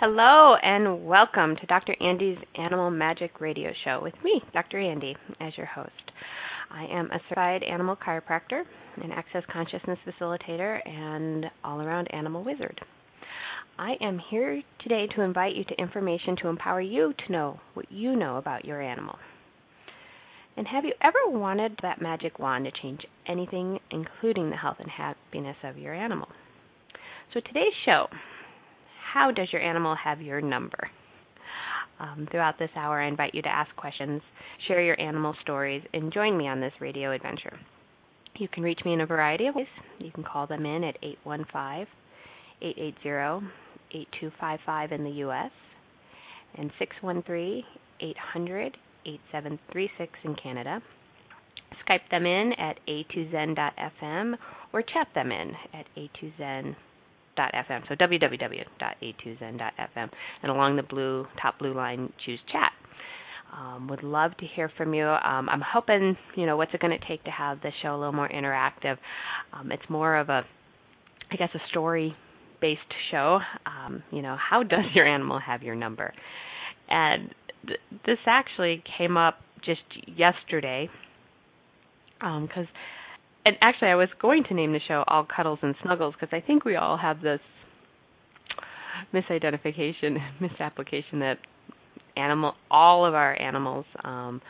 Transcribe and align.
Hello 0.00 0.56
and 0.60 1.06
welcome 1.06 1.54
to 1.54 1.66
Dr. 1.66 1.94
Andy's 2.00 2.36
Animal 2.56 2.90
Magic 2.90 3.40
Radio 3.40 3.70
Show 3.84 4.00
with 4.02 4.14
me, 4.24 4.42
Dr. 4.52 4.80
Andy, 4.80 5.14
as 5.40 5.56
your 5.56 5.68
host. 5.68 5.92
I 6.68 6.82
am 6.86 7.12
a 7.12 7.20
certified 7.28 7.62
animal 7.62 7.94
chiropractor, 7.94 8.64
an 9.00 9.12
access 9.12 9.44
consciousness 9.52 10.00
facilitator, 10.04 10.80
and 10.84 11.46
all 11.62 11.80
around 11.80 12.12
animal 12.12 12.42
wizard. 12.42 12.80
I 13.78 13.92
am 14.00 14.20
here 14.30 14.60
today 14.82 15.06
to 15.14 15.22
invite 15.22 15.54
you 15.54 15.62
to 15.62 15.80
information 15.80 16.34
to 16.42 16.48
empower 16.48 16.80
you 16.80 17.14
to 17.26 17.32
know 17.32 17.60
what 17.74 17.90
you 17.92 18.16
know 18.16 18.38
about 18.38 18.64
your 18.64 18.82
animal. 18.82 19.16
And 20.56 20.66
have 20.66 20.84
you 20.84 20.94
ever 21.02 21.38
wanted 21.38 21.78
that 21.82 22.02
magic 22.02 22.40
wand 22.40 22.64
to 22.64 22.72
change 22.82 23.02
anything, 23.28 23.78
including 23.92 24.50
the 24.50 24.56
health 24.56 24.78
and 24.80 24.90
happiness 24.90 25.56
of 25.62 25.78
your 25.78 25.94
animal? 25.94 26.26
So, 27.32 27.40
today's 27.40 27.72
show 27.84 28.06
how 29.14 29.30
does 29.30 29.46
your 29.52 29.62
animal 29.62 29.94
have 29.94 30.20
your 30.20 30.40
number? 30.40 30.90
Um, 32.00 32.26
throughout 32.32 32.58
this 32.58 32.70
hour, 32.74 33.00
I 33.00 33.06
invite 33.06 33.32
you 33.32 33.42
to 33.42 33.48
ask 33.48 33.74
questions, 33.76 34.20
share 34.66 34.82
your 34.82 35.00
animal 35.00 35.36
stories, 35.40 35.84
and 35.92 36.12
join 36.12 36.36
me 36.36 36.48
on 36.48 36.60
this 36.60 36.72
radio 36.80 37.12
adventure. 37.12 37.56
You 38.36 38.48
can 38.48 38.64
reach 38.64 38.80
me 38.84 38.92
in 38.92 39.02
a 39.02 39.06
variety 39.06 39.46
of 39.46 39.54
ways. 39.54 39.68
You 40.00 40.10
can 40.10 40.24
call 40.24 40.48
them 40.48 40.66
in 40.66 40.82
at 40.82 40.96
815 41.00 41.86
880 42.60 43.46
8255 43.92 44.90
in 44.90 45.04
the 45.04 45.10
U.S. 45.10 45.52
and 46.58 46.72
613 46.80 47.62
800 48.00 48.76
8736 49.06 50.12
in 50.24 50.34
Canada. 50.34 50.82
Skype 51.86 52.10
them 52.10 52.26
in 52.26 52.52
at 52.58 52.80
a2zen.fm 52.88 54.34
or 54.72 54.82
chat 54.82 55.06
them 55.14 55.30
in 55.30 55.52
at 55.72 55.86
a2zen.fm. 55.96 56.74
So 57.36 57.94
www.a2zen.fm 57.94 60.10
and 60.42 60.50
along 60.50 60.76
the 60.76 60.82
blue 60.82 61.26
top 61.40 61.58
blue 61.58 61.74
line 61.74 62.12
choose 62.24 62.40
chat. 62.50 62.72
Um, 63.56 63.86
would 63.88 64.02
love 64.02 64.36
to 64.38 64.46
hear 64.56 64.68
from 64.76 64.94
you. 64.94 65.06
Um, 65.06 65.48
I'm 65.48 65.62
hoping, 65.64 66.16
you 66.36 66.44
know, 66.44 66.56
what's 66.56 66.74
it 66.74 66.80
going 66.80 66.98
to 66.98 67.06
take 67.06 67.22
to 67.24 67.30
have 67.30 67.60
the 67.60 67.70
show 67.82 67.94
a 67.94 67.98
little 67.98 68.12
more 68.12 68.28
interactive? 68.28 68.96
Um, 69.52 69.70
it's 69.70 69.88
more 69.88 70.16
of 70.16 70.28
a, 70.28 70.42
I 71.30 71.36
guess, 71.36 71.50
a 71.54 71.60
story 71.70 72.16
based 72.60 72.80
show. 73.12 73.38
Um, 73.64 74.02
you 74.10 74.22
know, 74.22 74.36
how 74.38 74.64
does 74.64 74.84
your 74.94 75.06
animal 75.06 75.38
have 75.38 75.62
your 75.62 75.76
number? 75.76 76.12
And 76.88 77.32
th- 77.66 77.80
this 78.06 78.18
actually 78.26 78.82
came 78.98 79.16
up 79.16 79.36
just 79.64 79.82
yesterday 80.06 80.88
because 82.18 82.58
um, 82.58 82.66
and 83.44 83.56
actually 83.60 83.88
I 83.88 83.94
was 83.94 84.08
going 84.20 84.44
to 84.44 84.54
name 84.54 84.72
the 84.72 84.80
show 84.86 85.04
All 85.06 85.24
Cuddles 85.24 85.58
and 85.62 85.74
Snuggles 85.82 86.14
because 86.18 86.34
I 86.36 86.44
think 86.44 86.64
we 86.64 86.76
all 86.76 86.96
have 86.96 87.20
this 87.20 87.40
misidentification, 89.12 90.16
misapplication 90.40 91.20
that 91.20 91.38
animal 92.16 92.54
all 92.70 93.04
of 93.04 93.12
our 93.12 93.40
animals 93.40 93.84
um 94.04 94.40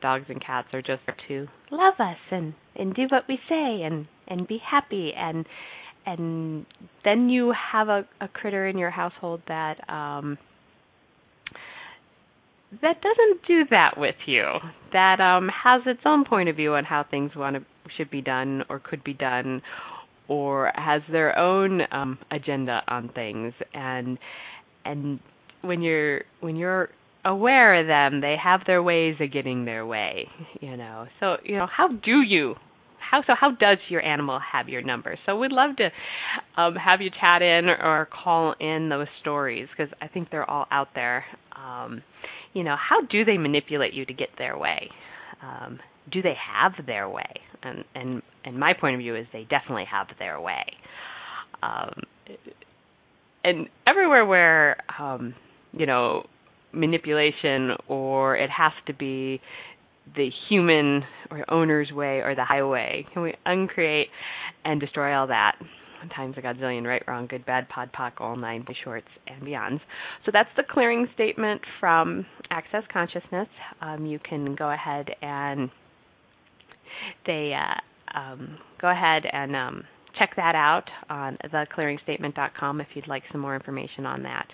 dogs 0.00 0.26
and 0.28 0.40
cats 0.44 0.68
are 0.72 0.80
just 0.80 1.02
to 1.26 1.48
love 1.72 1.94
us 1.98 2.16
and 2.30 2.54
and 2.76 2.94
do 2.94 3.02
what 3.08 3.24
we 3.28 3.36
say 3.48 3.82
and 3.82 4.06
and 4.28 4.46
be 4.46 4.58
happy 4.64 5.12
and 5.16 5.44
and 6.06 6.64
then 7.04 7.28
you 7.28 7.52
have 7.72 7.88
a 7.88 8.06
a 8.20 8.28
critter 8.28 8.68
in 8.68 8.78
your 8.78 8.90
household 8.90 9.40
that 9.48 9.76
um 9.90 10.38
that 12.70 13.00
doesn't 13.00 13.46
do 13.46 13.64
that 13.70 13.94
with 13.96 14.16
you. 14.26 14.44
That 14.92 15.20
um 15.20 15.48
has 15.64 15.82
its 15.86 16.00
own 16.04 16.24
point 16.24 16.48
of 16.48 16.56
view 16.56 16.74
on 16.74 16.84
how 16.84 17.04
things 17.10 17.32
want 17.34 17.56
to 17.56 17.62
should 17.96 18.10
be 18.10 18.20
done 18.22 18.62
or 18.68 18.78
could 18.78 19.02
be 19.04 19.14
done 19.14 19.62
or 20.28 20.72
has 20.74 21.02
their 21.10 21.36
own 21.38 21.80
um 21.90 22.18
agenda 22.30 22.82
on 22.88 23.08
things. 23.10 23.52
And 23.74 24.18
and 24.84 25.20
when 25.62 25.82
you're 25.82 26.22
when 26.40 26.56
you're 26.56 26.90
aware 27.24 27.80
of 27.80 27.86
them 27.86 28.20
they 28.20 28.36
have 28.42 28.60
their 28.66 28.82
ways 28.82 29.16
of 29.20 29.32
getting 29.32 29.64
their 29.64 29.84
way 29.84 30.28
you 30.60 30.76
know. 30.76 31.06
So 31.20 31.36
you 31.44 31.56
know 31.56 31.66
how 31.66 31.88
do 31.88 32.20
you 32.22 32.54
how 33.10 33.22
so 33.26 33.32
how 33.38 33.52
does 33.52 33.78
your 33.88 34.02
animal 34.02 34.38
have 34.52 34.68
your 34.68 34.82
number? 34.82 35.18
So 35.26 35.36
we'd 35.36 35.52
love 35.52 35.76
to 35.76 35.90
um 36.60 36.74
have 36.76 37.00
you 37.00 37.10
chat 37.10 37.42
in 37.42 37.68
or 37.68 38.08
call 38.22 38.54
in 38.60 38.88
those 38.88 39.06
stories 39.20 39.68
because 39.76 39.92
i 40.02 40.08
think 40.08 40.30
they're 40.30 40.48
all 40.48 40.66
out 40.70 40.88
there. 40.94 41.24
Um 41.56 42.02
you 42.54 42.64
know, 42.64 42.76
how 42.76 43.02
do 43.02 43.24
they 43.24 43.38
manipulate 43.38 43.92
you 43.94 44.04
to 44.06 44.12
get 44.12 44.30
their 44.38 44.56
way? 44.58 44.90
Um, 45.42 45.78
do 46.10 46.22
they 46.22 46.34
have 46.52 46.86
their 46.86 47.08
way? 47.08 47.40
And 47.62 47.84
and 47.94 48.22
and 48.44 48.58
my 48.58 48.72
point 48.78 48.94
of 48.94 49.00
view 49.00 49.16
is 49.16 49.26
they 49.32 49.46
definitely 49.48 49.86
have 49.90 50.06
their 50.18 50.40
way. 50.40 50.64
Um, 51.62 52.02
and 53.44 53.68
everywhere 53.86 54.24
where 54.24 54.76
um, 54.98 55.34
you 55.72 55.86
know 55.86 56.24
manipulation 56.72 57.70
or 57.88 58.36
it 58.36 58.50
has 58.50 58.72
to 58.86 58.94
be 58.94 59.40
the 60.16 60.30
human 60.48 61.02
or 61.30 61.44
owner's 61.50 61.90
way 61.92 62.20
or 62.20 62.34
the 62.34 62.44
highway, 62.44 63.06
can 63.12 63.22
we 63.22 63.34
uncreate 63.44 64.08
and 64.64 64.80
destroy 64.80 65.14
all 65.14 65.26
that? 65.26 65.56
times 66.14 66.36
a 66.38 66.40
godzillion, 66.40 66.84
right, 66.86 67.02
wrong, 67.08 67.26
good, 67.26 67.44
bad, 67.44 67.68
pod, 67.68 67.90
poc, 67.92 68.12
all 68.20 68.36
nine, 68.36 68.64
the 68.66 68.74
shorts, 68.84 69.08
and 69.26 69.42
beyonds. 69.42 69.80
So 70.24 70.30
that's 70.32 70.48
the 70.56 70.62
clearing 70.68 71.08
statement 71.14 71.60
from 71.80 72.26
Access 72.50 72.84
Consciousness. 72.92 73.48
Um, 73.80 74.06
you 74.06 74.18
can 74.18 74.54
go 74.54 74.70
ahead 74.70 75.08
and 75.22 75.70
they 77.26 77.54
uh, 77.54 78.18
um, 78.18 78.58
go 78.80 78.90
ahead 78.90 79.24
and 79.30 79.54
um, 79.54 79.84
check 80.18 80.30
that 80.36 80.54
out 80.54 80.84
on 81.08 81.38
theclearingstatement.com 81.52 82.80
if 82.80 82.88
you'd 82.94 83.08
like 83.08 83.22
some 83.32 83.40
more 83.40 83.54
information 83.54 84.06
on 84.06 84.22
that. 84.22 84.46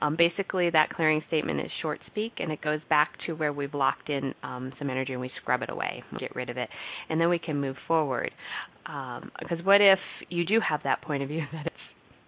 Um, 0.00 0.16
basically, 0.16 0.70
that 0.70 0.90
clearing 0.90 1.22
statement 1.28 1.60
is 1.60 1.70
short 1.80 2.00
speak, 2.06 2.32
and 2.38 2.50
it 2.50 2.60
goes 2.62 2.80
back 2.88 3.12
to 3.26 3.34
where 3.34 3.52
we've 3.52 3.74
locked 3.74 4.08
in 4.08 4.34
um, 4.42 4.72
some 4.78 4.90
energy 4.90 5.12
and 5.12 5.20
we 5.20 5.30
scrub 5.40 5.62
it 5.62 5.70
away, 5.70 6.02
get 6.18 6.34
rid 6.34 6.50
of 6.50 6.56
it, 6.56 6.68
and 7.08 7.20
then 7.20 7.28
we 7.28 7.38
can 7.38 7.60
move 7.60 7.76
forward. 7.86 8.32
Because 8.82 9.58
um, 9.60 9.64
what 9.64 9.80
if 9.80 10.00
you 10.28 10.44
do 10.44 10.58
have 10.68 10.80
that 10.84 11.00
point 11.02 11.22
of 11.22 11.28
view 11.28 11.42
that 11.52 11.66
it's 11.66 11.76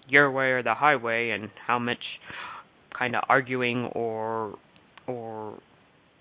your 0.09 0.31
way 0.31 0.47
or 0.47 0.63
the 0.63 0.75
highway, 0.75 1.31
and 1.31 1.51
how 1.67 1.79
much 1.79 1.99
kind 2.97 3.17
of 3.17 3.25
arguing 3.29 3.87
or 3.95 4.57
or 5.09 5.59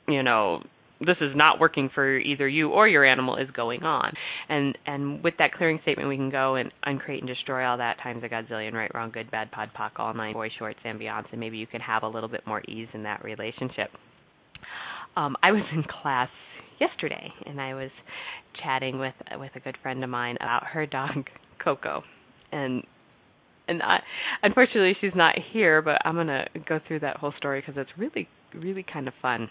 you 0.07 0.23
know 0.23 0.63
this 1.05 1.17
is 1.21 1.35
not 1.35 1.59
working 1.59 1.89
for 1.93 2.17
either 2.17 2.47
you 2.47 2.69
or 2.69 2.87
your 2.87 3.05
animal 3.05 3.37
is 3.37 3.49
going 3.51 3.83
on. 3.83 4.13
And 4.49 4.77
and 4.85 5.23
with 5.23 5.35
that 5.39 5.53
clearing 5.53 5.79
statement, 5.83 6.09
we 6.09 6.17
can 6.17 6.29
go 6.29 6.55
and 6.55 6.71
uncreate 6.83 7.21
and 7.21 7.27
destroy 7.27 7.65
all 7.65 7.77
that 7.77 7.97
times 8.01 8.23
a 8.23 8.29
godzillion, 8.29 8.73
right, 8.73 8.91
wrong, 8.93 9.11
good, 9.11 9.31
bad, 9.31 9.51
pod, 9.51 9.69
poc, 9.77 9.91
all 9.97 10.13
nine, 10.13 10.33
boy 10.33 10.49
shorts, 10.57 10.79
and 10.83 10.99
beyond. 10.99 11.27
And 11.31 11.39
maybe 11.39 11.57
you 11.57 11.67
can 11.67 11.81
have 11.81 12.03
a 12.03 12.07
little 12.07 12.29
bit 12.29 12.41
more 12.45 12.61
ease 12.67 12.87
in 12.93 13.03
that 13.03 13.23
relationship. 13.23 13.89
Um, 15.15 15.35
I 15.41 15.51
was 15.51 15.63
in 15.73 15.83
class 16.01 16.29
yesterday, 16.79 17.31
and 17.45 17.59
I 17.61 17.73
was 17.73 17.91
chatting 18.63 18.99
with 18.99 19.13
with 19.39 19.51
a 19.55 19.59
good 19.59 19.77
friend 19.81 20.03
of 20.03 20.09
mine 20.09 20.35
about 20.37 20.65
her 20.67 20.85
dog 20.85 21.25
Coco, 21.63 22.03
and 22.51 22.83
and 23.67 23.81
I, 23.81 23.99
unfortunately 24.43 24.95
she's 25.01 25.15
not 25.15 25.35
here, 25.53 25.81
but 25.81 26.01
I'm 26.05 26.15
gonna 26.15 26.47
go 26.67 26.79
through 26.87 26.99
that 27.01 27.17
whole 27.17 27.33
story 27.37 27.61
because 27.61 27.75
it's 27.79 27.97
really 27.97 28.27
really 28.53 28.85
kind 28.91 29.07
of 29.07 29.13
fun. 29.21 29.49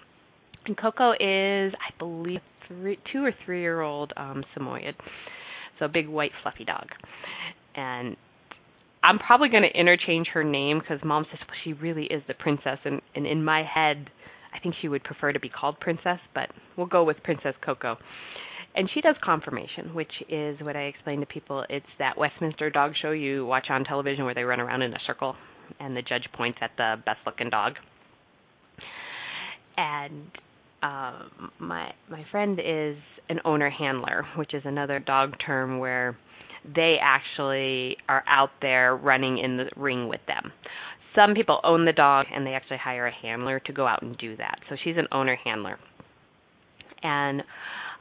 And 0.66 0.76
Coco 0.76 1.12
is, 1.12 1.72
I 1.74 1.96
believe, 1.98 2.40
three, 2.68 2.98
two 3.12 3.24
or 3.24 3.32
three 3.44 3.60
year 3.60 3.80
old 3.80 4.12
um, 4.16 4.44
Samoyed, 4.56 4.94
so 5.78 5.84
a 5.84 5.88
big 5.88 6.08
white 6.08 6.32
fluffy 6.42 6.64
dog. 6.64 6.86
And 7.74 8.16
I'm 9.02 9.18
probably 9.18 9.48
going 9.50 9.64
to 9.64 9.78
interchange 9.78 10.28
her 10.28 10.44
name 10.44 10.78
because 10.78 11.04
Mom 11.04 11.26
says 11.30 11.40
well, 11.46 11.56
she 11.62 11.72
really 11.74 12.04
is 12.04 12.22
the 12.26 12.34
princess, 12.34 12.78
and, 12.84 13.02
and 13.14 13.26
in 13.26 13.44
my 13.44 13.62
head, 13.62 14.08
I 14.54 14.60
think 14.60 14.76
she 14.80 14.88
would 14.88 15.04
prefer 15.04 15.32
to 15.32 15.40
be 15.40 15.48
called 15.48 15.78
Princess, 15.80 16.20
but 16.34 16.48
we'll 16.76 16.86
go 16.86 17.04
with 17.04 17.22
Princess 17.22 17.54
Coco. 17.64 17.96
And 18.76 18.88
she 18.92 19.00
does 19.00 19.14
conformation, 19.22 19.94
which 19.94 20.10
is 20.28 20.58
what 20.60 20.74
I 20.74 20.84
explain 20.84 21.20
to 21.20 21.26
people. 21.26 21.64
It's 21.68 21.86
that 21.98 22.16
Westminster 22.16 22.70
dog 22.70 22.92
show 23.00 23.10
you 23.10 23.46
watch 23.46 23.66
on 23.68 23.84
television 23.84 24.24
where 24.24 24.34
they 24.34 24.42
run 24.42 24.60
around 24.60 24.82
in 24.82 24.92
a 24.92 24.98
circle 25.06 25.36
and 25.78 25.96
the 25.96 26.02
judge 26.02 26.24
points 26.32 26.58
at 26.60 26.70
the 26.76 26.96
best 27.04 27.18
looking 27.26 27.50
dog. 27.50 27.74
And 29.76 30.30
um, 30.84 31.50
my 31.58 31.92
my 32.10 32.24
friend 32.30 32.60
is 32.60 32.96
an 33.30 33.40
owner 33.44 33.70
handler, 33.70 34.26
which 34.36 34.54
is 34.54 34.62
another 34.66 35.00
dog 35.00 35.34
term 35.44 35.78
where 35.80 36.16
they 36.76 36.96
actually 37.02 37.96
are 38.08 38.22
out 38.28 38.50
there 38.62 38.96
running 38.96 39.38
in 39.38 39.56
the 39.56 39.66
ring 39.76 40.08
with 40.08 40.20
them. 40.28 40.52
some 41.14 41.34
people 41.34 41.60
own 41.64 41.84
the 41.84 41.92
dog 41.92 42.26
and 42.34 42.46
they 42.46 42.52
actually 42.52 42.78
hire 42.78 43.06
a 43.06 43.12
handler 43.12 43.60
to 43.60 43.72
go 43.72 43.86
out 43.86 44.02
and 44.02 44.16
do 44.18 44.36
that. 44.36 44.58
So 44.68 44.76
she's 44.82 44.96
an 44.96 45.06
owner 45.12 45.36
handler. 45.44 45.78
And 47.02 47.42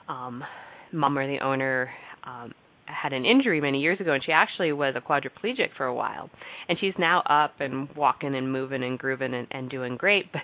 um 0.09 0.43
mom 0.91 1.17
or 1.17 1.27
the 1.27 1.43
owner 1.43 1.91
um 2.23 2.53
had 2.85 3.13
an 3.13 3.25
injury 3.25 3.61
many 3.61 3.79
years 3.79 3.99
ago 3.99 4.13
and 4.13 4.23
she 4.23 4.31
actually 4.31 4.71
was 4.73 4.95
a 4.95 5.01
quadriplegic 5.01 5.69
for 5.77 5.85
a 5.85 5.93
while. 5.93 6.29
And 6.67 6.77
she's 6.79 6.93
now 6.99 7.21
up 7.29 7.55
and 7.59 7.89
walking 7.95 8.35
and 8.35 8.51
moving 8.51 8.83
and 8.83 8.99
grooving 8.99 9.33
and, 9.33 9.47
and 9.51 9.69
doing 9.69 9.97
great, 9.97 10.31
but 10.31 10.41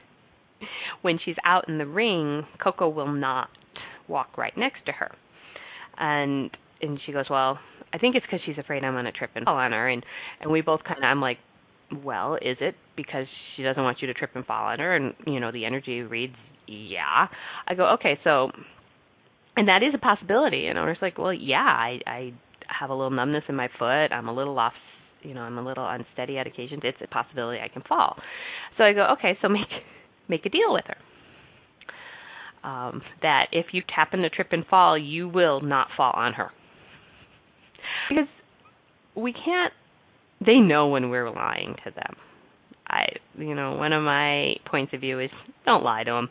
when 1.01 1.19
she's 1.23 1.35
out 1.45 1.67
in 1.67 1.77
the 1.77 1.85
ring, 1.85 2.45
Coco 2.61 2.89
will 2.89 3.11
not 3.11 3.49
walk 4.07 4.37
right 4.37 4.55
next 4.57 4.85
to 4.85 4.91
her. 4.91 5.11
And 5.97 6.49
and 6.81 6.99
she 7.05 7.11
goes, 7.11 7.25
"Well, 7.29 7.59
I 7.93 7.97
think 7.97 8.15
it's 8.15 8.25
because 8.25 8.39
she's 8.45 8.57
afraid 8.57 8.83
I'm 8.83 9.03
to 9.03 9.11
trip 9.11 9.31
and 9.35 9.45
fall 9.45 9.57
on 9.57 9.71
her." 9.71 9.87
And 9.87 10.03
and 10.41 10.51
we 10.51 10.61
both 10.61 10.83
kind 10.83 10.99
of, 10.99 11.03
I'm 11.03 11.21
like, 11.21 11.37
"Well, 12.03 12.35
is 12.35 12.57
it 12.61 12.75
because 12.95 13.25
she 13.55 13.63
doesn't 13.63 13.81
want 13.81 14.01
you 14.01 14.07
to 14.07 14.13
trip 14.13 14.31
and 14.35 14.45
fall 14.45 14.65
on 14.65 14.79
her?" 14.79 14.95
And 14.95 15.13
you 15.25 15.39
know, 15.39 15.51
the 15.51 15.65
energy 15.65 16.01
reads, 16.01 16.35
"Yeah." 16.67 17.27
I 17.67 17.75
go, 17.75 17.93
"Okay, 17.93 18.19
so." 18.23 18.51
And 19.57 19.67
that 19.67 19.83
is 19.83 19.93
a 19.93 19.97
possibility. 19.97 20.67
And 20.67 20.79
owner's 20.79 20.99
like, 21.01 21.17
"Well, 21.17 21.33
yeah, 21.33 21.57
I 21.57 21.99
I 22.07 22.33
have 22.67 22.89
a 22.89 22.93
little 22.93 23.11
numbness 23.11 23.43
in 23.49 23.55
my 23.55 23.67
foot. 23.77 24.13
I'm 24.13 24.29
a 24.29 24.33
little 24.33 24.57
off 24.57 24.73
you 25.21 25.33
know, 25.33 25.41
I'm 25.41 25.57
a 25.57 25.61
little 25.65 25.87
unsteady 25.87 26.37
at 26.37 26.47
occasions. 26.47 26.81
It's 26.83 26.97
a 27.03 27.07
possibility 27.07 27.59
I 27.61 27.67
can 27.67 27.81
fall. 27.83 28.15
So 28.77 28.83
I 28.83 28.93
go, 28.93 29.07
okay, 29.17 29.37
so 29.41 29.49
make 29.49 29.67
make 30.29 30.45
a 30.45 30.49
deal 30.49 30.71
with 30.73 30.85
her. 30.87 30.97
Um, 32.69 33.01
that 33.21 33.47
if 33.51 33.67
you 33.71 33.81
happen 33.93 34.21
to 34.21 34.29
trip 34.29 34.49
and 34.51 34.65
fall, 34.65 34.97
you 34.97 35.29
will 35.29 35.61
not 35.61 35.87
fall 35.95 36.11
on 36.13 36.33
her. 36.33 36.51
Because 38.09 38.27
we 39.15 39.33
can't, 39.33 39.73
they 40.45 40.57
know 40.57 40.87
when 40.87 41.09
we're 41.09 41.29
lying 41.29 41.75
to 41.85 41.91
them. 41.91 42.15
I, 42.87 43.05
you 43.37 43.55
know, 43.55 43.73
one 43.75 43.93
of 43.93 44.03
my 44.03 44.55
points 44.69 44.93
of 44.93 45.01
view 45.01 45.19
is 45.19 45.29
don't 45.65 45.83
lie 45.83 46.03
to 46.03 46.11
them. 46.11 46.29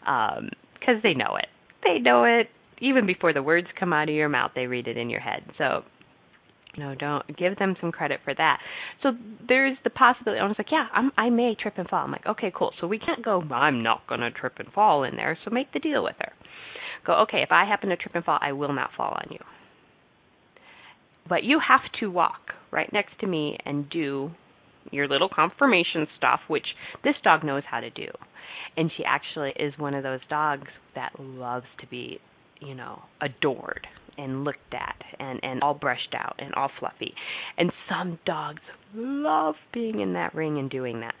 Because 0.00 0.96
um, 0.96 1.00
they 1.02 1.14
know 1.14 1.36
it. 1.36 1.46
They 1.84 1.98
know 1.98 2.24
it. 2.24 2.48
Even 2.80 3.06
before 3.06 3.32
the 3.32 3.42
words 3.42 3.68
come 3.78 3.92
out 3.92 4.08
of 4.08 4.14
your 4.14 4.28
mouth, 4.28 4.50
they 4.54 4.66
read 4.66 4.88
it 4.88 4.96
in 4.96 5.08
your 5.08 5.20
head. 5.20 5.44
So 5.56 5.82
no, 6.78 6.94
don't 6.94 7.26
give 7.36 7.58
them 7.58 7.76
some 7.80 7.92
credit 7.92 8.20
for 8.24 8.34
that. 8.34 8.58
So 9.02 9.10
there's 9.46 9.76
the 9.84 9.90
possibility. 9.90 10.40
I 10.40 10.46
was 10.46 10.56
like, 10.56 10.72
yeah, 10.72 10.86
I'm, 10.92 11.12
I 11.18 11.28
may 11.28 11.54
trip 11.60 11.74
and 11.76 11.86
fall. 11.86 12.04
I'm 12.04 12.10
like, 12.10 12.26
okay, 12.26 12.50
cool. 12.54 12.72
So 12.80 12.86
we 12.86 12.98
can't 12.98 13.22
go. 13.22 13.42
I'm 13.50 13.82
not 13.82 14.06
going 14.08 14.20
to 14.20 14.30
trip 14.30 14.54
and 14.58 14.68
fall 14.72 15.04
in 15.04 15.16
there. 15.16 15.36
So 15.44 15.50
make 15.50 15.72
the 15.72 15.80
deal 15.80 16.02
with 16.02 16.16
her. 16.18 16.32
Go, 17.06 17.22
okay. 17.22 17.42
If 17.42 17.52
I 17.52 17.66
happen 17.66 17.90
to 17.90 17.96
trip 17.96 18.14
and 18.14 18.24
fall, 18.24 18.38
I 18.40 18.52
will 18.52 18.72
not 18.72 18.90
fall 18.96 19.10
on 19.10 19.28
you. 19.30 19.38
But 21.28 21.44
you 21.44 21.60
have 21.66 21.82
to 22.00 22.10
walk 22.10 22.40
right 22.70 22.90
next 22.92 23.20
to 23.20 23.26
me 23.26 23.58
and 23.66 23.88
do 23.90 24.30
your 24.90 25.08
little 25.08 25.28
conformation 25.28 26.06
stuff, 26.16 26.40
which 26.48 26.66
this 27.04 27.14
dog 27.22 27.44
knows 27.44 27.62
how 27.70 27.80
to 27.80 27.90
do. 27.90 28.08
And 28.78 28.90
she 28.96 29.04
actually 29.04 29.52
is 29.56 29.74
one 29.76 29.94
of 29.94 30.02
those 30.02 30.20
dogs 30.30 30.68
that 30.94 31.12
loves 31.18 31.66
to 31.80 31.86
be, 31.86 32.18
you 32.60 32.74
know, 32.74 33.02
adored 33.20 33.86
and 34.18 34.44
looked 34.44 34.72
at 34.72 34.96
and 35.18 35.40
and 35.42 35.62
all 35.62 35.74
brushed 35.74 36.14
out 36.14 36.36
and 36.38 36.54
all 36.54 36.70
fluffy. 36.78 37.14
And 37.58 37.72
some 37.88 38.18
dogs 38.24 38.60
love 38.94 39.54
being 39.72 40.00
in 40.00 40.12
that 40.14 40.34
ring 40.34 40.58
and 40.58 40.70
doing 40.70 41.00
that. 41.00 41.14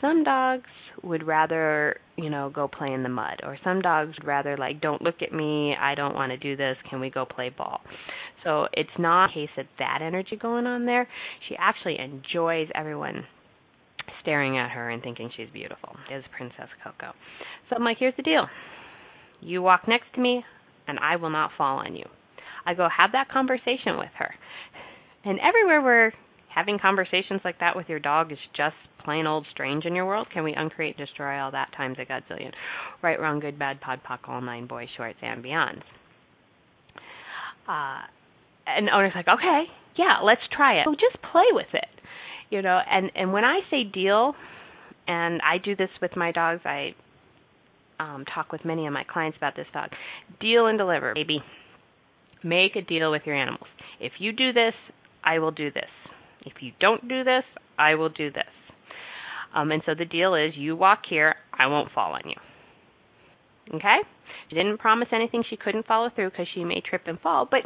Some 0.00 0.24
dogs 0.24 0.68
would 1.02 1.26
rather, 1.26 1.98
you 2.16 2.28
know, 2.28 2.50
go 2.54 2.68
play 2.68 2.92
in 2.92 3.02
the 3.02 3.08
mud 3.08 3.40
or 3.42 3.58
some 3.64 3.80
dogs 3.80 4.14
would 4.18 4.26
rather 4.26 4.56
like 4.56 4.80
don't 4.80 5.00
look 5.02 5.22
at 5.22 5.32
me, 5.32 5.74
I 5.80 5.94
don't 5.94 6.14
want 6.14 6.30
to 6.30 6.36
do 6.36 6.56
this, 6.56 6.76
can 6.88 7.00
we 7.00 7.10
go 7.10 7.24
play 7.24 7.48
ball? 7.48 7.80
So 8.44 8.66
it's 8.72 8.90
not 8.98 9.30
a 9.30 9.34
case 9.34 9.48
of 9.58 9.66
that 9.78 10.00
energy 10.02 10.36
going 10.36 10.66
on 10.66 10.86
there. 10.86 11.08
She 11.48 11.56
actually 11.58 11.98
enjoys 11.98 12.68
everyone 12.74 13.24
staring 14.20 14.58
at 14.58 14.70
her 14.70 14.90
and 14.90 15.02
thinking 15.02 15.30
she's 15.36 15.48
beautiful. 15.52 15.96
Is 16.12 16.24
Princess 16.36 16.68
Coco. 16.84 17.12
So 17.68 17.76
I'm 17.76 17.84
like, 17.84 17.96
here's 17.98 18.16
the 18.16 18.22
deal. 18.22 18.46
You 19.40 19.62
walk 19.62 19.88
next 19.88 20.06
to 20.14 20.20
me 20.20 20.44
and 20.86 20.98
I 20.98 21.16
will 21.16 21.30
not 21.30 21.50
fall 21.56 21.78
on 21.78 21.96
you. 21.96 22.04
I 22.66 22.74
go 22.74 22.88
have 22.94 23.12
that 23.12 23.28
conversation 23.28 23.98
with 23.98 24.10
her. 24.18 24.34
And 25.24 25.38
everywhere 25.40 25.82
we're 25.82 26.12
having 26.54 26.78
conversations 26.78 27.40
like 27.44 27.60
that 27.60 27.76
with 27.76 27.88
your 27.88 27.98
dog 27.98 28.32
is 28.32 28.38
just 28.56 28.74
plain 29.04 29.26
old 29.26 29.46
strange 29.52 29.84
in 29.84 29.94
your 29.94 30.06
world, 30.06 30.26
can 30.32 30.42
we 30.42 30.52
uncreate, 30.52 30.96
destroy 30.96 31.38
all 31.38 31.52
that 31.52 31.68
times 31.76 31.96
a 32.00 32.04
godzillion? 32.04 32.52
Right, 33.02 33.20
wrong, 33.20 33.40
good, 33.40 33.58
bad, 33.58 33.80
pod, 33.80 34.00
poc, 34.08 34.28
all 34.28 34.40
nine 34.40 34.66
boys, 34.66 34.88
shorts, 34.96 35.18
and 35.22 35.44
beyonds. 35.44 35.82
Uh, 37.68 38.00
and 38.66 38.88
owner's 38.90 39.12
like, 39.14 39.28
okay, 39.28 39.64
yeah, 39.96 40.18
let's 40.24 40.40
try 40.54 40.80
it. 40.80 40.84
So 40.86 40.92
just 40.92 41.22
play 41.30 41.44
with 41.52 41.72
it, 41.72 41.88
you 42.50 42.62
know. 42.62 42.80
And 42.90 43.10
and 43.14 43.32
when 43.32 43.44
I 43.44 43.60
say 43.70 43.84
deal, 43.84 44.34
and 45.06 45.40
I 45.42 45.58
do 45.58 45.76
this 45.76 45.90
with 46.02 46.16
my 46.16 46.32
dogs, 46.32 46.62
I 46.64 46.94
um, 48.00 48.24
talk 48.32 48.52
with 48.52 48.64
many 48.64 48.86
of 48.86 48.92
my 48.92 49.04
clients 49.04 49.36
about 49.36 49.56
this 49.56 49.66
dog. 49.72 49.90
Deal 50.40 50.66
and 50.66 50.78
deliver, 50.78 51.14
baby. 51.14 51.42
Make 52.42 52.76
a 52.76 52.82
deal 52.82 53.10
with 53.10 53.22
your 53.24 53.36
animals. 53.36 53.66
If 54.00 54.12
you 54.18 54.32
do 54.32 54.52
this, 54.52 54.74
I 55.24 55.38
will 55.38 55.50
do 55.50 55.70
this. 55.70 55.90
If 56.44 56.54
you 56.60 56.72
don't 56.80 57.08
do 57.08 57.24
this, 57.24 57.44
I 57.78 57.94
will 57.94 58.08
do 58.08 58.30
this. 58.30 58.44
Um, 59.54 59.72
and 59.72 59.82
so 59.86 59.94
the 59.98 60.04
deal 60.04 60.34
is 60.34 60.52
you 60.54 60.76
walk 60.76 61.00
here, 61.08 61.34
I 61.52 61.66
won't 61.66 61.90
fall 61.92 62.12
on 62.12 62.22
you. 62.26 62.36
Okay? 63.74 63.98
She 64.48 64.54
didn't 64.54 64.78
promise 64.78 65.08
anything 65.12 65.42
she 65.48 65.56
couldn't 65.56 65.86
follow 65.86 66.08
through 66.14 66.30
because 66.30 66.46
she 66.54 66.62
may 66.62 66.80
trip 66.80 67.02
and 67.06 67.18
fall. 67.20 67.48
But 67.50 67.60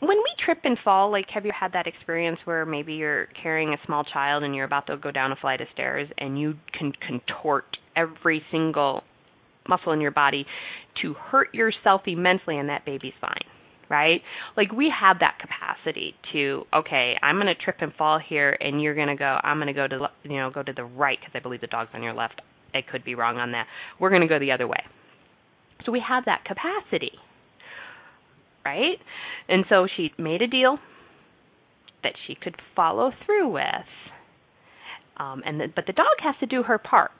when 0.00 0.16
we 0.16 0.30
trip 0.44 0.58
and 0.64 0.78
fall, 0.82 1.10
like, 1.10 1.26
have 1.34 1.44
you 1.44 1.52
had 1.58 1.72
that 1.72 1.86
experience 1.86 2.38
where 2.44 2.64
maybe 2.64 2.94
you're 2.94 3.26
carrying 3.42 3.74
a 3.74 3.78
small 3.84 4.04
child 4.04 4.42
and 4.42 4.54
you're 4.54 4.64
about 4.64 4.86
to 4.86 4.96
go 4.96 5.10
down 5.10 5.32
a 5.32 5.36
flight 5.36 5.60
of 5.60 5.68
stairs 5.74 6.08
and 6.16 6.40
you 6.40 6.54
can 6.78 6.92
contort 7.06 7.64
every 7.94 8.42
single 8.50 9.02
muscle 9.68 9.92
in 9.92 10.00
your 10.00 10.10
body 10.10 10.46
to 11.02 11.14
hurt 11.14 11.52
yourself 11.54 12.02
immensely 12.06 12.58
and 12.58 12.68
that 12.68 12.86
baby's 12.86 13.12
fine? 13.20 13.44
Right? 13.88 14.20
Like 14.56 14.72
we 14.72 14.92
have 14.98 15.18
that 15.20 15.38
capacity 15.40 16.14
to 16.32 16.64
okay, 16.74 17.14
I'm 17.22 17.36
going 17.36 17.46
to 17.46 17.54
trip 17.54 17.76
and 17.80 17.92
fall 17.94 18.18
here 18.18 18.56
and 18.60 18.82
you're 18.82 18.94
going 18.94 19.08
to 19.08 19.16
go 19.16 19.38
I'm 19.42 19.58
going 19.58 19.68
to 19.68 19.72
go 19.72 19.86
to 19.86 20.08
you 20.24 20.36
know 20.38 20.50
go 20.50 20.62
to 20.62 20.72
the 20.72 20.84
right 20.84 21.18
because 21.20 21.32
I 21.34 21.40
believe 21.40 21.60
the 21.60 21.66
dog's 21.66 21.90
on 21.94 22.02
your 22.02 22.14
left. 22.14 22.40
I 22.74 22.82
could 22.82 23.04
be 23.04 23.14
wrong 23.14 23.38
on 23.38 23.52
that. 23.52 23.66
We're 24.00 24.10
going 24.10 24.22
to 24.22 24.28
go 24.28 24.38
the 24.38 24.52
other 24.52 24.66
way. 24.66 24.82
So 25.86 25.92
we 25.92 26.02
have 26.06 26.24
that 26.26 26.44
capacity. 26.44 27.12
Right? 28.64 28.98
And 29.48 29.64
so 29.68 29.86
she 29.94 30.10
made 30.18 30.40
a 30.40 30.46
deal 30.46 30.78
that 32.02 32.14
she 32.26 32.34
could 32.34 32.56
follow 32.74 33.12
through 33.24 33.48
with. 33.48 33.64
Um, 35.16 35.42
and 35.44 35.60
the, 35.60 35.66
but 35.74 35.86
the 35.86 35.92
dog 35.92 36.06
has 36.22 36.34
to 36.40 36.46
do 36.46 36.62
her 36.62 36.78
part. 36.78 37.10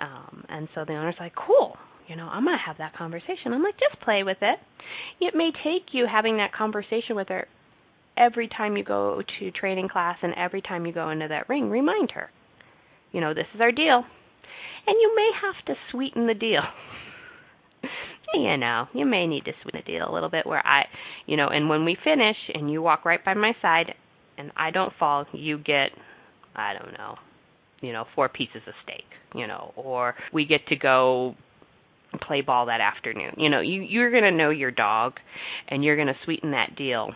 Um, 0.00 0.44
and 0.48 0.68
so 0.74 0.84
the 0.86 0.94
owner's 0.94 1.14
like, 1.20 1.34
"Cool, 1.34 1.76
you 2.08 2.16
know, 2.16 2.28
I'm 2.28 2.44
going 2.44 2.56
to 2.56 2.66
have 2.66 2.78
that 2.78 2.96
conversation. 2.96 3.52
I'm 3.52 3.62
like, 3.62 3.74
just 3.78 4.02
play 4.02 4.22
with 4.22 4.38
it. 4.40 4.58
It 5.20 5.34
may 5.34 5.50
take 5.64 5.92
you 5.92 6.06
having 6.10 6.38
that 6.38 6.52
conversation 6.52 7.16
with 7.16 7.28
her 7.28 7.46
every 8.16 8.48
time 8.48 8.76
you 8.76 8.84
go 8.84 9.22
to 9.38 9.50
training 9.52 9.88
class 9.88 10.18
and 10.22 10.34
every 10.36 10.60
time 10.60 10.86
you 10.86 10.92
go 10.92 11.10
into 11.10 11.28
that 11.28 11.48
ring. 11.48 11.70
Remind 11.70 12.10
her, 12.12 12.30
you 13.12 13.20
know, 13.20 13.34
this 13.34 13.46
is 13.54 13.60
our 13.60 13.72
deal. 13.72 14.04
And 14.86 14.96
you 15.00 15.12
may 15.14 15.30
have 15.42 15.64
to 15.66 15.80
sweeten 15.90 16.26
the 16.26 16.34
deal. 16.34 16.62
you 18.34 18.56
know, 18.56 18.86
you 18.92 19.06
may 19.06 19.26
need 19.26 19.44
to 19.44 19.52
sweeten 19.62 19.80
the 19.84 19.92
deal 19.92 20.10
a 20.10 20.12
little 20.12 20.30
bit 20.30 20.46
where 20.46 20.64
I, 20.66 20.84
you 21.26 21.36
know, 21.36 21.48
and 21.48 21.68
when 21.68 21.84
we 21.84 21.96
finish 22.02 22.36
and 22.52 22.70
you 22.70 22.82
walk 22.82 23.04
right 23.04 23.24
by 23.24 23.34
my 23.34 23.52
side 23.62 23.94
and 24.36 24.50
I 24.56 24.70
don't 24.70 24.92
fall, 24.98 25.24
you 25.32 25.58
get, 25.58 25.90
I 26.56 26.74
don't 26.74 26.92
know, 26.92 27.14
you 27.80 27.92
know, 27.92 28.04
four 28.14 28.28
pieces 28.28 28.62
of 28.66 28.74
steak, 28.82 29.04
you 29.34 29.46
know, 29.46 29.72
or 29.76 30.14
we 30.32 30.44
get 30.44 30.66
to 30.68 30.76
go 30.76 31.36
play 32.20 32.40
ball 32.40 32.66
that 32.66 32.80
afternoon. 32.80 33.34
You 33.36 33.48
know, 33.48 33.60
you 33.60 33.82
you're 33.82 34.10
going 34.10 34.24
to 34.24 34.30
know 34.30 34.50
your 34.50 34.70
dog 34.70 35.14
and 35.68 35.84
you're 35.84 35.96
going 35.96 36.08
to 36.08 36.16
sweeten 36.24 36.52
that 36.52 36.76
deal 36.76 37.10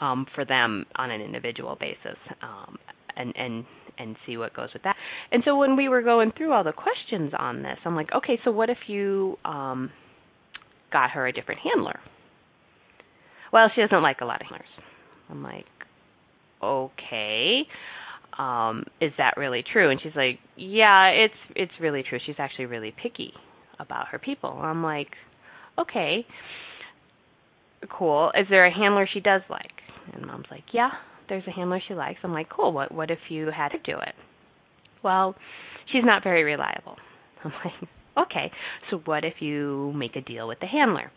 um 0.00 0.26
for 0.34 0.44
them 0.44 0.86
on 0.96 1.10
an 1.10 1.20
individual 1.20 1.76
basis. 1.78 2.18
Um 2.42 2.78
and 3.16 3.32
and 3.36 3.64
and 3.98 4.16
see 4.26 4.36
what 4.36 4.54
goes 4.54 4.70
with 4.72 4.82
that. 4.84 4.96
And 5.30 5.42
so 5.44 5.56
when 5.56 5.76
we 5.76 5.88
were 5.88 6.02
going 6.02 6.32
through 6.36 6.52
all 6.52 6.64
the 6.64 6.72
questions 6.72 7.32
on 7.38 7.62
this, 7.62 7.78
I'm 7.84 7.94
like, 7.94 8.10
okay, 8.14 8.38
so 8.44 8.50
what 8.50 8.70
if 8.70 8.78
you 8.86 9.36
um 9.44 9.90
got 10.92 11.10
her 11.10 11.26
a 11.26 11.32
different 11.32 11.60
handler? 11.60 12.00
Well, 13.52 13.70
she 13.74 13.82
doesn't 13.82 14.02
like 14.02 14.20
a 14.22 14.24
lot 14.24 14.40
of 14.40 14.46
handlers. 14.46 14.68
I'm 15.30 15.42
like, 15.42 15.66
okay. 16.62 17.62
Um, 18.38 18.84
is 19.00 19.12
that 19.18 19.34
really 19.36 19.62
true? 19.72 19.90
And 19.90 20.00
she's 20.02 20.16
like, 20.16 20.38
yeah, 20.56 21.08
it's 21.08 21.34
it's 21.54 21.72
really 21.80 22.02
true. 22.02 22.18
She's 22.24 22.36
actually 22.38 22.66
really 22.66 22.94
picky 23.02 23.32
about 23.82 24.08
her 24.08 24.18
people. 24.18 24.50
I'm 24.50 24.82
like, 24.82 25.08
okay, 25.78 26.26
cool. 27.90 28.30
Is 28.38 28.46
there 28.48 28.66
a 28.66 28.74
handler 28.74 29.08
she 29.12 29.20
does 29.20 29.42
like? 29.50 29.70
And 30.12 30.26
mom's 30.26 30.46
like, 30.50 30.64
yeah, 30.72 30.90
there's 31.28 31.44
a 31.46 31.50
handler 31.50 31.80
she 31.86 31.94
likes. 31.94 32.20
I'm 32.24 32.32
like, 32.32 32.48
cool. 32.48 32.72
What 32.72 32.92
what 32.92 33.10
if 33.10 33.18
you 33.28 33.50
had 33.54 33.68
to 33.68 33.78
do 33.78 33.98
it? 33.98 34.14
Well, 35.02 35.34
she's 35.92 36.04
not 36.04 36.22
very 36.22 36.44
reliable. 36.44 36.96
I'm 37.44 37.52
like, 37.64 37.88
okay. 38.26 38.52
So 38.90 38.98
what 39.04 39.24
if 39.24 39.34
you 39.40 39.92
make 39.94 40.16
a 40.16 40.20
deal 40.20 40.48
with 40.48 40.60
the 40.60 40.66
handler? 40.66 41.10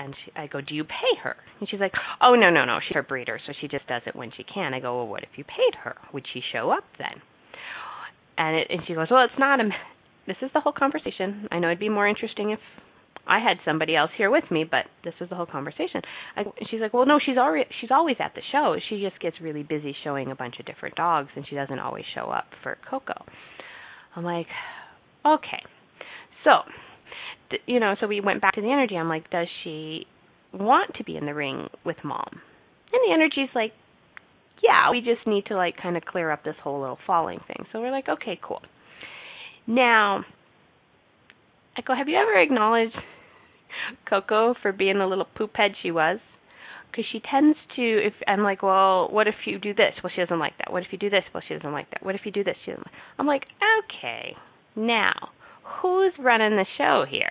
and 0.00 0.14
she, 0.24 0.32
I 0.34 0.46
go, 0.46 0.60
"Do 0.60 0.74
you 0.74 0.84
pay 0.84 1.14
her?" 1.22 1.36
And 1.58 1.68
she's 1.68 1.80
like, 1.80 1.92
"Oh 2.20 2.34
no, 2.34 2.50
no, 2.50 2.64
no, 2.64 2.78
she's 2.86 2.94
her 2.94 3.02
breeder, 3.02 3.38
so 3.46 3.52
she 3.60 3.68
just 3.68 3.86
does 3.86 4.02
it 4.06 4.16
when 4.16 4.30
she 4.36 4.44
can." 4.44 4.74
I 4.74 4.80
go, 4.80 4.96
"Well, 4.96 5.08
what 5.08 5.22
if 5.22 5.30
you 5.36 5.44
paid 5.44 5.74
her? 5.82 5.96
Would 6.12 6.26
she 6.32 6.42
show 6.52 6.70
up 6.70 6.84
then?" 6.98 7.20
And 8.38 8.56
it, 8.56 8.68
and 8.70 8.80
she 8.86 8.94
goes, 8.94 9.08
"Well, 9.10 9.24
it's 9.24 9.38
not 9.38 9.60
a. 9.60 9.68
This 10.26 10.36
is 10.42 10.50
the 10.54 10.60
whole 10.60 10.72
conversation. 10.72 11.48
I 11.50 11.58
know 11.58 11.68
it'd 11.68 11.78
be 11.80 11.88
more 11.88 12.08
interesting 12.08 12.50
if 12.50 12.60
I 13.26 13.38
had 13.38 13.58
somebody 13.64 13.96
else 13.96 14.10
here 14.16 14.30
with 14.30 14.44
me, 14.50 14.64
but 14.64 14.86
this 15.04 15.14
was 15.20 15.28
the 15.28 15.36
whole 15.36 15.46
conversation." 15.46 16.02
I, 16.36 16.44
she's 16.70 16.80
like, 16.80 16.94
"Well, 16.94 17.06
no, 17.06 17.18
she's 17.24 17.36
already 17.36 17.68
she's 17.80 17.90
always 17.90 18.16
at 18.20 18.34
the 18.34 18.42
show. 18.52 18.76
She 18.88 19.00
just 19.00 19.20
gets 19.20 19.40
really 19.40 19.62
busy 19.62 19.94
showing 20.04 20.30
a 20.30 20.36
bunch 20.36 20.58
of 20.60 20.66
different 20.66 20.94
dogs, 20.96 21.28
and 21.36 21.46
she 21.48 21.54
doesn't 21.54 21.78
always 21.78 22.04
show 22.14 22.30
up 22.30 22.46
for 22.62 22.78
Coco." 22.88 23.24
I'm 24.16 24.24
like, 24.24 24.46
"Okay." 25.24 25.62
So, 26.44 26.62
you 27.66 27.80
know, 27.80 27.94
so 28.00 28.06
we 28.06 28.20
went 28.20 28.40
back 28.40 28.54
to 28.54 28.60
the 28.60 28.70
energy. 28.70 28.96
I'm 28.96 29.08
like, 29.08 29.30
does 29.30 29.46
she 29.62 30.06
want 30.52 30.94
to 30.96 31.04
be 31.04 31.16
in 31.16 31.26
the 31.26 31.34
ring 31.34 31.68
with 31.84 31.96
mom? 32.04 32.40
And 32.92 33.00
the 33.06 33.12
energy's 33.12 33.54
like, 33.54 33.72
yeah, 34.62 34.90
we 34.90 35.00
just 35.00 35.26
need 35.26 35.46
to 35.46 35.54
like 35.54 35.76
kind 35.82 35.96
of 35.96 36.04
clear 36.04 36.30
up 36.30 36.44
this 36.44 36.56
whole 36.62 36.80
little 36.80 36.98
falling 37.06 37.38
thing. 37.46 37.66
So 37.72 37.80
we're 37.80 37.90
like, 37.90 38.08
okay, 38.08 38.38
cool. 38.42 38.60
Now, 39.66 40.24
I 41.76 41.82
go, 41.82 41.94
have 41.94 42.08
you 42.08 42.16
ever 42.16 42.40
acknowledged 42.40 42.96
Coco 44.08 44.54
for 44.60 44.72
being 44.72 44.98
the 44.98 45.06
little 45.06 45.26
poop 45.36 45.52
head 45.54 45.72
she 45.82 45.90
was? 45.90 46.18
Because 46.90 47.04
she 47.12 47.20
tends 47.30 47.56
to, 47.76 47.82
if 47.82 48.14
I'm 48.26 48.42
like, 48.42 48.62
well, 48.62 49.08
what 49.10 49.28
if 49.28 49.34
you 49.46 49.60
do 49.60 49.72
this? 49.72 49.92
Well, 50.02 50.10
she 50.14 50.20
doesn't 50.20 50.40
like 50.40 50.54
that. 50.58 50.72
What 50.72 50.82
if 50.82 50.88
you 50.90 50.98
do 50.98 51.08
this? 51.08 51.22
Well, 51.32 51.42
she 51.46 51.54
doesn't 51.54 51.72
like 51.72 51.88
that. 51.90 52.04
What 52.04 52.16
if 52.16 52.22
you 52.24 52.32
do 52.32 52.42
this? 52.42 52.56
She 52.64 52.72
doesn't. 52.72 52.84
Like 52.84 52.94
I'm 53.18 53.26
like, 53.26 53.44
okay, 53.84 54.34
now 54.74 55.14
who's 55.80 56.12
running 56.18 56.56
the 56.56 56.66
show 56.76 57.04
here? 57.08 57.30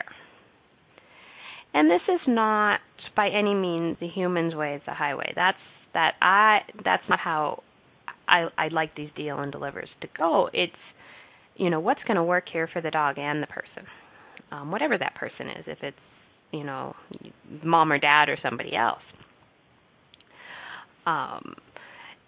And 1.73 1.89
this 1.89 2.01
is 2.07 2.21
not 2.27 2.79
by 3.15 3.29
any 3.29 3.53
means 3.53 3.97
the 3.99 4.07
human's 4.07 4.55
way 4.55 4.75
is 4.75 4.81
the 4.85 4.93
highway. 4.93 5.33
That's 5.35 5.57
that 5.93 6.13
I 6.21 6.59
that's 6.83 7.03
not 7.09 7.19
how 7.19 7.63
I 8.27 8.47
I 8.57 8.67
like 8.69 8.95
these 8.95 9.09
deal 9.15 9.39
and 9.39 9.51
delivers 9.51 9.89
to 10.01 10.07
go. 10.17 10.49
It's 10.53 10.73
you 11.59 11.69
know 11.69 11.79
what's 11.79 12.03
going 12.07 12.17
to 12.17 12.23
work 12.23 12.45
here 12.51 12.67
for 12.71 12.81
the 12.81 12.91
dog 12.91 13.17
and 13.19 13.43
the 13.43 13.47
person, 13.47 13.85
um, 14.51 14.71
whatever 14.71 14.97
that 14.97 15.15
person 15.15 15.49
is. 15.49 15.65
If 15.67 15.79
it's 15.83 15.97
you 16.51 16.63
know 16.63 16.95
mom 17.63 17.91
or 17.91 17.99
dad 17.99 18.29
or 18.29 18.37
somebody 18.41 18.75
else. 18.75 19.01
Um, 21.05 21.55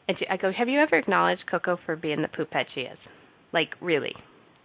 and 0.07 0.17
she, 0.17 0.27
I 0.27 0.37
go, 0.37 0.51
have 0.51 0.67
you 0.67 0.79
ever 0.79 0.97
acknowledged 0.97 1.43
Coco 1.49 1.77
for 1.85 1.95
being 1.95 2.21
the 2.21 2.27
poopette 2.27 2.65
she 2.73 2.81
is? 2.81 2.97
Like 3.53 3.69
really, 3.79 4.13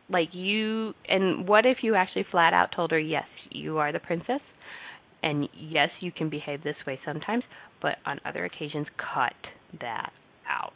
like 0.08 0.28
you 0.32 0.94
and 1.08 1.48
what 1.48 1.66
if 1.66 1.78
you 1.82 1.94
actually 1.94 2.26
flat 2.30 2.52
out 2.52 2.70
told 2.74 2.90
her 2.90 2.98
yes 2.98 3.26
you 3.50 3.78
are 3.78 3.92
the 3.92 3.98
princess 3.98 4.40
and 5.22 5.48
yes 5.58 5.88
you 6.00 6.12
can 6.12 6.28
behave 6.28 6.62
this 6.62 6.76
way 6.86 6.98
sometimes 7.04 7.42
but 7.82 7.96
on 8.06 8.20
other 8.24 8.44
occasions 8.44 8.86
cut 8.96 9.34
that 9.80 10.12
out 10.48 10.72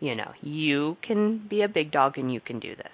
you 0.00 0.14
know 0.14 0.30
you 0.40 0.96
can 1.06 1.46
be 1.48 1.62
a 1.62 1.68
big 1.68 1.90
dog 1.92 2.18
and 2.18 2.32
you 2.32 2.40
can 2.40 2.60
do 2.60 2.74
this. 2.76 2.86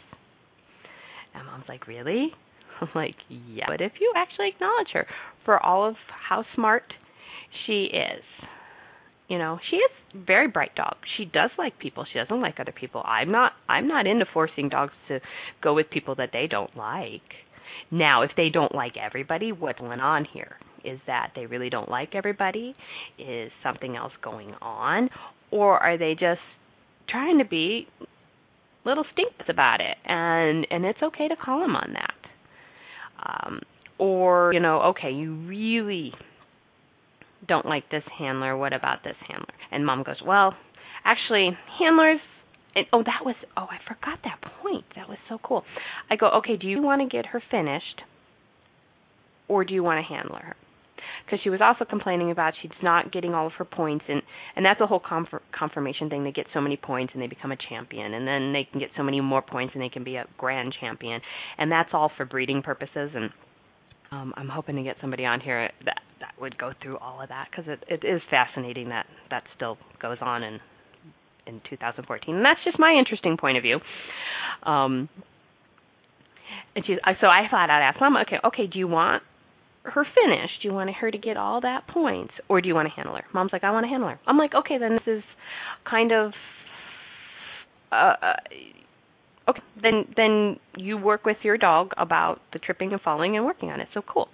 And 1.34 1.46
mom's 1.46 1.64
like 1.68 1.87
really? 1.87 2.32
I'm 2.80 2.88
like 2.94 3.16
yeah. 3.28 3.66
But 3.68 3.80
if 3.80 3.92
you 4.00 4.12
actually 4.16 4.49
acknowledge 4.49 4.88
her 4.92 5.06
for 5.44 5.62
all 5.64 5.88
of 5.88 5.96
how 6.28 6.44
smart 6.54 6.84
she 7.66 7.84
is 7.84 8.25
you 9.28 9.38
know 9.38 9.58
she 9.70 9.76
is 9.76 9.90
a 10.14 10.25
very 10.25 10.49
bright 10.49 10.75
dog. 10.75 10.96
She 11.16 11.25
does 11.25 11.50
like 11.58 11.78
people. 11.78 12.04
She 12.11 12.18
doesn't 12.18 12.40
like 12.40 12.61
other 12.61 12.73
people. 12.73 13.02
I'm 13.04 13.30
not 13.30 13.52
i'm 13.68 13.88
not 13.88 14.06
into 14.06 14.26
forcing 14.32 14.68
dogs 14.68 14.92
to 15.08 15.20
go 15.62 15.75
with 15.75 15.90
people 15.90 16.14
that 16.16 16.30
they 16.32 16.46
don't 16.49 16.75
like. 16.76 17.23
Now 17.90 18.23
if 18.23 18.30
they 18.37 18.49
don't 18.49 18.75
like 18.75 18.94
everybody 18.96 19.52
what 19.52 19.82
went 19.82 20.00
on 20.00 20.26
here? 20.32 20.56
Is 20.84 21.00
that 21.06 21.32
they 21.34 21.46
really 21.46 21.70
don't 21.70 21.88
like 21.88 22.14
everybody? 22.14 22.76
Is 23.18 23.50
something 23.62 23.96
else 23.96 24.12
going 24.23 24.54
on? 24.61 25.08
Or 25.50 25.78
are 25.78 25.96
they 25.96 26.12
just 26.12 26.40
trying 27.08 27.38
to 27.38 27.44
be 27.44 27.87
little 28.84 29.04
stinks 29.12 29.46
about 29.49 29.80
it 29.80 29.96
and 30.04 30.66
and 30.70 30.84
it's 30.84 31.02
okay 31.02 31.28
to 31.28 31.37
call 31.37 31.61
them 31.61 31.75
on 31.75 31.94
that 31.94 33.26
um 33.26 33.61
or 33.99 34.52
you 34.52 34.61
know 34.61 34.80
okay 34.80 35.11
you 35.11 35.34
really 35.46 36.12
don't 37.46 37.66
like 37.66 37.90
this 37.90 38.02
handler. 38.18 38.56
What 38.56 38.73
about 38.73 39.02
this 39.04 39.16
handler? 39.28 39.54
And 39.70 39.84
mom 39.84 40.02
goes, 40.02 40.20
well, 40.25 40.54
actually, 41.04 41.50
handlers. 41.78 42.20
And, 42.75 42.87
oh, 42.92 43.02
that 43.04 43.25
was. 43.25 43.37
Oh, 43.56 43.66
I 43.70 43.78
forgot 43.87 44.18
that 44.25 44.40
point. 44.62 44.84
That 44.96 45.08
was 45.08 45.18
so 45.28 45.38
cool. 45.42 45.62
I 46.11 46.16
go, 46.16 46.28
okay. 46.38 46.56
Do 46.56 46.66
you 46.66 46.82
want 46.82 47.02
to 47.02 47.16
get 47.16 47.26
her 47.26 47.42
finished, 47.50 48.02
or 49.49 49.64
do 49.64 49.75
you 49.75 49.82
want 49.82 50.04
to 50.04 50.12
handler 50.12 50.40
her? 50.40 50.56
Because 51.25 51.40
she 51.43 51.49
was 51.49 51.61
also 51.62 51.85
complaining 51.85 52.31
about 52.31 52.52
she's 52.61 52.71
not 52.83 53.11
getting 53.11 53.33
all 53.35 53.47
of 53.47 53.52
her 53.54 53.64
points, 53.64 54.04
and 54.09 54.23
and 54.57 54.64
that's 54.64 54.81
a 54.81 54.87
whole 54.87 55.00
conf- 55.00 55.43
conformation 55.59 56.11
thing. 56.11 56.23
They 56.23 56.33
get 56.33 56.47
so 56.52 56.61
many 56.61 56.76
points 56.76 57.12
and 57.14 57.23
they 57.23 57.26
become 57.26 57.50
a 57.50 57.57
champion, 57.69 58.14
and 58.14 58.26
then 58.28 58.52
they 58.52 58.69
can 58.71 58.78
get 58.78 58.90
so 58.97 59.02
many 59.02 59.21
more 59.21 59.43
points 59.43 59.73
and 59.75 59.83
they 59.83 59.88
can 59.88 60.04
be 60.04 60.16
a 60.16 60.26
grand 60.37 60.75
champion, 60.78 61.21
and 61.59 61.73
that's 61.73 61.90
all 61.93 62.11
for 62.16 62.25
breeding 62.25 62.62
purposes 62.62 63.11
and 63.14 63.31
um, 64.14 64.33
I'm 64.37 64.49
hoping 64.49 64.76
to 64.76 64.83
get 64.83 64.97
somebody 65.00 65.25
on 65.25 65.40
here 65.40 65.71
that 65.85 66.00
that 66.21 66.40
would 66.40 66.57
go 66.57 66.73
through 66.83 66.99
all 66.99 67.21
of 67.21 67.28
that 67.28 67.49
because 67.50 67.64
it 67.66 67.85
it 67.88 68.07
is 68.07 68.21
fascinating 68.31 68.88
that 68.90 69.07
that 69.31 69.43
still 69.57 69.76
goes 70.00 70.19
on 70.21 70.43
in 70.43 70.61
in 71.47 71.61
2014, 71.69 72.35
and 72.35 72.45
that's 72.45 72.61
just 72.64 72.78
my 72.78 72.95
interesting 72.99 73.37
point 73.37 73.59
of 73.59 73.62
view. 73.62 73.78
Um, 74.62 75.09
and 76.75 76.85
she, 76.87 76.97
so 77.21 77.26
I 77.26 77.43
flat 77.50 77.71
out 77.71 77.83
asked 77.83 78.00
mom, 78.00 78.16
okay, 78.16 78.37
okay, 78.45 78.66
do 78.66 78.78
you 78.78 78.88
want 78.88 79.23
her 79.85 80.05
finished? 80.05 80.62
Do 80.62 80.69
you 80.69 80.75
want 80.75 80.91
her 80.91 81.11
to 81.11 81.19
get 81.19 81.37
all 81.37 81.61
that 81.61 81.87
points, 81.87 82.33
or 82.49 82.61
do 82.61 82.69
you 82.69 82.75
want 82.75 82.88
to 82.88 82.95
handle 82.95 83.14
her? 83.14 83.25
Mom's 83.33 83.50
like, 83.53 83.64
I 83.64 83.71
want 83.71 83.85
to 83.85 83.88
handle 83.88 84.09
her. 84.09 84.19
I'm 84.26 84.38
like, 84.38 84.55
okay, 84.55 84.79
then 84.79 84.93
this 84.93 85.19
is 85.19 85.23
kind 85.88 86.12
of 86.12 86.33
uh, 87.93 88.14
uh 88.21 88.33
okay 89.49 89.61
then 89.83 90.07
then 90.17 90.57
you 90.76 90.97
work 90.97 91.25
with 91.25 91.37
your 91.43 91.59
dog 91.59 91.91
about 91.97 92.41
the 92.53 92.59
tripping 92.59 92.93
and 92.93 93.00
falling 93.00 93.37
and 93.37 93.45
working 93.45 93.71
on 93.71 93.81
it. 93.81 93.88
So 93.95 94.03
cool. 94.03 94.29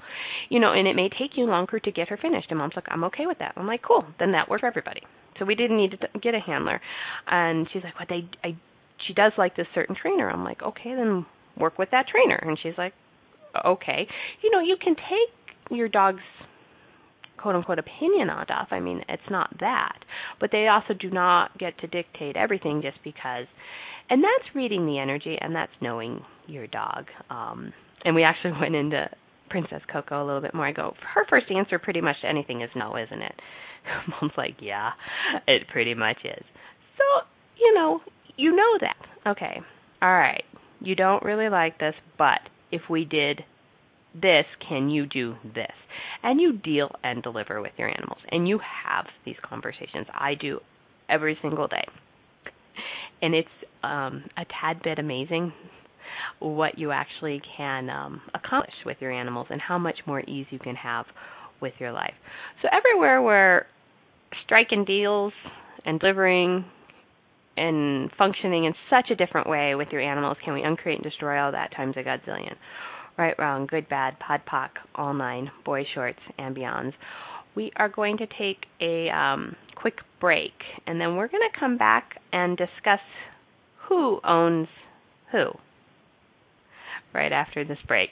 You 0.49 0.61
know 0.61 0.73
and 0.73 0.87
it 0.87 0.95
may 0.95 1.09
take 1.09 1.33
you 1.37 1.45
longer 1.45 1.78
to 1.78 1.90
get 1.90 2.09
her 2.09 2.16
finished. 2.16 2.47
And 2.50 2.59
mom's 2.59 2.75
like 2.76 2.87
i'm 2.88 3.04
okay 3.04 3.26
with 3.26 3.38
that. 3.38 3.54
I'm 3.57 3.66
like 3.66 3.83
cool 3.83 4.04
then 4.19 4.33
that 4.33 4.49
works 4.49 4.61
for 4.61 4.66
everybody. 4.66 5.02
So 5.38 5.45
we 5.45 5.54
didn't 5.54 5.76
need 5.76 5.92
to 5.92 6.19
get 6.21 6.35
a 6.35 6.40
handler. 6.40 6.80
And 7.26 7.66
she's 7.73 7.83
like 7.83 7.99
well 7.99 8.07
they 8.09 8.28
i 8.49 8.57
she 9.07 9.14
does 9.14 9.33
like 9.37 9.57
this 9.57 9.66
certain 9.75 9.97
trainer. 10.00 10.30
I'm 10.30 10.45
like 10.45 10.62
okay 10.62 10.95
then 10.95 11.26
work 11.59 11.78
with 11.78 11.90
that 11.90 12.07
trainer. 12.09 12.37
And 12.37 12.59
she's 12.62 12.78
like 12.78 12.92
okay. 13.64 14.07
You 14.42 14.50
know 14.50 14.61
you 14.61 14.76
can 14.83 14.95
take 14.95 15.35
your 15.70 15.88
dog's 15.88 16.20
quote 17.40 17.54
unquote 17.56 17.78
opinion 17.78 18.30
on 18.30 18.44
stuff. 18.44 18.68
I 18.70 18.80
mean, 18.80 19.02
it's 19.08 19.22
not 19.30 19.50
that. 19.60 19.98
But 20.38 20.50
they 20.52 20.68
also 20.68 20.94
do 20.94 21.10
not 21.10 21.56
get 21.58 21.78
to 21.80 21.86
dictate 21.86 22.36
everything 22.36 22.82
just 22.82 22.98
because. 23.02 23.46
And 24.08 24.22
that's 24.22 24.54
reading 24.54 24.86
the 24.86 24.98
energy 24.98 25.36
and 25.40 25.54
that's 25.54 25.72
knowing 25.80 26.22
your 26.46 26.66
dog. 26.66 27.06
Um 27.30 27.72
and 28.04 28.14
we 28.14 28.22
actually 28.22 28.52
went 28.60 28.74
into 28.74 29.08
princess 29.48 29.82
coco 29.92 30.22
a 30.22 30.26
little 30.26 30.40
bit 30.40 30.54
more. 30.54 30.66
I 30.66 30.72
go 30.72 30.94
her 31.14 31.24
first 31.28 31.46
answer 31.50 31.78
pretty 31.78 32.00
much 32.00 32.16
to 32.22 32.28
anything 32.28 32.62
is 32.62 32.70
no 32.76 32.96
isn't 32.96 33.22
it? 33.22 33.34
Mom's 34.08 34.34
like 34.36 34.56
yeah 34.60 34.90
it 35.46 35.62
pretty 35.72 35.94
much 35.94 36.18
is. 36.24 36.44
So 36.96 37.26
you 37.58 37.74
know 37.74 38.00
you 38.36 38.54
know 38.54 38.78
that. 38.80 39.30
Okay. 39.30 39.60
All 40.02 40.12
right. 40.12 40.44
You 40.80 40.94
don't 40.94 41.22
really 41.22 41.48
like 41.48 41.78
this 41.78 41.94
but 42.18 42.40
if 42.70 42.82
we 42.88 43.04
did 43.04 43.42
this 44.14 44.44
can 44.68 44.88
you 44.88 45.06
do 45.06 45.34
this 45.54 45.72
and 46.22 46.40
you 46.40 46.52
deal 46.52 46.90
and 47.04 47.22
deliver 47.22 47.60
with 47.60 47.72
your 47.76 47.88
animals 47.88 48.18
and 48.30 48.48
you 48.48 48.58
have 48.58 49.06
these 49.24 49.36
conversations 49.42 50.06
i 50.12 50.34
do 50.34 50.58
every 51.08 51.38
single 51.42 51.68
day 51.68 51.84
and 53.22 53.34
it's 53.34 53.48
um, 53.82 54.24
a 54.36 54.44
tad 54.60 54.82
bit 54.82 54.98
amazing 54.98 55.52
what 56.40 56.78
you 56.78 56.90
actually 56.90 57.40
can 57.56 57.90
um, 57.90 58.20
accomplish 58.34 58.74
with 58.84 58.96
your 59.00 59.12
animals 59.12 59.46
and 59.50 59.60
how 59.60 59.78
much 59.78 59.98
more 60.06 60.20
ease 60.20 60.46
you 60.50 60.58
can 60.58 60.74
have 60.74 61.06
with 61.60 61.74
your 61.78 61.92
life. 61.92 62.14
So 62.62 62.68
everywhere 62.72 63.22
we're 63.22 63.66
striking 64.44 64.84
deals 64.84 65.32
and 65.84 66.00
delivering 66.00 66.64
and 67.56 68.10
functioning 68.16 68.64
in 68.64 68.74
such 68.88 69.10
a 69.10 69.14
different 69.14 69.48
way 69.48 69.74
with 69.74 69.88
your 69.92 70.00
animals, 70.00 70.38
can 70.44 70.54
we 70.54 70.62
uncreate 70.62 70.98
and 70.98 71.04
destroy 71.04 71.38
all 71.38 71.52
that 71.52 71.74
times 71.76 71.94
a 71.96 72.02
godzillion? 72.02 72.54
Right, 73.20 73.38
wrong, 73.38 73.66
good, 73.66 73.86
bad, 73.90 74.18
pod, 74.18 74.40
poc, 74.50 74.70
all 74.94 75.12
nine, 75.12 75.50
boy 75.62 75.84
shorts, 75.94 76.20
and 76.38 76.56
beyonds. 76.56 76.94
We 77.54 77.70
are 77.76 77.90
going 77.90 78.16
to 78.16 78.26
take 78.26 78.64
a 78.80 79.10
um, 79.10 79.56
quick 79.74 79.98
break, 80.20 80.54
and 80.86 80.98
then 80.98 81.16
we're 81.16 81.28
going 81.28 81.46
to 81.52 81.60
come 81.60 81.76
back 81.76 82.18
and 82.32 82.56
discuss 82.56 83.00
who 83.76 84.20
owns 84.24 84.68
who 85.32 85.50
right 87.12 87.30
after 87.30 87.62
this 87.62 87.76
break. 87.86 88.08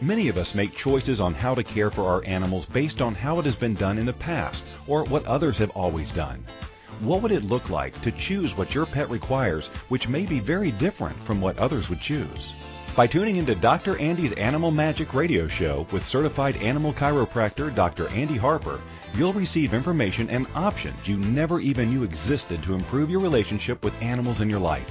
Many 0.00 0.28
of 0.28 0.38
us 0.38 0.54
make 0.54 0.72
choices 0.72 1.18
on 1.18 1.34
how 1.34 1.56
to 1.56 1.64
care 1.64 1.90
for 1.90 2.06
our 2.06 2.24
animals 2.24 2.64
based 2.64 3.02
on 3.02 3.16
how 3.16 3.40
it 3.40 3.44
has 3.44 3.56
been 3.56 3.74
done 3.74 3.98
in 3.98 4.06
the 4.06 4.12
past 4.12 4.62
or 4.86 5.02
what 5.02 5.26
others 5.26 5.58
have 5.58 5.70
always 5.70 6.12
done. 6.12 6.44
What 7.00 7.20
would 7.20 7.32
it 7.32 7.44
look 7.44 7.68
like 7.68 8.00
to 8.00 8.10
choose 8.10 8.56
what 8.56 8.74
your 8.74 8.86
pet 8.86 9.10
requires, 9.10 9.66
which 9.90 10.08
may 10.08 10.24
be 10.24 10.40
very 10.40 10.70
different 10.70 11.22
from 11.24 11.42
what 11.42 11.58
others 11.58 11.90
would 11.90 12.00
choose? 12.00 12.54
By 12.96 13.06
tuning 13.06 13.36
into 13.36 13.54
Dr. 13.54 13.98
Andy's 13.98 14.32
Animal 14.32 14.70
Magic 14.70 15.12
radio 15.12 15.46
show 15.46 15.86
with 15.92 16.06
certified 16.06 16.56
animal 16.56 16.94
chiropractor 16.94 17.74
Dr. 17.74 18.08
Andy 18.08 18.38
Harper, 18.38 18.80
you'll 19.14 19.34
receive 19.34 19.74
information 19.74 20.30
and 20.30 20.46
options 20.54 21.06
you 21.06 21.18
never 21.18 21.60
even 21.60 21.90
knew 21.90 22.02
existed 22.02 22.62
to 22.62 22.74
improve 22.74 23.10
your 23.10 23.20
relationship 23.20 23.84
with 23.84 24.00
animals 24.00 24.40
in 24.40 24.48
your 24.48 24.60
life. 24.60 24.90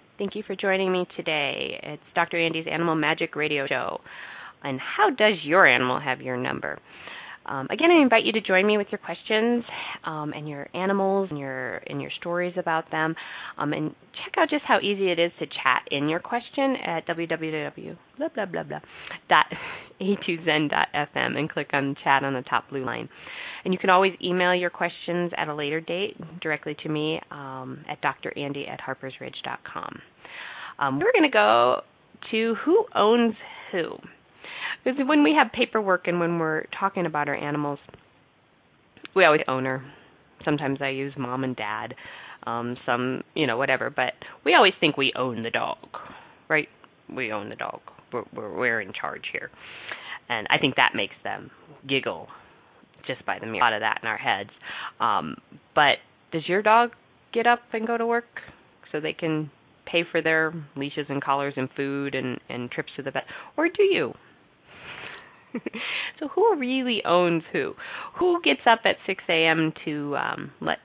Thank 0.21 0.35
you 0.35 0.43
for 0.45 0.55
joining 0.55 0.91
me 0.91 1.07
today. 1.17 1.79
It's 1.81 2.03
Dr. 2.13 2.37
Andy's 2.37 2.67
Animal 2.71 2.93
Magic 2.93 3.35
Radio 3.35 3.65
Show. 3.65 4.01
And 4.63 4.79
how 4.79 5.09
does 5.09 5.33
your 5.43 5.65
animal 5.65 5.99
have 5.99 6.21
your 6.21 6.37
number? 6.37 6.77
Um, 7.47 7.65
again, 7.71 7.89
I 7.89 8.03
invite 8.03 8.23
you 8.23 8.31
to 8.33 8.41
join 8.41 8.67
me 8.67 8.77
with 8.77 8.85
your 8.91 8.99
questions 8.99 9.63
um, 10.05 10.31
and 10.35 10.47
your 10.47 10.67
animals 10.75 11.29
and 11.31 11.39
your 11.39 11.77
and 11.87 11.99
your 11.99 12.11
stories 12.19 12.53
about 12.55 12.91
them, 12.91 13.15
um, 13.57 13.73
and 13.73 13.95
check 14.13 14.33
out 14.37 14.51
just 14.51 14.63
how 14.67 14.77
easy 14.79 15.09
it 15.09 15.17
is 15.17 15.31
to 15.39 15.47
chat 15.47 15.87
in 15.89 16.07
your 16.07 16.19
question 16.19 16.75
at 16.85 17.07
www 17.07 17.97
blah 18.19 18.27
blah 18.35 18.45
blah 18.45 18.63
blah 18.63 18.79
dot 19.27 19.45
a2zen 19.99 20.69
dot 20.69 20.87
fm 20.93 21.35
and 21.35 21.49
click 21.49 21.69
on 21.73 21.95
chat 22.03 22.23
on 22.23 22.33
the 22.33 22.43
top 22.43 22.69
blue 22.69 22.85
line. 22.85 23.09
And 23.65 23.73
you 23.73 23.79
can 23.79 23.89
always 23.89 24.13
email 24.23 24.53
your 24.53 24.69
questions 24.69 25.31
at 25.35 25.47
a 25.47 25.55
later 25.55 25.81
date 25.81 26.17
directly 26.41 26.75
to 26.83 26.89
me 26.89 27.19
um, 27.31 27.83
at 27.89 28.01
drandy 28.01 28.69
at 28.69 28.79
harpersridge.com. 28.81 29.99
Um, 30.81 30.99
we're 30.99 31.13
going 31.13 31.29
to 31.29 31.33
go 31.33 31.81
to 32.31 32.55
who 32.65 32.85
owns 32.95 33.35
who. 33.71 33.91
Because 34.83 34.99
when 35.05 35.23
we 35.23 35.33
have 35.37 35.51
paperwork 35.53 36.07
and 36.07 36.19
when 36.19 36.39
we're 36.39 36.63
talking 36.77 37.05
about 37.05 37.27
our 37.27 37.35
animals, 37.35 37.79
we 39.15 39.23
always 39.25 39.41
own 39.47 39.59
owner. 39.59 39.93
Sometimes 40.43 40.79
I 40.81 40.89
use 40.89 41.13
mom 41.17 41.43
and 41.43 41.55
dad, 41.55 41.93
um, 42.47 42.75
some 42.85 43.21
you 43.35 43.45
know 43.45 43.57
whatever, 43.57 43.91
but 43.91 44.13
we 44.43 44.55
always 44.55 44.73
think 44.79 44.97
we 44.97 45.13
own 45.15 45.43
the 45.43 45.51
dog, 45.51 45.77
right? 46.49 46.67
We 47.15 47.31
own 47.31 47.49
the 47.49 47.55
dog. 47.55 47.81
We're 48.11 48.23
we're, 48.35 48.57
we're 48.57 48.81
in 48.81 48.91
charge 48.99 49.25
here, 49.31 49.51
and 50.29 50.47
I 50.49 50.57
think 50.57 50.77
that 50.77 50.93
makes 50.95 51.13
them 51.23 51.51
giggle 51.87 52.27
just 53.05 53.23
by 53.25 53.37
the 53.39 53.45
mere 53.45 53.61
thought 53.61 53.73
of 53.73 53.81
that 53.81 53.99
in 54.01 54.07
our 54.07 54.17
heads. 54.17 54.49
Um, 54.99 55.35
but 55.75 55.97
does 56.31 56.47
your 56.47 56.63
dog 56.63 56.91
get 57.33 57.45
up 57.45 57.59
and 57.73 57.85
go 57.85 57.97
to 57.97 58.05
work 58.05 58.25
so 58.91 58.99
they 58.99 59.13
can 59.13 59.51
pay 59.91 60.03
for 60.09 60.21
their 60.21 60.53
leashes 60.75 61.05
and 61.09 61.21
collars 61.21 61.53
and 61.57 61.69
food 61.75 62.15
and 62.15 62.39
and 62.49 62.71
trips 62.71 62.91
to 62.95 63.03
the 63.03 63.11
vet, 63.11 63.23
or 63.57 63.67
do 63.67 63.83
you? 63.83 64.13
so 66.19 66.27
who 66.29 66.55
really 66.57 67.01
owns 67.05 67.43
who? 67.51 67.73
Who 68.19 68.41
gets 68.41 68.61
up 68.65 68.79
at 68.85 68.95
6 69.05 69.23
a.m. 69.27 69.73
to 69.83 70.15
um, 70.15 70.51
let 70.61 70.77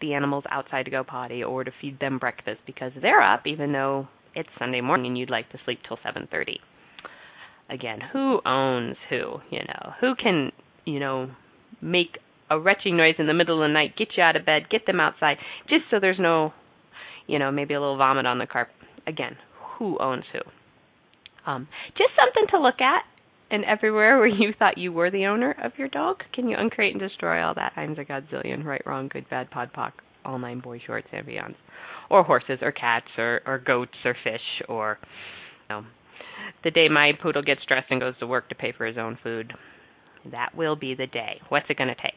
the 0.00 0.14
animals 0.14 0.44
outside 0.50 0.84
to 0.84 0.90
go 0.90 1.04
potty 1.04 1.42
or 1.42 1.64
to 1.64 1.70
feed 1.80 2.00
them 2.00 2.18
breakfast 2.18 2.60
because 2.66 2.92
they're 3.00 3.22
up 3.22 3.46
even 3.46 3.72
though 3.72 4.08
it's 4.34 4.48
Sunday 4.58 4.80
morning 4.80 5.06
and 5.08 5.18
you'd 5.18 5.30
like 5.30 5.50
to 5.50 5.58
sleep 5.64 5.80
till 5.86 5.98
7:30? 5.98 6.56
Again, 7.70 8.00
who 8.12 8.40
owns 8.46 8.96
who? 9.10 9.40
You 9.50 9.60
know, 9.60 9.92
who 10.00 10.14
can 10.14 10.52
you 10.84 11.00
know 11.00 11.30
make 11.80 12.18
a 12.50 12.58
retching 12.58 12.96
noise 12.96 13.14
in 13.18 13.26
the 13.26 13.34
middle 13.34 13.62
of 13.62 13.68
the 13.68 13.72
night, 13.72 13.96
get 13.96 14.08
you 14.16 14.22
out 14.22 14.36
of 14.36 14.46
bed, 14.46 14.70
get 14.70 14.86
them 14.86 15.00
outside, 15.00 15.36
just 15.68 15.84
so 15.90 15.98
there's 16.00 16.18
no, 16.18 16.52
you 17.28 17.38
know, 17.38 17.52
maybe 17.52 17.74
a 17.74 17.80
little 17.80 17.96
vomit 17.96 18.26
on 18.26 18.38
the 18.38 18.46
carpet. 18.46 18.74
Again, 19.06 19.36
who 19.78 19.98
owns 20.00 20.24
who? 20.32 20.40
Um, 21.50 21.68
just 21.96 22.10
something 22.16 22.46
to 22.50 22.60
look 22.60 22.80
at 22.80 23.02
and 23.50 23.64
everywhere 23.64 24.18
where 24.18 24.26
you 24.26 24.52
thought 24.58 24.76
you 24.76 24.92
were 24.92 25.10
the 25.10 25.26
owner 25.26 25.54
of 25.62 25.72
your 25.78 25.88
dog, 25.88 26.18
can 26.34 26.48
you 26.48 26.56
uncreate 26.58 26.92
and 26.92 27.00
destroy 27.00 27.42
all 27.42 27.54
that 27.54 27.74
times 27.74 27.98
a 27.98 28.04
godzillion, 28.04 28.64
right, 28.64 28.82
wrong, 28.84 29.08
good, 29.08 29.28
bad, 29.30 29.50
pod, 29.50 29.70
poc, 29.72 29.92
all 30.24 30.38
nine 30.38 30.60
boy 30.60 30.80
shorts 30.84 31.08
and 31.12 31.26
beyonds, 31.26 31.54
or 32.10 32.22
horses, 32.22 32.58
or 32.60 32.72
cats, 32.72 33.06
or 33.16 33.40
or 33.46 33.58
goats, 33.58 33.94
or 34.04 34.14
fish, 34.24 34.66
or 34.68 34.98
you 35.70 35.76
know, 35.76 35.84
the 36.64 36.70
day 36.70 36.88
my 36.88 37.12
poodle 37.22 37.42
gets 37.42 37.60
dressed 37.66 37.86
and 37.90 38.00
goes 38.00 38.18
to 38.18 38.26
work 38.26 38.48
to 38.48 38.54
pay 38.54 38.72
for 38.76 38.84
his 38.84 38.98
own 38.98 39.18
food, 39.22 39.52
that 40.30 40.54
will 40.54 40.76
be 40.76 40.94
the 40.94 41.06
day. 41.06 41.40
What's 41.48 41.66
it 41.70 41.78
going 41.78 41.88
to 41.88 41.94
take? 41.94 42.12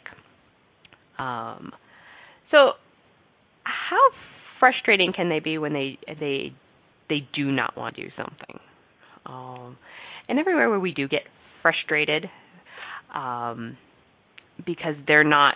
Um, 1.20 1.72
so, 2.50 2.72
how 3.64 4.00
frustrating 4.62 5.12
can 5.14 5.28
they 5.28 5.42
be 5.42 5.58
when 5.58 5.74
they 5.74 5.98
they 6.08 6.54
they 7.10 7.28
do 7.36 7.52
not 7.52 7.76
want 7.76 7.98
to 7.98 8.04
do 8.04 8.10
something? 8.16 8.60
Um, 9.26 9.78
and 10.30 10.40
everywhere 10.40 10.70
where 10.70 10.80
we 10.80 10.94
do 10.94 11.10
get 11.10 11.24
frustrated 11.62 12.30
um, 13.14 13.78
because 14.66 14.96
they're 15.06 15.26
not 15.26 15.56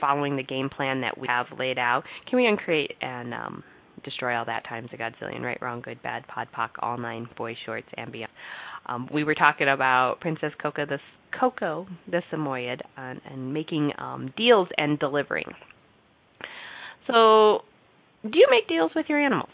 following 0.00 0.36
the 0.36 0.42
game 0.44 0.70
plan 0.70 1.00
that 1.00 1.18
we 1.18 1.26
have 1.26 1.46
laid 1.58 1.78
out, 1.78 2.04
can 2.30 2.36
we 2.36 2.46
uncreate 2.46 2.92
and 3.00 3.34
um, 3.34 3.64
destroy 4.04 4.36
all 4.36 4.44
that 4.44 4.64
times 4.68 4.88
a 4.92 4.96
godzillion, 4.96 5.42
right, 5.42 5.58
wrong, 5.60 5.80
good, 5.80 6.00
bad, 6.02 6.26
pod, 6.28 6.48
poc, 6.56 6.70
all 6.78 6.96
nine, 6.96 7.28
boy 7.36 7.56
shorts, 7.66 7.88
and 7.96 8.12
beyond. 8.12 8.32
Um, 8.86 9.08
we 9.12 9.24
were 9.24 9.34
talking 9.34 9.68
about 9.68 10.20
Princess 10.20 10.52
Coco 10.60 10.84
the 10.84 10.98
Coco 11.38 11.86
the 12.10 12.22
Samoyed 12.30 12.82
and, 12.96 13.20
and 13.28 13.52
making 13.52 13.92
um, 13.98 14.32
deals 14.36 14.68
and 14.76 14.98
delivering. 14.98 15.46
So, 17.06 17.60
do 18.24 18.38
you 18.38 18.48
make 18.50 18.68
deals 18.68 18.90
with 18.94 19.06
your 19.08 19.18
animals? 19.18 19.50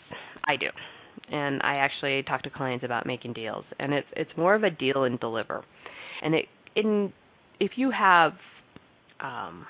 I 0.46 0.56
do 0.56 0.66
and 1.30 1.60
I 1.62 1.76
actually 1.76 2.22
talk 2.24 2.42
to 2.42 2.50
clients 2.50 2.84
about 2.84 3.06
making 3.06 3.32
deals, 3.34 3.64
and 3.78 3.92
it's 3.92 4.06
it's 4.16 4.30
more 4.36 4.54
of 4.54 4.64
a 4.64 4.70
deal 4.70 5.04
and 5.04 5.18
deliver, 5.20 5.64
and 6.22 6.34
it 6.34 6.46
in 6.76 7.12
if 7.60 7.72
you 7.76 7.90
have 7.90 8.32
um, 9.20 9.66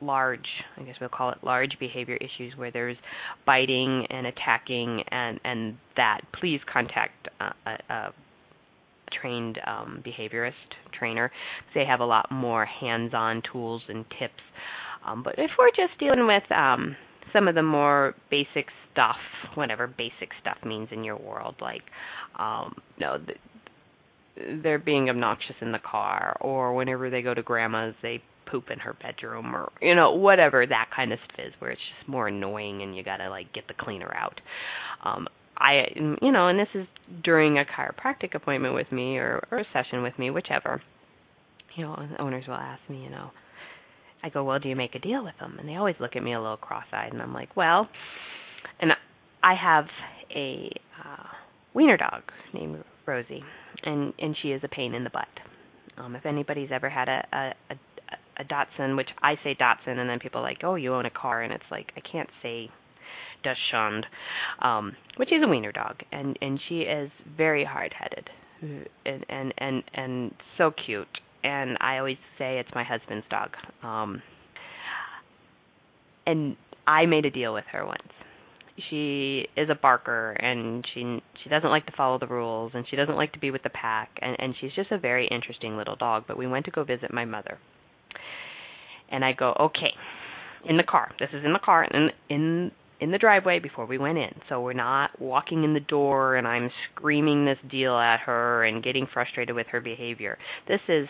large, 0.00 0.46
I 0.76 0.82
guess 0.82 0.94
we'll 1.00 1.10
call 1.10 1.30
it 1.30 1.38
large 1.42 1.76
behavior 1.80 2.16
issues 2.16 2.54
where 2.56 2.70
there's 2.70 2.96
biting 3.44 4.06
and 4.08 4.26
attacking 4.26 5.02
and 5.10 5.40
and 5.44 5.76
that, 5.96 6.20
please 6.40 6.60
contact 6.72 7.28
a, 7.40 7.70
a 7.92 8.14
trained 9.20 9.58
um, 9.66 10.02
behaviorist 10.06 10.52
trainer. 10.98 11.30
They 11.74 11.84
have 11.84 12.00
a 12.00 12.04
lot 12.04 12.30
more 12.30 12.66
hands-on 12.66 13.42
tools 13.50 13.82
and 13.88 14.04
tips. 14.18 14.42
Um, 15.06 15.22
but 15.22 15.34
if 15.38 15.50
we're 15.58 15.70
just 15.70 15.98
dealing 16.00 16.26
with 16.26 16.42
um, 16.50 16.96
some 17.32 17.48
of 17.48 17.54
the 17.54 17.62
more 17.62 18.14
basic 18.30 18.66
stuff, 18.92 19.16
whatever 19.54 19.86
basic 19.86 20.30
stuff 20.40 20.58
means 20.64 20.88
in 20.90 21.04
your 21.04 21.16
world, 21.16 21.54
like 21.60 21.82
um, 22.38 22.74
no, 22.98 23.18
they're 24.62 24.78
being 24.78 25.08
obnoxious 25.08 25.56
in 25.60 25.72
the 25.72 25.78
car, 25.78 26.36
or 26.40 26.74
whenever 26.74 27.10
they 27.10 27.22
go 27.22 27.34
to 27.34 27.42
grandma's, 27.42 27.94
they 28.02 28.22
poop 28.50 28.64
in 28.70 28.78
her 28.78 28.94
bedroom, 29.02 29.54
or 29.54 29.70
you 29.80 29.94
know 29.94 30.12
whatever 30.12 30.66
that 30.66 30.88
kind 30.94 31.12
of 31.12 31.18
stuff 31.24 31.46
is, 31.46 31.52
where 31.58 31.70
it's 31.70 31.80
just 31.98 32.08
more 32.08 32.28
annoying 32.28 32.82
and 32.82 32.96
you 32.96 33.02
gotta 33.02 33.28
like 33.28 33.52
get 33.52 33.66
the 33.68 33.74
cleaner 33.74 34.12
out. 34.14 34.40
Um, 35.04 35.26
I, 35.58 35.86
you 36.20 36.32
know, 36.32 36.48
and 36.48 36.58
this 36.58 36.68
is 36.74 36.86
during 37.24 37.58
a 37.58 37.64
chiropractic 37.64 38.34
appointment 38.34 38.74
with 38.74 38.92
me 38.92 39.16
or, 39.16 39.46
or 39.50 39.58
a 39.58 39.64
session 39.72 40.02
with 40.02 40.18
me, 40.18 40.30
whichever. 40.30 40.82
You 41.76 41.84
know, 41.84 42.08
owners 42.18 42.44
will 42.46 42.54
ask 42.54 42.80
me, 42.88 43.02
you 43.02 43.10
know, 43.10 43.30
I 44.26 44.28
go, 44.28 44.42
well, 44.42 44.58
do 44.58 44.68
you 44.68 44.74
make 44.74 44.96
a 44.96 44.98
deal 44.98 45.22
with 45.22 45.34
them? 45.38 45.56
And 45.58 45.68
they 45.68 45.76
always 45.76 45.94
look 46.00 46.16
at 46.16 46.22
me 46.22 46.34
a 46.34 46.40
little 46.40 46.56
cross-eyed, 46.56 47.12
and 47.12 47.22
I'm 47.22 47.32
like, 47.32 47.56
well, 47.56 47.88
and 48.80 48.90
I 49.44 49.54
have 49.54 49.84
a 50.34 50.68
uh, 51.04 51.28
wiener 51.74 51.96
dog 51.96 52.22
named 52.52 52.82
Rosie, 53.06 53.44
and 53.84 54.12
and 54.18 54.36
she 54.42 54.48
is 54.48 54.62
a 54.64 54.68
pain 54.68 54.94
in 54.94 55.04
the 55.04 55.10
butt. 55.10 55.28
Um, 55.96 56.16
if 56.16 56.26
anybody's 56.26 56.70
ever 56.72 56.90
had 56.90 57.08
a, 57.08 57.24
a 57.32 57.52
a 57.70 57.76
a 58.38 58.44
Dachshund, 58.44 58.96
which 58.96 59.08
I 59.22 59.36
say 59.44 59.54
Dachshund, 59.54 59.98
and 60.00 60.10
then 60.10 60.18
people 60.18 60.40
are 60.40 60.44
like, 60.44 60.58
oh, 60.64 60.74
you 60.74 60.92
own 60.92 61.06
a 61.06 61.10
car, 61.10 61.42
and 61.42 61.52
it's 61.52 61.70
like 61.70 61.92
I 61.96 62.00
can't 62.00 62.28
say 62.42 62.68
Dachshund, 63.44 64.06
um, 64.60 64.96
which 65.18 65.32
is 65.32 65.40
a 65.44 65.48
wiener 65.48 65.70
dog, 65.70 66.00
and 66.10 66.36
and 66.40 66.58
she 66.68 66.80
is 66.80 67.12
very 67.36 67.64
hard-headed, 67.64 68.28
and 69.06 69.24
and 69.28 69.54
and 69.58 69.84
and 69.94 70.34
so 70.58 70.72
cute. 70.84 71.06
And 71.46 71.78
I 71.80 71.98
always 71.98 72.16
say 72.38 72.58
it's 72.58 72.68
my 72.74 72.82
husband's 72.82 73.24
dog. 73.30 73.50
Um, 73.82 74.20
and 76.26 76.56
I 76.88 77.06
made 77.06 77.24
a 77.24 77.30
deal 77.30 77.54
with 77.54 77.64
her 77.70 77.86
once. 77.86 78.00
She 78.90 79.46
is 79.56 79.70
a 79.70 79.74
barker 79.74 80.32
and 80.32 80.84
she 80.92 81.22
she 81.42 81.48
doesn't 81.48 81.70
like 81.70 81.86
to 81.86 81.92
follow 81.96 82.18
the 82.18 82.26
rules 82.26 82.72
and 82.74 82.84
she 82.90 82.96
doesn't 82.96 83.14
like 83.16 83.32
to 83.32 83.38
be 83.38 83.50
with 83.50 83.62
the 83.62 83.70
pack 83.70 84.10
and 84.20 84.36
and 84.38 84.54
she's 84.60 84.72
just 84.74 84.90
a 84.90 84.98
very 84.98 85.28
interesting 85.28 85.76
little 85.76 85.96
dog, 85.96 86.24
but 86.28 86.36
we 86.36 86.46
went 86.46 86.66
to 86.66 86.70
go 86.70 86.84
visit 86.84 87.12
my 87.12 87.24
mother. 87.24 87.58
And 89.08 89.24
I 89.24 89.32
go, 89.32 89.54
"Okay, 89.58 89.92
in 90.68 90.76
the 90.76 90.82
car. 90.82 91.12
This 91.18 91.28
is 91.32 91.44
in 91.44 91.52
the 91.52 91.58
car 91.58 91.84
in 91.84 92.10
in 92.28 92.72
in 93.00 93.10
the 93.10 93.18
driveway 93.18 93.58
before 93.58 93.86
we 93.86 93.98
went 93.98 94.18
in. 94.18 94.32
So 94.48 94.60
we're 94.60 94.72
not 94.72 95.20
walking 95.20 95.64
in 95.64 95.74
the 95.74 95.80
door 95.80 96.36
and 96.36 96.46
I'm 96.46 96.70
screaming 96.90 97.44
this 97.44 97.58
deal 97.70 97.96
at 97.96 98.20
her 98.20 98.64
and 98.64 98.82
getting 98.82 99.06
frustrated 99.12 99.54
with 99.54 99.66
her 99.68 99.80
behavior. 99.80 100.38
This 100.66 100.80
is 100.88 101.06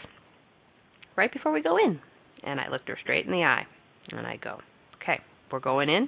right 1.17 1.33
before 1.33 1.53
we 1.53 1.63
go 1.63 1.77
in. 1.77 2.01
And 2.43 2.61
I 2.61 2.69
looked 2.69 2.89
her 2.89 2.99
straight 3.03 3.27
in 3.27 3.33
the 3.33 3.43
eye 3.43 3.67
and 4.11 4.27
I 4.27 4.37
go, 4.37 4.61
"Okay, 5.03 5.21
we're 5.51 5.61
going 5.61 5.89
in. 5.89 6.07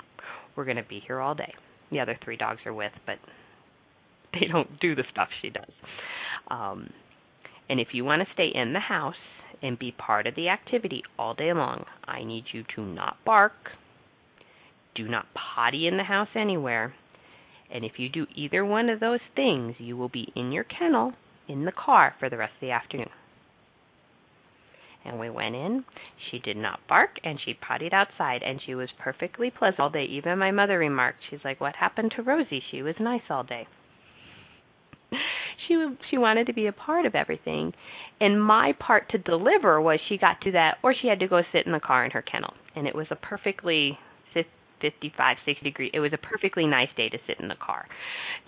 We're 0.57 0.65
going 0.65 0.77
to 0.77 0.83
be 0.83 1.01
here 1.07 1.21
all 1.21 1.35
day." 1.35 1.55
The 1.91 2.01
other 2.01 2.19
three 2.23 2.37
dogs 2.37 2.61
are 2.67 2.75
with, 2.75 2.93
but 3.07 3.19
they 4.33 4.47
don't 4.47 4.79
do 4.81 4.95
the 4.95 5.05
stuff 5.11 5.29
she 5.41 5.51
does. 5.51 5.73
Um 6.49 6.91
and 7.69 7.81
if 7.81 7.89
you 7.93 8.05
want 8.05 8.23
to 8.23 8.33
stay 8.33 8.49
in 8.55 8.73
the 8.73 8.81
house 8.81 9.15
and 9.63 9.79
be 9.79 9.93
part 9.93 10.27
of 10.27 10.35
the 10.35 10.49
activity 10.49 11.03
all 11.19 11.35
day 11.35 11.53
long, 11.53 11.85
I 12.07 12.25
need 12.25 12.45
you 12.53 12.65
to 12.77 12.83
not 12.83 13.19
bark, 13.25 13.53
do 14.95 15.07
not 15.07 15.27
potty 15.35 15.87
in 15.87 15.97
the 15.97 16.05
house 16.05 16.29
anywhere. 16.35 16.95
And 17.71 17.85
if 17.85 17.93
you 17.99 18.09
do 18.09 18.27
either 18.35 18.65
one 18.65 18.89
of 18.89 19.01
those 19.01 19.21
things, 19.37 19.75
you 19.79 19.97
will 19.97 20.09
be 20.09 20.33
in 20.35 20.53
your 20.53 20.65
kennel 20.65 21.13
in 21.47 21.65
the 21.65 21.73
car 21.73 22.15
for 22.19 22.31
the 22.31 22.39
rest 22.39 22.55
of 22.55 22.61
the 22.63 22.71
afternoon. 22.71 23.11
And 25.09 25.19
we 25.19 25.31
went 25.31 25.55
in. 25.55 25.85
She 26.31 26.39
did 26.39 26.57
not 26.57 26.81
bark 26.89 27.11
and 27.25 27.39
she 27.45 27.55
pottied 27.55 27.95
outside 27.95 28.43
and 28.43 28.61
she 28.65 28.75
was 28.75 28.89
perfectly 28.99 29.51
pleasant 29.51 29.81
all 29.81 29.91
day. 29.91 30.05
Even 30.05 30.39
my 30.39 30.51
mother 30.51 30.79
remarked, 30.79 31.19
she's 31.31 31.41
like, 31.45 31.61
What 31.61 31.77
happened 31.77 32.13
to 32.17 32.23
Rosie? 32.23 32.63
She 32.71 32.83
was 32.83 32.95
nice 33.01 33.23
all 33.31 33.43
day. 33.43 33.67
she 35.67 35.87
she 36.11 36.19
wanted 36.19 36.47
to 36.49 36.53
be 36.53 36.67
a 36.67 36.73
part 36.73 37.07
of 37.07 37.15
everything. 37.15 37.73
And 38.21 38.43
my 38.43 38.73
part 38.79 39.09
to 39.11 39.19
deliver 39.19 39.81
was 39.81 39.99
she 40.09 40.19
got 40.19 40.41
to 40.43 40.53
that 40.53 40.77
or 40.83 40.95
she 40.95 41.09
had 41.09 41.21
to 41.21 41.29
go 41.29 41.41
sit 41.53 41.67
in 41.67 41.73
the 41.73 41.81
car 41.81 42.05
in 42.05 42.11
her 42.11 42.23
kennel. 42.23 42.53
And 42.77 42.87
it 42.87 42.95
was 42.95 43.07
a 43.11 43.17
perfectly 43.17 43.99
55, 44.81 45.37
60 45.45 45.65
degree. 45.65 45.91
It 45.93 46.01
was 46.01 46.13
a 46.13 46.19
perfectly 46.19 46.67
nice 46.67 46.89
day 46.97 47.09
to 47.09 47.19
sit 47.27 47.41
in 47.41 47.49
the 47.49 47.57
car. 47.57 47.87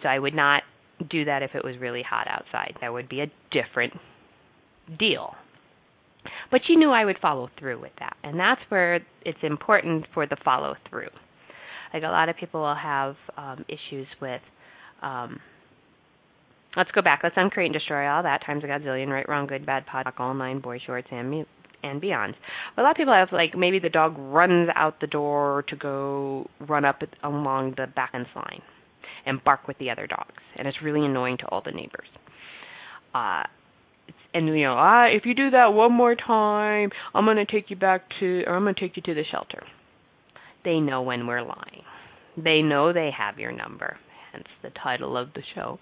So 0.03 0.09
I 0.09 0.18
would 0.18 0.35
not 0.35 0.62
do 1.09 1.25
that 1.25 1.42
if 1.42 1.55
it 1.55 1.64
was 1.64 1.77
really 1.79 2.03
hot 2.03 2.27
outside. 2.29 2.75
That 2.81 2.92
would 2.92 3.09
be 3.09 3.20
a 3.20 3.27
different 3.51 3.94
deal. 4.99 5.35
But 6.50 6.61
she 6.66 6.76
knew 6.76 6.90
I 6.90 7.04
would 7.04 7.18
follow 7.20 7.48
through 7.59 7.80
with 7.80 7.92
that. 7.98 8.16
And 8.22 8.38
that's 8.38 8.61
where 8.68 8.96
it's 9.24 9.38
important 9.42 10.06
for 10.12 10.26
the 10.26 10.37
follow 10.44 10.74
through. 10.88 11.09
Like 11.92 12.02
a 12.02 12.09
lot 12.09 12.28
of 12.28 12.37
people 12.37 12.61
will 12.61 12.74
have 12.74 13.16
um, 13.37 13.64
issues 13.68 14.06
with 14.20 14.42
um, 15.02 15.40
let's 16.76 16.90
go 16.92 17.02
back. 17.02 17.20
Let's 17.22 17.35
uncreate 17.37 17.66
and 17.66 17.74
destroy 17.74 18.09
all 18.09 18.22
that 18.22 18.44
times 18.44 18.62
a 18.64 18.66
godzillion, 18.66 19.09
right, 19.09 19.28
wrong, 19.28 19.46
good, 19.46 19.66
bad, 19.66 19.87
pod, 19.87 20.06
all 20.18 20.35
nine, 20.35 20.61
boy 20.61 20.78
shorts, 20.85 21.09
and 21.11 21.46
and 21.83 22.00
beyond. 22.00 22.37
But 22.76 22.83
a 22.83 22.85
lot 22.85 22.90
of 22.92 22.96
people 22.96 23.14
have 23.14 23.28
like 23.33 23.56
maybe 23.56 23.78
the 23.78 23.88
dog 23.88 24.14
runs 24.18 24.68
out 24.74 25.00
the 25.00 25.06
door 25.06 25.64
to 25.68 25.76
go 25.76 26.48
run 26.68 26.85
up 26.85 27.00
along 27.22 27.74
the 27.76 27.87
back 27.87 28.12
fence 28.12 28.28
line 28.37 28.62
and 29.26 29.42
bark 29.44 29.66
with 29.66 29.78
the 29.78 29.90
other 29.90 30.06
dogs, 30.06 30.42
and 30.56 30.68
it's 30.68 30.78
really 30.83 31.04
annoying 31.04 31.38
to 31.38 31.46
all 31.46 31.62
the 31.64 31.72
neighbors. 31.72 32.09
Uh, 33.14 33.42
and 34.33 34.47
you 34.49 34.64
know, 34.64 34.75
ah, 34.77 35.07
if 35.07 35.27
you 35.27 35.35
do 35.35 35.51
that 35.51 35.73
one 35.73 35.93
more 35.93 36.14
time, 36.14 36.90
I'm 37.14 37.25
gonna 37.25 37.47
take 37.47 37.71
you 37.71 37.77
back 37.77 38.03
to, 38.21 38.45
or 38.47 38.55
I'm 38.55 38.64
gonna 38.64 38.75
take 38.79 38.97
you 38.97 39.03
to 39.03 39.14
the 39.14 39.25
shelter. 39.31 39.62
They 40.64 40.81
know 40.81 41.03
when 41.03 41.27
we're 41.27 41.43
lying. 41.43 41.83
They 42.37 42.62
know 42.62 42.93
they 42.93 43.11
have 43.16 43.38
your 43.38 43.53
number, 43.53 43.97
hence 44.33 44.47
the 44.62 44.71
title 44.83 45.16
of 45.16 45.33
the 45.35 45.43
show. 45.55 45.79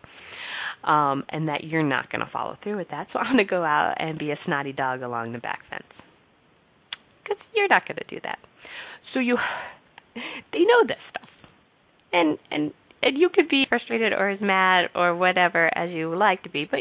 Um, 0.84 1.24
and 1.30 1.48
that 1.48 1.64
you're 1.64 1.82
not 1.82 2.08
going 2.10 2.24
to 2.24 2.30
follow 2.32 2.56
through 2.62 2.76
with 2.76 2.90
that. 2.90 3.08
So 3.12 3.18
I'm 3.18 3.34
going 3.34 3.44
to 3.44 3.50
go 3.50 3.64
out 3.64 3.96
and 3.98 4.16
be 4.16 4.30
a 4.30 4.38
snotty 4.46 4.72
dog 4.72 5.02
along 5.02 5.32
the 5.32 5.40
back 5.40 5.58
fence 5.68 5.82
because 7.28 7.42
you're 7.52 7.66
not 7.66 7.82
going 7.86 7.96
to 7.96 8.04
do 8.08 8.20
that. 8.22 8.38
So 9.12 9.18
you, 9.18 9.36
they 10.14 10.60
know 10.60 10.86
this 10.86 10.98
stuff, 11.10 11.28
and 12.12 12.38
and 12.50 12.72
and 13.02 13.18
you 13.18 13.28
could 13.32 13.48
be 13.48 13.64
frustrated 13.68 14.12
or 14.12 14.30
as 14.30 14.40
mad 14.40 14.90
or 14.94 15.16
whatever 15.16 15.70
as 15.76 15.90
you 15.90 16.16
like 16.16 16.42
to 16.44 16.50
be, 16.50 16.64
but 16.64 16.80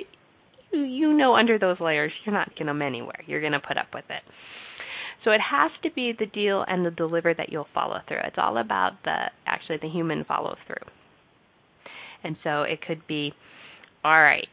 you 0.71 0.81
you 0.81 1.13
know 1.13 1.35
under 1.35 1.57
those 1.59 1.79
layers 1.79 2.11
you're 2.25 2.35
not 2.35 2.51
going 2.57 2.67
to 2.67 2.85
anywhere. 2.85 3.23
You're 3.25 3.41
going 3.41 3.53
to 3.53 3.59
put 3.59 3.77
up 3.77 3.87
with 3.93 4.05
it. 4.09 4.23
So 5.23 5.31
it 5.31 5.41
has 5.41 5.71
to 5.83 5.91
be 5.91 6.13
the 6.17 6.25
deal 6.25 6.63
and 6.67 6.85
the 6.85 6.91
deliver 6.91 7.33
that 7.33 7.49
you'll 7.51 7.67
follow 7.73 7.99
through. 8.07 8.21
It's 8.23 8.37
all 8.37 8.57
about 8.57 8.93
the 9.03 9.25
actually 9.45 9.77
the 9.81 9.89
human 9.89 10.23
follow 10.23 10.55
through. 10.65 10.75
And 12.23 12.35
so 12.43 12.63
it 12.63 12.81
could 12.81 13.05
be, 13.07 13.33
all 14.03 14.21
right, 14.21 14.47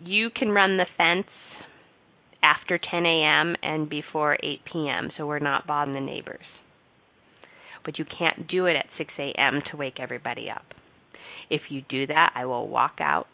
you 0.00 0.30
can 0.30 0.50
run 0.50 0.76
the 0.76 0.86
fence 0.96 1.26
after 2.42 2.78
10 2.78 3.06
a.m. 3.06 3.56
and 3.62 3.88
before 3.88 4.36
8 4.42 4.60
p.m., 4.72 5.10
so 5.16 5.26
we're 5.26 5.38
not 5.38 5.66
bothering 5.66 5.94
the 5.94 6.00
neighbors. 6.00 6.44
But 7.84 7.98
you 7.98 8.04
can't 8.04 8.48
do 8.48 8.66
it 8.66 8.76
at 8.76 8.86
6 8.98 9.12
a.m. 9.18 9.62
to 9.70 9.76
wake 9.76 9.98
everybody 10.00 10.48
up. 10.50 10.64
If 11.50 11.62
you 11.70 11.82
do 11.88 12.06
that, 12.08 12.32
I 12.34 12.44
will 12.46 12.68
walk 12.68 12.96
out, 13.00 13.26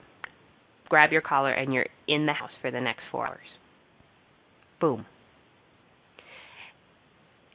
grab 0.92 1.10
your 1.10 1.22
collar, 1.22 1.50
and 1.50 1.72
you're 1.72 1.86
in 2.06 2.26
the 2.26 2.34
house 2.34 2.50
for 2.60 2.70
the 2.70 2.78
next 2.78 3.00
four 3.10 3.26
hours. 3.26 3.46
Boom. 4.78 5.06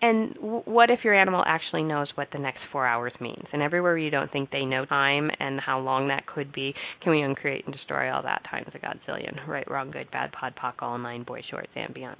And 0.02 0.34
what 0.66 0.90
if 0.90 1.02
your 1.04 1.14
animal 1.14 1.44
actually 1.46 1.84
knows 1.84 2.08
what 2.16 2.30
the 2.34 2.40
next 2.40 2.62
four 2.72 2.88
hours 2.88 3.14
means? 3.22 3.44
And 3.54 3.62
everywhere 3.62 3.96
you 3.96 4.10
don't 4.10 4.32
think 4.32 4.50
they 4.50 4.66
know 4.66 4.86
time 4.86 5.30
and 5.40 5.60
how 5.60 5.80
long 5.80 6.08
that 6.08 6.26
could 6.26 6.52
be, 6.52 6.74
can 7.04 7.12
we 7.12 7.22
uncreate 7.22 7.66
and 7.66 7.76
destroy 7.76 8.12
all 8.12 8.24
that 8.24 8.42
times 8.50 8.70
a 8.74 8.80
godzillion? 8.80 9.48
Right, 9.48 9.70
wrong, 9.70 9.92
good, 9.92 10.10
bad, 10.10 10.32
pod, 10.32 10.56
poc, 10.60 10.74
all 10.80 10.98
nine, 10.98 11.22
boy 11.22 11.42
shorts, 11.48 11.70
beyonds. 11.76 12.16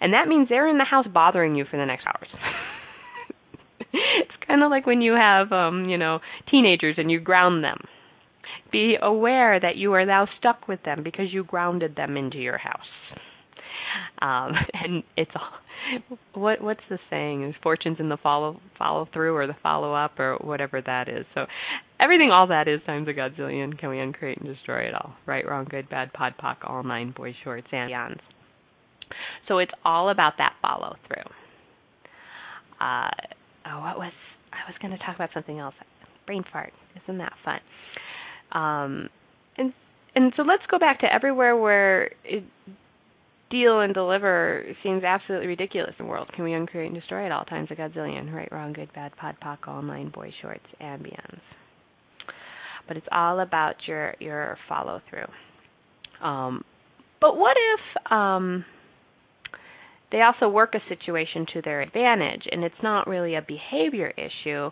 And 0.00 0.12
that 0.12 0.26
means 0.26 0.48
they're 0.48 0.68
in 0.68 0.78
the 0.78 0.84
house 0.84 1.06
bothering 1.14 1.54
you 1.54 1.66
for 1.70 1.76
the 1.76 1.86
next 1.86 2.04
hours. 2.04 2.28
it's 3.92 4.44
kind 4.44 4.64
of 4.64 4.70
like 4.70 4.86
when 4.86 5.02
you 5.02 5.12
have, 5.12 5.52
um, 5.52 5.84
you 5.84 5.98
know, 5.98 6.18
teenagers 6.50 6.96
and 6.98 7.12
you 7.12 7.20
ground 7.20 7.62
them. 7.62 7.78
Be 8.72 8.96
aware 9.00 9.60
that 9.60 9.76
you 9.76 9.92
are 9.92 10.06
now 10.06 10.26
stuck 10.38 10.66
with 10.66 10.82
them 10.84 11.02
because 11.02 11.26
you 11.30 11.44
grounded 11.44 11.94
them 11.94 12.16
into 12.16 12.38
your 12.38 12.58
house. 12.58 12.80
Um, 14.20 14.52
and 14.74 15.02
it's 15.16 15.30
all 15.34 15.50
what 16.34 16.62
what's 16.62 16.80
the 16.88 16.98
saying? 17.10 17.44
Is 17.44 17.54
fortunes 17.62 17.98
in 17.98 18.08
the 18.08 18.16
follow 18.16 18.60
follow 18.78 19.08
through 19.12 19.34
or 19.34 19.46
the 19.46 19.56
follow 19.62 19.94
up 19.94 20.18
or 20.18 20.36
whatever 20.40 20.80
that 20.80 21.08
is. 21.08 21.26
So 21.34 21.46
everything 22.00 22.30
all 22.30 22.46
that 22.48 22.68
is 22.68 22.80
times 22.86 23.08
a 23.08 23.12
godzillion. 23.12 23.78
Can 23.78 23.90
we 23.90 23.98
uncreate 23.98 24.38
and 24.38 24.46
destroy 24.46 24.82
it 24.82 24.94
all? 24.94 25.14
Right, 25.26 25.46
wrong, 25.46 25.66
good, 25.68 25.88
bad, 25.88 26.12
pod, 26.12 26.34
poc, 26.42 26.56
all 26.64 26.82
nine, 26.82 27.12
boy 27.16 27.34
shorts, 27.44 27.66
and 27.72 27.90
beyonds. 27.90 28.20
So 29.48 29.58
it's 29.58 29.72
all 29.84 30.10
about 30.10 30.34
that 30.38 30.54
follow 30.62 30.96
through. 31.06 31.30
Uh, 32.80 33.10
oh, 33.66 33.80
what 33.80 33.98
was 33.98 34.12
I 34.52 34.70
was 34.70 34.76
going 34.80 34.96
to 34.96 35.04
talk 35.04 35.16
about 35.16 35.30
something 35.34 35.58
else? 35.58 35.74
Brain 36.26 36.44
fart. 36.52 36.72
Isn't 37.02 37.18
that 37.18 37.32
fun? 37.44 37.60
Um, 38.52 39.08
and 39.56 39.72
and 40.14 40.32
so 40.36 40.42
let's 40.42 40.62
go 40.70 40.78
back 40.78 41.00
to 41.00 41.12
everywhere 41.12 41.56
where 41.56 42.10
it, 42.24 42.44
deal 43.50 43.80
and 43.80 43.92
deliver 43.92 44.64
seems 44.82 45.04
absolutely 45.04 45.46
ridiculous 45.46 45.94
in 45.98 46.06
the 46.06 46.10
world. 46.10 46.30
Can 46.34 46.44
we 46.44 46.54
uncreate 46.54 46.86
and 46.90 46.94
destroy 46.94 47.26
at 47.26 47.32
all 47.32 47.44
times 47.44 47.68
a 47.70 47.74
godzillion? 47.74 48.32
Right, 48.32 48.50
wrong, 48.50 48.72
good, 48.72 48.92
bad, 48.94 49.14
pod, 49.16 49.36
poc, 49.44 49.68
online, 49.68 50.10
boy 50.10 50.32
shorts, 50.40 50.64
ambience. 50.80 51.40
But 52.88 52.96
it's 52.96 53.06
all 53.12 53.40
about 53.40 53.76
your 53.86 54.14
your 54.18 54.58
follow 54.68 55.00
through. 55.08 56.26
Um, 56.26 56.64
but 57.20 57.36
what 57.36 57.56
if 57.56 58.12
um, 58.12 58.64
they 60.10 60.22
also 60.22 60.48
work 60.48 60.74
a 60.74 60.80
situation 60.88 61.46
to 61.54 61.62
their 61.62 61.80
advantage, 61.80 62.42
and 62.50 62.64
it's 62.64 62.74
not 62.82 63.06
really 63.06 63.34
a 63.34 63.42
behavior 63.42 64.12
issue 64.16 64.70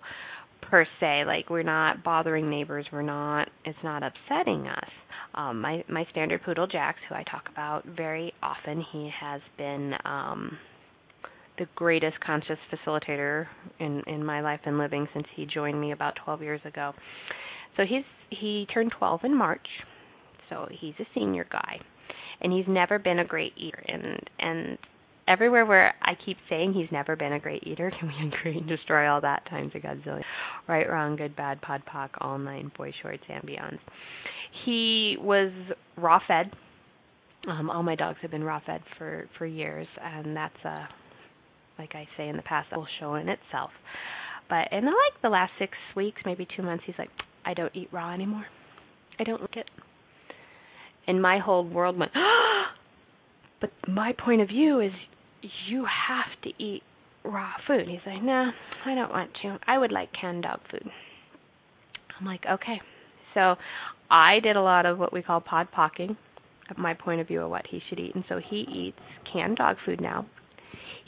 per 0.62 0.86
se. 1.00 1.24
Like 1.26 1.50
we're 1.50 1.62
not 1.62 2.02
bothering 2.04 2.48
neighbors, 2.48 2.86
we're 2.92 3.02
not. 3.02 3.48
It's 3.64 3.78
not 3.82 4.02
upsetting 4.02 4.66
us 4.66 4.90
um, 5.34 5.60
my 5.60 5.84
my 5.88 6.06
standard 6.10 6.42
poodle 6.42 6.66
Jax, 6.66 6.98
who 7.08 7.14
I 7.14 7.22
talk 7.24 7.48
about 7.50 7.84
very 7.84 8.32
often, 8.42 8.84
he 8.92 9.10
has 9.18 9.40
been 9.56 9.94
um, 10.04 10.58
the 11.58 11.66
greatest 11.74 12.18
conscious 12.20 12.58
facilitator 12.72 13.46
in 13.78 14.02
in 14.06 14.24
my 14.24 14.40
life 14.40 14.60
and 14.64 14.78
living 14.78 15.06
since 15.14 15.26
he 15.36 15.46
joined 15.46 15.80
me 15.80 15.92
about 15.92 16.14
12 16.24 16.42
years 16.42 16.60
ago. 16.64 16.92
So 17.76 17.84
he's 17.88 18.04
he 18.30 18.66
turned 18.72 18.92
12 18.98 19.20
in 19.24 19.36
March, 19.36 19.66
so 20.48 20.66
he's 20.70 20.94
a 20.98 21.06
senior 21.14 21.46
guy, 21.50 21.78
and 22.40 22.52
he's 22.52 22.66
never 22.66 22.98
been 22.98 23.20
a 23.20 23.24
great 23.24 23.52
eater. 23.56 23.82
And 23.86 24.20
and 24.40 24.78
everywhere 25.30 25.64
where 25.64 25.94
I 26.02 26.12
keep 26.24 26.36
saying 26.48 26.74
he's 26.74 26.90
never 26.90 27.14
been 27.16 27.32
a 27.32 27.40
great 27.40 27.62
eater, 27.66 27.92
can 27.98 28.08
we 28.08 28.14
uncreate 28.20 28.56
and 28.56 28.68
destroy 28.68 29.08
all 29.08 29.20
that 29.20 29.44
times 29.48 29.72
a 29.74 29.78
godzillion? 29.78 30.22
Right, 30.68 30.88
wrong, 30.88 31.16
good, 31.16 31.36
bad, 31.36 31.62
pod, 31.62 31.82
poc, 31.90 32.10
all 32.20 32.38
nine, 32.38 32.72
boy 32.76 32.92
shorts, 33.02 33.22
and 33.28 33.42
beyonds. 33.44 33.78
He 34.64 35.16
was 35.20 35.52
raw 35.96 36.20
fed. 36.26 36.50
Um, 37.48 37.70
all 37.70 37.82
my 37.82 37.94
dogs 37.94 38.18
have 38.22 38.30
been 38.30 38.44
raw 38.44 38.60
fed 38.66 38.82
for 38.98 39.26
for 39.38 39.46
years, 39.46 39.86
and 40.02 40.36
that's 40.36 40.64
a 40.64 40.88
like 41.80 41.94
I 41.94 42.06
say 42.16 42.28
in 42.28 42.36
the 42.36 42.42
past, 42.42 42.68
that 42.70 42.78
will 42.78 42.86
show 43.00 43.14
in 43.14 43.28
itself. 43.28 43.70
But 44.50 44.68
in 44.70 44.84
like 44.84 45.22
the 45.22 45.30
last 45.30 45.52
six 45.58 45.72
weeks, 45.96 46.20
maybe 46.26 46.46
two 46.56 46.62
months, 46.62 46.84
he's 46.86 46.96
like, 46.98 47.08
I 47.46 47.54
don't 47.54 47.74
eat 47.74 47.88
raw 47.90 48.12
anymore. 48.12 48.44
I 49.18 49.24
don't 49.24 49.40
like 49.40 49.56
it. 49.56 49.66
And 51.06 51.22
my 51.22 51.38
whole 51.38 51.66
world 51.66 51.98
went, 51.98 52.12
but 53.60 53.70
my 53.88 54.12
point 54.12 54.42
of 54.42 54.48
view 54.48 54.80
is 54.80 54.92
you 55.68 55.84
have 56.08 56.40
to 56.42 56.62
eat 56.62 56.82
raw 57.24 57.52
food. 57.66 57.86
He's 57.88 58.00
like, 58.06 58.22
nah, 58.22 58.50
I 58.86 58.94
don't 58.94 59.10
want 59.10 59.30
to. 59.42 59.58
I 59.66 59.78
would 59.78 59.92
like 59.92 60.10
canned 60.18 60.42
dog 60.42 60.60
food. 60.70 60.84
I'm 62.18 62.26
like, 62.26 62.42
okay. 62.50 62.80
So 63.34 63.56
I 64.10 64.40
did 64.42 64.56
a 64.56 64.62
lot 64.62 64.86
of 64.86 64.98
what 64.98 65.12
we 65.12 65.22
call 65.22 65.40
pod 65.40 65.68
pocking 65.72 66.16
of 66.70 66.78
my 66.78 66.94
point 66.94 67.20
of 67.20 67.28
view 67.28 67.42
of 67.42 67.50
what 67.50 67.66
he 67.68 67.80
should 67.88 67.98
eat. 67.98 68.14
And 68.14 68.24
so 68.28 68.38
he 68.38 68.66
eats 68.72 68.98
canned 69.32 69.56
dog 69.56 69.76
food 69.84 70.00
now. 70.00 70.26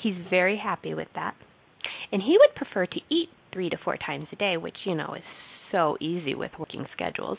He's 0.02 0.14
very 0.30 0.56
happy 0.56 0.94
with 0.94 1.08
that. 1.14 1.34
And 2.10 2.22
he 2.22 2.36
would 2.38 2.54
prefer 2.54 2.86
to 2.86 3.00
eat 3.10 3.28
three 3.52 3.70
to 3.70 3.76
four 3.84 3.96
times 3.96 4.26
a 4.32 4.36
day, 4.36 4.56
which, 4.56 4.76
you 4.84 4.94
know, 4.94 5.14
is 5.16 5.22
so 5.70 5.96
easy 6.00 6.34
with 6.34 6.50
working 6.58 6.86
schedules. 6.92 7.38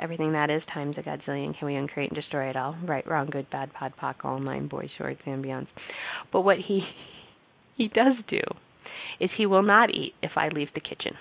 Everything 0.00 0.32
that 0.32 0.48
is 0.48 0.62
times 0.72 0.94
a 0.96 1.02
godzillion. 1.02 1.58
Can 1.58 1.66
we 1.66 1.74
uncreate 1.74 2.10
and 2.10 2.16
destroy 2.16 2.48
it 2.48 2.56
all? 2.56 2.76
Right, 2.86 3.06
wrong, 3.06 3.28
good, 3.30 3.50
bad, 3.50 3.72
pod, 3.72 3.92
poc, 4.00 4.14
all 4.24 4.38
nine, 4.38 4.68
boys, 4.68 4.88
shorts, 4.96 5.20
beyonds. 5.26 5.66
But 6.32 6.42
what 6.42 6.58
he 6.58 6.82
he 7.76 7.88
does 7.88 8.14
do 8.28 8.40
is 9.20 9.30
he 9.36 9.46
will 9.46 9.62
not 9.62 9.90
eat 9.90 10.14
if 10.22 10.32
I 10.36 10.48
leave 10.48 10.68
the 10.74 10.80
kitchen. 10.80 11.12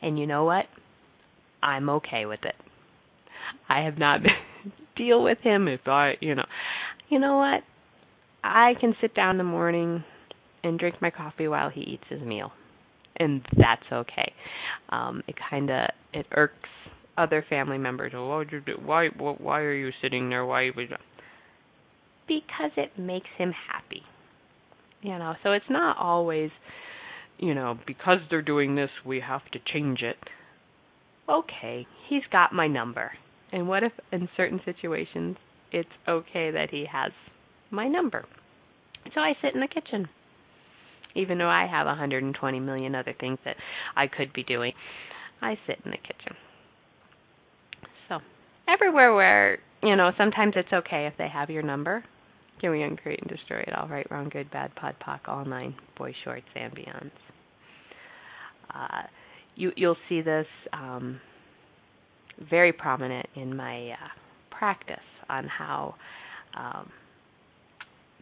And 0.00 0.18
you 0.18 0.26
know 0.26 0.44
what? 0.44 0.66
I'm 1.62 1.88
okay 1.90 2.26
with 2.26 2.40
it. 2.44 2.54
I 3.68 3.80
have 3.84 3.98
not 3.98 4.20
deal 4.96 5.22
with 5.22 5.38
him 5.38 5.66
if 5.66 5.80
I, 5.86 6.14
you 6.20 6.34
know. 6.34 6.46
You 7.08 7.18
know 7.18 7.36
what? 7.36 7.62
I 8.44 8.74
can 8.80 8.94
sit 9.00 9.14
down 9.14 9.32
in 9.32 9.38
the 9.38 9.44
morning 9.44 10.04
and 10.62 10.78
drink 10.78 10.96
my 11.00 11.10
coffee 11.10 11.48
while 11.48 11.70
he 11.70 11.80
eats 11.80 12.04
his 12.08 12.20
meal. 12.20 12.52
And 13.16 13.42
that's 13.56 13.82
okay. 13.92 14.32
Um 14.90 15.22
it 15.26 15.34
kind 15.50 15.70
of 15.70 15.88
it 16.12 16.26
irks 16.32 16.68
other 17.16 17.44
family 17.48 17.78
members. 17.78 18.12
Well, 18.12 18.28
why? 18.28 19.08
Why 19.16 19.32
why 19.38 19.60
are 19.60 19.74
you 19.74 19.90
sitting 20.02 20.28
there? 20.28 20.44
Why 20.44 20.70
because 22.26 22.72
it 22.76 22.98
makes 22.98 23.28
him 23.38 23.52
happy. 23.70 24.02
You 25.02 25.18
know, 25.18 25.34
so 25.42 25.52
it's 25.52 25.70
not 25.70 25.96
always, 25.98 26.50
you 27.38 27.54
know, 27.54 27.78
because 27.86 28.18
they're 28.30 28.42
doing 28.42 28.74
this, 28.74 28.90
we 29.04 29.20
have 29.20 29.42
to 29.52 29.58
change 29.72 30.02
it. 30.02 30.16
Okay, 31.28 31.86
he's 32.08 32.22
got 32.32 32.52
my 32.52 32.66
number. 32.66 33.12
And 33.52 33.68
what 33.68 33.82
if 33.82 33.92
in 34.12 34.28
certain 34.36 34.60
situations 34.64 35.36
it's 35.72 35.88
okay 36.08 36.50
that 36.50 36.68
he 36.70 36.86
has 36.90 37.12
my 37.70 37.88
number? 37.88 38.24
So 39.14 39.20
I 39.20 39.34
sit 39.42 39.54
in 39.54 39.60
the 39.60 39.68
kitchen. 39.68 40.08
Even 41.14 41.38
though 41.38 41.48
I 41.48 41.66
have 41.70 41.86
120 41.86 42.60
million 42.60 42.94
other 42.94 43.14
things 43.18 43.38
that 43.44 43.56
I 43.96 44.06
could 44.06 44.32
be 44.32 44.42
doing, 44.42 44.72
I 45.40 45.56
sit 45.66 45.78
in 45.84 45.90
the 45.90 45.96
kitchen. 45.96 46.36
Everywhere 48.68 49.14
where, 49.14 49.58
you 49.82 49.96
know, 49.96 50.10
sometimes 50.18 50.54
it's 50.56 50.72
okay 50.72 51.06
if 51.06 51.14
they 51.18 51.28
have 51.28 51.50
your 51.50 51.62
number. 51.62 52.04
Can 52.60 52.70
we 52.70 52.82
uncreate 52.82 53.20
and 53.20 53.30
destroy 53.30 53.58
it 53.60 53.74
all? 53.76 53.86
Right, 53.88 54.10
wrong, 54.10 54.28
good, 54.28 54.50
bad, 54.50 54.74
pod, 54.74 54.96
poc, 55.06 55.20
all 55.28 55.44
nine, 55.44 55.74
boy 55.96 56.14
shorts, 56.24 56.46
and 56.54 56.74
beyonds. 56.74 57.10
Uh, 58.74 59.02
you, 59.54 59.72
you'll 59.76 59.96
see 60.08 60.22
this 60.22 60.46
um, 60.72 61.20
very 62.50 62.72
prominent 62.72 63.26
in 63.36 63.54
my 63.54 63.90
uh, 63.90 64.08
practice 64.50 64.96
on 65.28 65.46
how 65.46 65.94
um, 66.58 66.90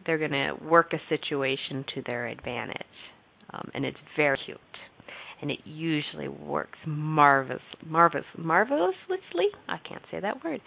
they're 0.05 0.17
going 0.17 0.31
to 0.31 0.53
work 0.63 0.93
a 0.93 0.99
situation 1.09 1.85
to 1.95 2.01
their 2.05 2.27
advantage, 2.27 2.77
um, 3.53 3.69
and 3.73 3.85
it's 3.85 3.97
very 4.15 4.37
cute. 4.45 4.59
And 5.41 5.51
it 5.51 5.59
usually 5.65 6.27
works 6.27 6.77
marvelous, 6.87 7.61
marvelous, 7.85 8.25
marvelously. 8.37 9.47
I 9.67 9.77
can't 9.87 10.01
say 10.11 10.19
that 10.19 10.43
word. 10.43 10.61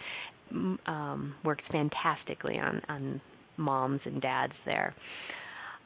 Um, 0.87 1.35
works 1.43 1.63
fantastically 1.71 2.57
on 2.57 2.81
on 2.89 3.21
moms 3.57 4.01
and 4.05 4.21
dads 4.21 4.53
there, 4.65 4.95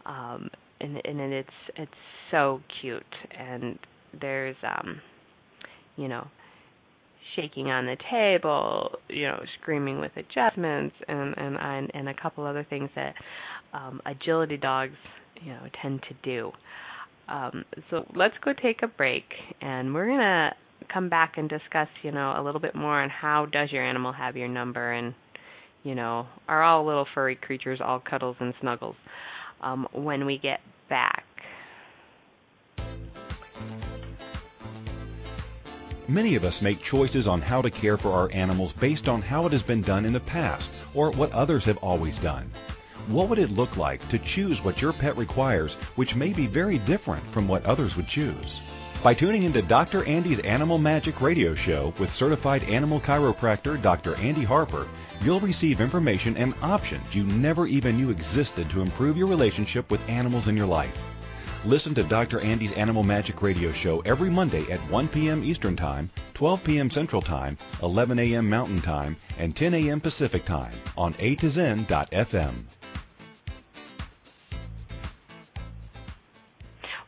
um, 0.05 0.49
and 0.79 1.01
and 1.03 1.19
it's 1.33 1.49
it's 1.75 1.91
so 2.31 2.61
cute. 2.81 3.03
And 3.37 3.77
there's 4.21 4.55
um, 4.63 5.01
you 5.95 6.07
know, 6.07 6.27
shaking 7.35 7.69
on 7.69 7.85
the 7.85 7.97
table, 8.11 8.91
you 9.09 9.23
know, 9.23 9.39
screaming 9.61 9.99
with 9.99 10.11
adjustments, 10.15 10.95
and 11.07 11.33
and 11.37 11.57
and, 11.59 11.91
and 11.93 12.09
a 12.09 12.13
couple 12.13 12.45
other 12.45 12.65
things 12.69 12.89
that 12.95 13.15
um, 13.73 14.01
agility 14.05 14.57
dogs, 14.57 14.95
you 15.41 15.51
know, 15.51 15.63
tend 15.81 16.01
to 16.09 16.15
do. 16.23 16.51
Um, 17.27 17.65
so 17.89 18.05
let's 18.15 18.35
go 18.43 18.53
take 18.53 18.83
a 18.83 18.87
break, 18.87 19.23
and 19.61 19.93
we're 19.93 20.07
gonna 20.07 20.55
come 20.93 21.09
back 21.09 21.37
and 21.37 21.49
discuss, 21.49 21.87
you 22.01 22.11
know, 22.11 22.33
a 22.37 22.43
little 22.43 22.59
bit 22.59 22.75
more 22.75 23.01
on 23.01 23.09
how 23.09 23.45
does 23.45 23.71
your 23.71 23.83
animal 23.83 24.11
have 24.11 24.35
your 24.35 24.47
number, 24.49 24.91
and 24.91 25.13
you 25.83 25.95
know, 25.95 26.27
are 26.47 26.63
all 26.63 26.85
little 26.85 27.07
furry 27.13 27.35
creatures 27.35 27.79
all 27.81 27.99
cuddles 27.99 28.37
and 28.39 28.53
snuggles 28.61 28.95
um, 29.61 29.87
when 29.91 30.25
we 30.25 30.37
get 30.37 30.61
back. 30.89 31.25
Many 36.07 36.35
of 36.35 36.43
us 36.43 36.61
make 36.61 36.81
choices 36.81 37.27
on 37.27 37.41
how 37.41 37.61
to 37.61 37.69
care 37.69 37.97
for 37.97 38.11
our 38.11 38.29
animals 38.33 38.73
based 38.73 39.07
on 39.07 39.21
how 39.21 39.45
it 39.45 39.53
has 39.53 39.63
been 39.63 39.81
done 39.81 40.03
in 40.03 40.11
the 40.11 40.19
past 40.19 40.69
or 40.93 41.11
what 41.11 41.31
others 41.31 41.63
have 41.65 41.77
always 41.77 42.17
done. 42.17 42.51
What 43.07 43.27
would 43.27 43.39
it 43.39 43.51
look 43.51 43.75
like 43.75 44.07
to 44.09 44.17
choose 44.17 44.63
what 44.63 44.81
your 44.81 44.93
pet 44.93 45.17
requires, 45.17 45.73
which 45.95 46.15
may 46.15 46.31
be 46.31 46.47
very 46.47 46.77
different 46.77 47.29
from 47.31 47.49
what 47.49 47.65
others 47.65 47.97
would 47.97 48.07
choose? 48.07 48.61
By 49.03 49.13
tuning 49.13 49.43
into 49.43 49.61
Dr. 49.61 50.05
Andy's 50.05 50.39
Animal 50.39 50.77
Magic 50.77 51.19
radio 51.19 51.53
show 51.53 51.93
with 51.99 52.13
certified 52.13 52.63
animal 52.63 53.01
chiropractor 53.01 53.81
Dr. 53.81 54.15
Andy 54.15 54.45
Harper, 54.45 54.87
you'll 55.21 55.41
receive 55.41 55.81
information 55.81 56.37
and 56.37 56.53
options 56.61 57.13
you 57.13 57.25
never 57.25 57.67
even 57.67 57.97
knew 57.97 58.09
existed 58.09 58.69
to 58.69 58.81
improve 58.81 59.17
your 59.17 59.27
relationship 59.27 59.91
with 59.91 60.07
animals 60.09 60.47
in 60.47 60.55
your 60.55 60.67
life. 60.67 60.97
Listen 61.65 61.95
to 61.95 62.03
Dr. 62.03 62.41
Andy's 62.41 62.73
Animal 62.73 63.03
Magic 63.03 63.41
Radio 63.41 63.71
Show 63.71 64.01
every 64.01 64.29
Monday 64.29 64.69
at 64.69 64.81
1 64.91 65.07
p.m. 65.07 65.45
Eastern 65.45 65.77
Time, 65.77 66.09
12 66.33 66.61
p.m. 66.61 66.89
Central 66.89 67.21
Time, 67.21 67.57
11 67.81 68.19
a.m. 68.19 68.49
Mountain 68.49 68.81
Time, 68.81 69.15
and 69.39 69.55
10 69.55 69.73
a.m. 69.73 70.01
Pacific 70.01 70.43
Time 70.43 70.73
on 70.97 71.15
A 71.19 71.35
to 71.35 71.47
Zen.fm. 71.47 72.53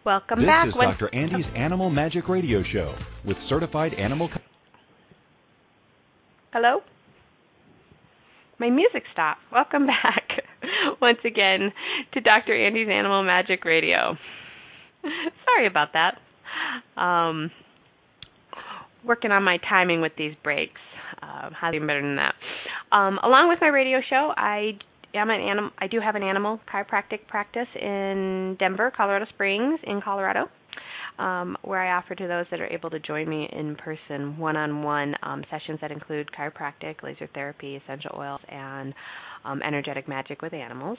Welcome 0.05 0.39
this 0.39 0.47
back. 0.47 0.65
This 0.65 0.75
is 0.75 0.81
Dr. 0.81 1.09
Andy's 1.11 1.51
Animal 1.51 1.89
Magic 1.89 2.29
Radio 2.29 2.63
Show 2.63 2.95
with 3.25 3.41
certified 3.41 3.95
animal. 3.95 4.29
Hello? 6.53 6.81
My 8.57 8.69
music 8.69 9.03
stopped. 9.11 9.41
Welcome 9.51 9.85
back 9.87 10.45
once 11.01 11.19
again 11.25 11.73
to 12.13 12.21
Dr. 12.21 12.55
Andy's 12.55 12.87
Animal 12.87 13.23
Magic 13.23 13.65
Radio. 13.65 14.17
Sorry 15.45 15.67
about 15.67 15.89
that. 15.93 16.17
Um, 17.01 17.51
working 19.05 19.31
on 19.31 19.43
my 19.43 19.57
timing 19.69 20.01
with 20.01 20.13
these 20.17 20.33
breaks. 20.43 20.81
Uh, 21.21 21.49
how 21.59 21.71
even 21.73 21.87
better 21.87 22.01
than 22.01 22.17
that. 22.17 22.35
Um, 22.91 23.19
along 23.23 23.49
with 23.49 23.59
my 23.61 23.67
radio 23.67 23.99
show, 24.09 24.33
I 24.35 24.77
am 25.13 25.29
an 25.29 25.39
animal. 25.39 25.71
I 25.77 25.87
do 25.87 25.99
have 25.99 26.15
an 26.15 26.23
animal 26.23 26.59
chiropractic 26.71 27.27
practice 27.27 27.67
in 27.79 28.57
Denver, 28.59 28.91
Colorado 28.95 29.25
Springs, 29.33 29.79
in 29.83 30.01
Colorado 30.01 30.49
um, 31.19 31.57
where 31.63 31.81
I 31.81 31.97
offer 31.97 32.15
to 32.15 32.27
those 32.27 32.45
that 32.51 32.59
are 32.59 32.67
able 32.67 32.89
to 32.89 32.99
join 32.99 33.29
me 33.29 33.49
in 33.51 33.75
person 33.75 34.37
one-on-one 34.37 35.15
um, 35.23 35.43
sessions 35.49 35.79
that 35.81 35.91
include 35.91 36.29
chiropractic, 36.37 37.03
laser 37.03 37.29
therapy, 37.33 37.75
essential 37.77 38.11
oils, 38.17 38.41
and 38.49 38.93
um, 39.43 39.61
energetic 39.63 40.07
magic 40.07 40.41
with 40.41 40.53
animals. 40.53 40.97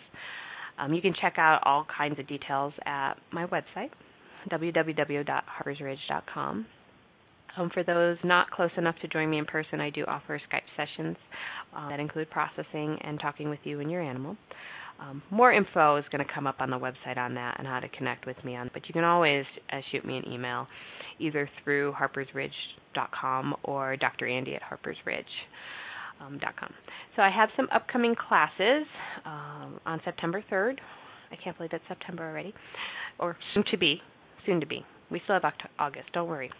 Um, 0.78 0.92
you 0.92 1.00
can 1.00 1.14
check 1.20 1.34
out 1.38 1.60
all 1.64 1.86
kinds 1.96 2.18
of 2.18 2.26
details 2.28 2.74
at 2.84 3.14
my 3.32 3.46
website, 3.46 3.90
www.harpersridge.com. 4.50 6.66
Um, 7.56 7.70
for 7.72 7.82
those 7.82 8.18
not 8.22 8.50
close 8.50 8.70
enough 8.76 8.96
to 9.00 9.08
join 9.08 9.30
me 9.30 9.38
in 9.38 9.46
person, 9.46 9.80
I 9.80 9.88
do 9.90 10.04
offer 10.06 10.38
Skype 10.38 10.60
sessions 10.76 11.16
uh, 11.74 11.88
that 11.88 11.98
include 12.00 12.28
processing 12.30 12.98
and 13.00 13.18
talking 13.18 13.48
with 13.48 13.60
you 13.64 13.80
and 13.80 13.90
your 13.90 14.02
animal. 14.02 14.36
Um, 15.00 15.22
more 15.30 15.52
info 15.52 15.96
is 15.96 16.04
going 16.10 16.26
to 16.26 16.32
come 16.32 16.46
up 16.46 16.56
on 16.60 16.70
the 16.70 16.78
website 16.78 17.18
on 17.18 17.34
that 17.34 17.56
and 17.58 17.66
how 17.66 17.80
to 17.80 17.88
connect 17.90 18.26
with 18.26 18.42
me 18.44 18.56
on. 18.56 18.70
But 18.72 18.88
you 18.88 18.92
can 18.92 19.04
always 19.04 19.44
uh, 19.72 19.80
shoot 19.90 20.04
me 20.04 20.18
an 20.18 20.30
email, 20.30 20.66
either 21.18 21.48
through 21.64 21.92
harpersridge.com 21.92 23.56
or 23.64 23.96
drandy 23.96 24.54
at 24.54 24.62
harpersridge.com. 24.62 25.24
Um, 26.20 26.40
so 27.14 27.22
I 27.22 27.30
have 27.30 27.48
some 27.56 27.68
upcoming 27.74 28.14
classes 28.14 28.86
um, 29.24 29.80
on 29.86 30.00
September 30.04 30.42
3rd. 30.50 30.78
I 31.30 31.36
can't 31.42 31.56
believe 31.56 31.72
it's 31.72 31.84
September 31.88 32.28
already, 32.28 32.54
or 33.18 33.36
soon 33.54 33.64
to 33.70 33.76
be. 33.78 34.00
Soon 34.44 34.60
to 34.60 34.66
be. 34.66 34.84
We 35.10 35.20
still 35.24 35.38
have 35.40 35.52
August. 35.78 36.12
Don't 36.12 36.28
worry. 36.28 36.50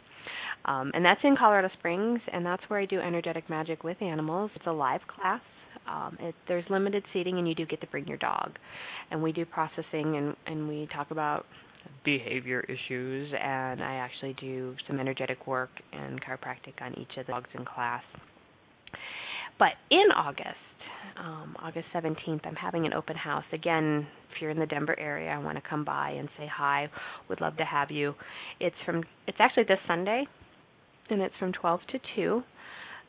Um, 0.64 0.90
and 0.94 1.04
that's 1.04 1.20
in 1.22 1.36
Colorado 1.36 1.68
Springs, 1.78 2.20
and 2.32 2.44
that's 2.44 2.62
where 2.68 2.80
I 2.80 2.86
do 2.86 3.00
energetic 3.00 3.48
magic 3.48 3.84
with 3.84 4.00
animals. 4.02 4.50
It's 4.56 4.66
a 4.66 4.72
live 4.72 5.00
class 5.06 5.40
Um, 5.88 6.16
it, 6.20 6.34
there's 6.48 6.64
limited 6.68 7.04
seating, 7.12 7.38
and 7.38 7.46
you 7.48 7.54
do 7.54 7.64
get 7.66 7.80
to 7.80 7.86
bring 7.86 8.06
your 8.06 8.16
dog. 8.18 8.52
And 9.10 9.22
we 9.22 9.32
do 9.32 9.44
processing, 9.44 10.16
and 10.16 10.36
and 10.46 10.68
we 10.68 10.88
talk 10.92 11.10
about 11.12 11.46
behavior 12.04 12.60
issues, 12.62 13.32
and 13.32 13.82
I 13.82 13.94
actually 13.96 14.34
do 14.40 14.74
some 14.88 14.98
energetic 14.98 15.46
work 15.46 15.70
and 15.92 16.20
chiropractic 16.20 16.80
on 16.82 16.98
each 16.98 17.16
of 17.16 17.26
the 17.26 17.32
dogs 17.32 17.48
in 17.54 17.64
class. 17.64 18.02
But 19.58 19.72
in 19.90 20.06
August, 20.14 20.56
um, 21.18 21.56
August 21.62 21.86
17th, 21.94 22.40
I'm 22.44 22.54
having 22.54 22.84
an 22.84 22.92
open 22.92 23.16
house. 23.16 23.44
Again, 23.52 24.06
if 24.34 24.42
you're 24.42 24.50
in 24.50 24.58
the 24.58 24.66
Denver 24.66 24.98
area, 24.98 25.30
I 25.30 25.38
want 25.38 25.56
to 25.56 25.68
come 25.68 25.84
by 25.84 26.10
and 26.10 26.28
say 26.38 26.46
hi. 26.52 26.88
Would 27.28 27.40
love 27.40 27.56
to 27.56 27.64
have 27.64 27.90
you. 27.90 28.14
It's 28.60 28.76
from 28.84 29.02
it's 29.26 29.38
actually 29.40 29.64
this 29.64 29.78
Sunday, 29.86 30.26
and 31.10 31.22
it's 31.22 31.34
from 31.38 31.52
12 31.52 31.80
to 31.92 31.98
2. 32.16 32.42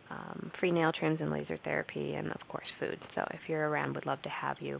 Um, 0.10 0.52
free 0.58 0.72
nail 0.72 0.94
trims 0.98 1.20
and 1.20 1.30
laser 1.30 1.60
therapy, 1.66 2.14
and 2.14 2.28
of 2.32 2.40
course 2.48 2.66
food. 2.80 2.98
So 3.14 3.24
if 3.32 3.42
you're 3.50 3.68
around, 3.70 3.94
would 3.96 4.06
love 4.06 4.22
to 4.22 4.30
have 4.30 4.56
you. 4.62 4.80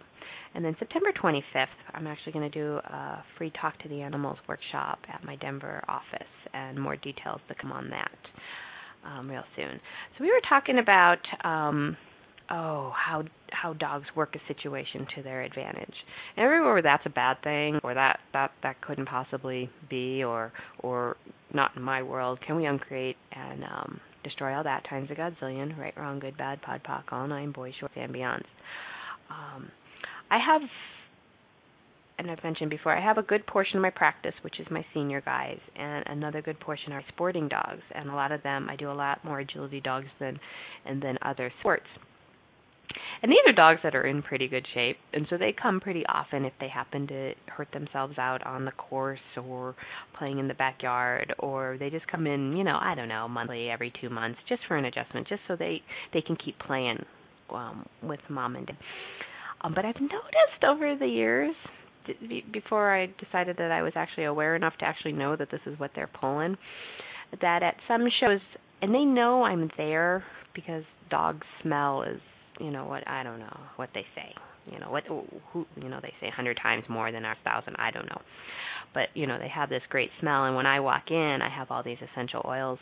And 0.56 0.64
then 0.64 0.74
September 0.80 1.10
25th, 1.22 1.66
I'm 1.94 2.08
actually 2.08 2.32
going 2.32 2.50
to 2.50 2.60
do 2.60 2.78
a 2.78 3.24
free 3.38 3.52
Talk 3.62 3.78
to 3.80 3.90
the 3.90 4.02
Animals 4.02 4.38
workshop 4.48 5.00
at 5.14 5.26
my 5.26 5.36
Denver 5.36 5.84
office, 5.90 6.32
and 6.54 6.80
more 6.80 6.96
details 6.96 7.42
to 7.50 7.56
come 7.56 7.74
on 7.74 7.90
that 7.90 8.12
um, 9.08 9.30
real 9.30 9.44
soon. 9.56 9.80
So 10.18 10.24
we 10.24 10.28
were 10.28 10.42
talking 10.48 10.80
about 10.80 11.20
um, 11.44 11.98
oh 12.50 12.94
how 12.96 13.24
how 13.52 13.74
dogs 13.74 14.06
work 14.16 14.36
a 14.36 14.54
situation 14.54 15.08
to 15.16 15.24
their 15.24 15.42
advantage. 15.44 15.94
And 16.36 16.46
everywhere 16.46 16.74
where 16.74 16.82
that's 16.82 17.06
a 17.06 17.10
bad 17.10 17.38
thing 17.44 17.80
or 17.84 17.94
that 17.94 18.20
that 18.34 18.52
that 18.64 18.82
couldn't 18.82 19.08
possibly 19.08 19.70
be 19.90 20.24
or 20.24 20.52
or 20.80 21.18
not 21.54 21.72
in 21.76 21.82
my 21.82 22.04
world, 22.04 22.40
can 22.46 22.56
we 22.58 22.66
uncreate 22.66 23.16
and 23.32 23.64
um 23.64 24.02
destroy 24.28 24.54
all 24.54 24.64
that 24.64 24.84
times 24.90 25.10
a 25.10 25.16
godzillion, 25.16 25.78
right, 25.78 25.94
wrong, 25.98 26.20
good, 26.20 26.38
bad, 26.38 26.62
pod, 26.62 26.82
poc, 26.84 27.04
all 27.12 27.28
nine, 27.28 27.52
boys, 27.52 27.74
shorts, 27.80 27.94
and 27.98 28.14
beyonds. 28.14 28.44
Um, 29.30 29.72
I 30.30 30.38
have, 30.38 30.62
and 32.18 32.32
I've 32.32 32.44
mentioned 32.44 32.70
before, 32.70 32.96
I 32.96 33.04
have 33.04 33.18
a 33.18 33.24
good 33.24 33.46
portion 33.46 33.78
of 33.78 33.82
my 33.82 33.92
practice, 33.92 34.34
which 34.42 34.60
is 34.60 34.68
my 34.72 34.86
senior 34.94 35.22
guys, 35.22 35.60
and 35.76 36.04
another 36.08 36.42
good 36.42 36.60
portion 36.60 36.92
are 36.92 37.04
sporting 37.10 37.48
dogs, 37.48 37.84
and 37.94 38.10
a 38.10 38.16
lot 38.16 38.32
of 38.32 38.42
them 38.44 38.68
I 38.70 38.76
do 38.76 38.92
a 38.92 38.94
lot 38.94 39.24
more 39.24 39.40
agility 39.40 39.82
dogs 39.82 40.08
than, 40.20 40.40
and 40.86 41.02
then 41.02 41.18
other 41.22 41.52
sports. 41.60 41.86
And 43.22 43.32
these 43.32 43.40
are 43.48 43.54
dogs 43.54 43.80
that 43.84 43.96
are 43.96 44.06
in 44.06 44.22
pretty 44.24 44.48
good 44.48 44.66
shape, 44.74 44.98
and 45.14 45.28
so 45.30 45.38
they 45.38 45.54
come 45.62 45.80
pretty 45.80 46.06
often 46.08 46.46
if 46.46 46.54
they 46.60 46.70
happen 46.70 47.08
to 47.08 47.34
hurt 47.48 47.68
themselves 47.72 48.18
out 48.18 48.46
on 48.46 48.66
the 48.66 48.72
course 48.72 49.20
or 49.44 49.76
playing 50.18 50.40
in 50.40 50.48
the 50.48 50.54
backyard, 50.54 51.34
or 51.40 51.78
they 51.80 51.90
just 51.90 52.08
come 52.08 52.26
in, 52.26 52.56
you 52.56 52.64
know, 52.64 52.78
I 52.82 52.96
don't 52.96 53.10
know, 53.10 53.28
monthly, 53.28 53.70
every 53.70 53.92
two 54.02 54.10
months, 54.10 54.40
just 54.48 54.62
for 54.68 54.78
an 54.78 54.86
adjustment, 54.86 55.28
just 55.28 55.42
so 55.48 55.56
they 55.56 55.82
they 56.14 56.22
can 56.22 56.38
keep 56.44 56.58
playing 56.60 57.04
um, 57.52 57.86
with 58.02 58.20
mom 58.30 58.56
and 58.56 58.66
dad. 58.66 58.78
Um, 59.62 59.74
but 59.74 59.86
I've 59.86 60.00
noticed 60.00 60.64
over 60.68 60.96
the 60.96 61.08
years, 61.08 61.56
before 62.52 62.96
I 62.96 63.08
decided 63.24 63.58
that 63.58 63.72
I 63.72 63.82
was 63.82 63.94
actually 63.96 64.26
aware 64.26 64.56
enough 64.56 64.74
to 64.80 64.86
actually 64.86 65.14
know 65.14 65.36
that 65.36 65.50
this 65.52 65.62
is 65.66 65.80
what 65.80 65.92
they're 65.96 66.10
pulling, 66.20 66.58
that 67.42 67.64
at 67.64 67.76
some 67.88 68.08
shows, 68.20 68.40
and 68.82 68.94
they 68.94 69.04
know 69.04 69.44
I'm 69.44 69.70
there 69.78 70.24
because 70.54 70.84
dog 71.10 71.44
smell 71.62 72.04
is 72.04 72.20
you 72.60 72.72
know 72.72 72.86
what 72.86 73.08
I 73.08 73.24
don't 73.24 73.40
know 73.40 73.58
what 73.76 73.90
they 73.94 74.06
say. 74.16 74.34
You 74.72 74.80
know 74.80 74.92
what 74.92 75.04
who 75.06 75.66
you 75.76 75.90
know 75.90 76.00
they 76.02 76.14
say 76.20 76.28
a 76.28 76.32
hundred 76.32 76.60
times 76.62 76.84
more 76.90 77.12
than 77.12 77.26
our 77.26 77.38
thousand. 77.44 77.76
I 77.78 77.92
don't 77.92 78.06
know, 78.06 78.22
but 78.94 79.10
you 79.14 79.28
know 79.28 79.38
they 79.40 79.50
have 79.50 79.70
this 79.70 79.84
great 79.90 80.10
smell, 80.20 80.46
and 80.46 80.56
when 80.56 80.66
I 80.66 80.80
walk 80.80 81.04
in, 81.10 81.40
I 81.42 81.50
have 81.50 81.72
all 81.72 81.84
these 81.84 81.98
essential 82.12 82.42
oils 82.46 82.80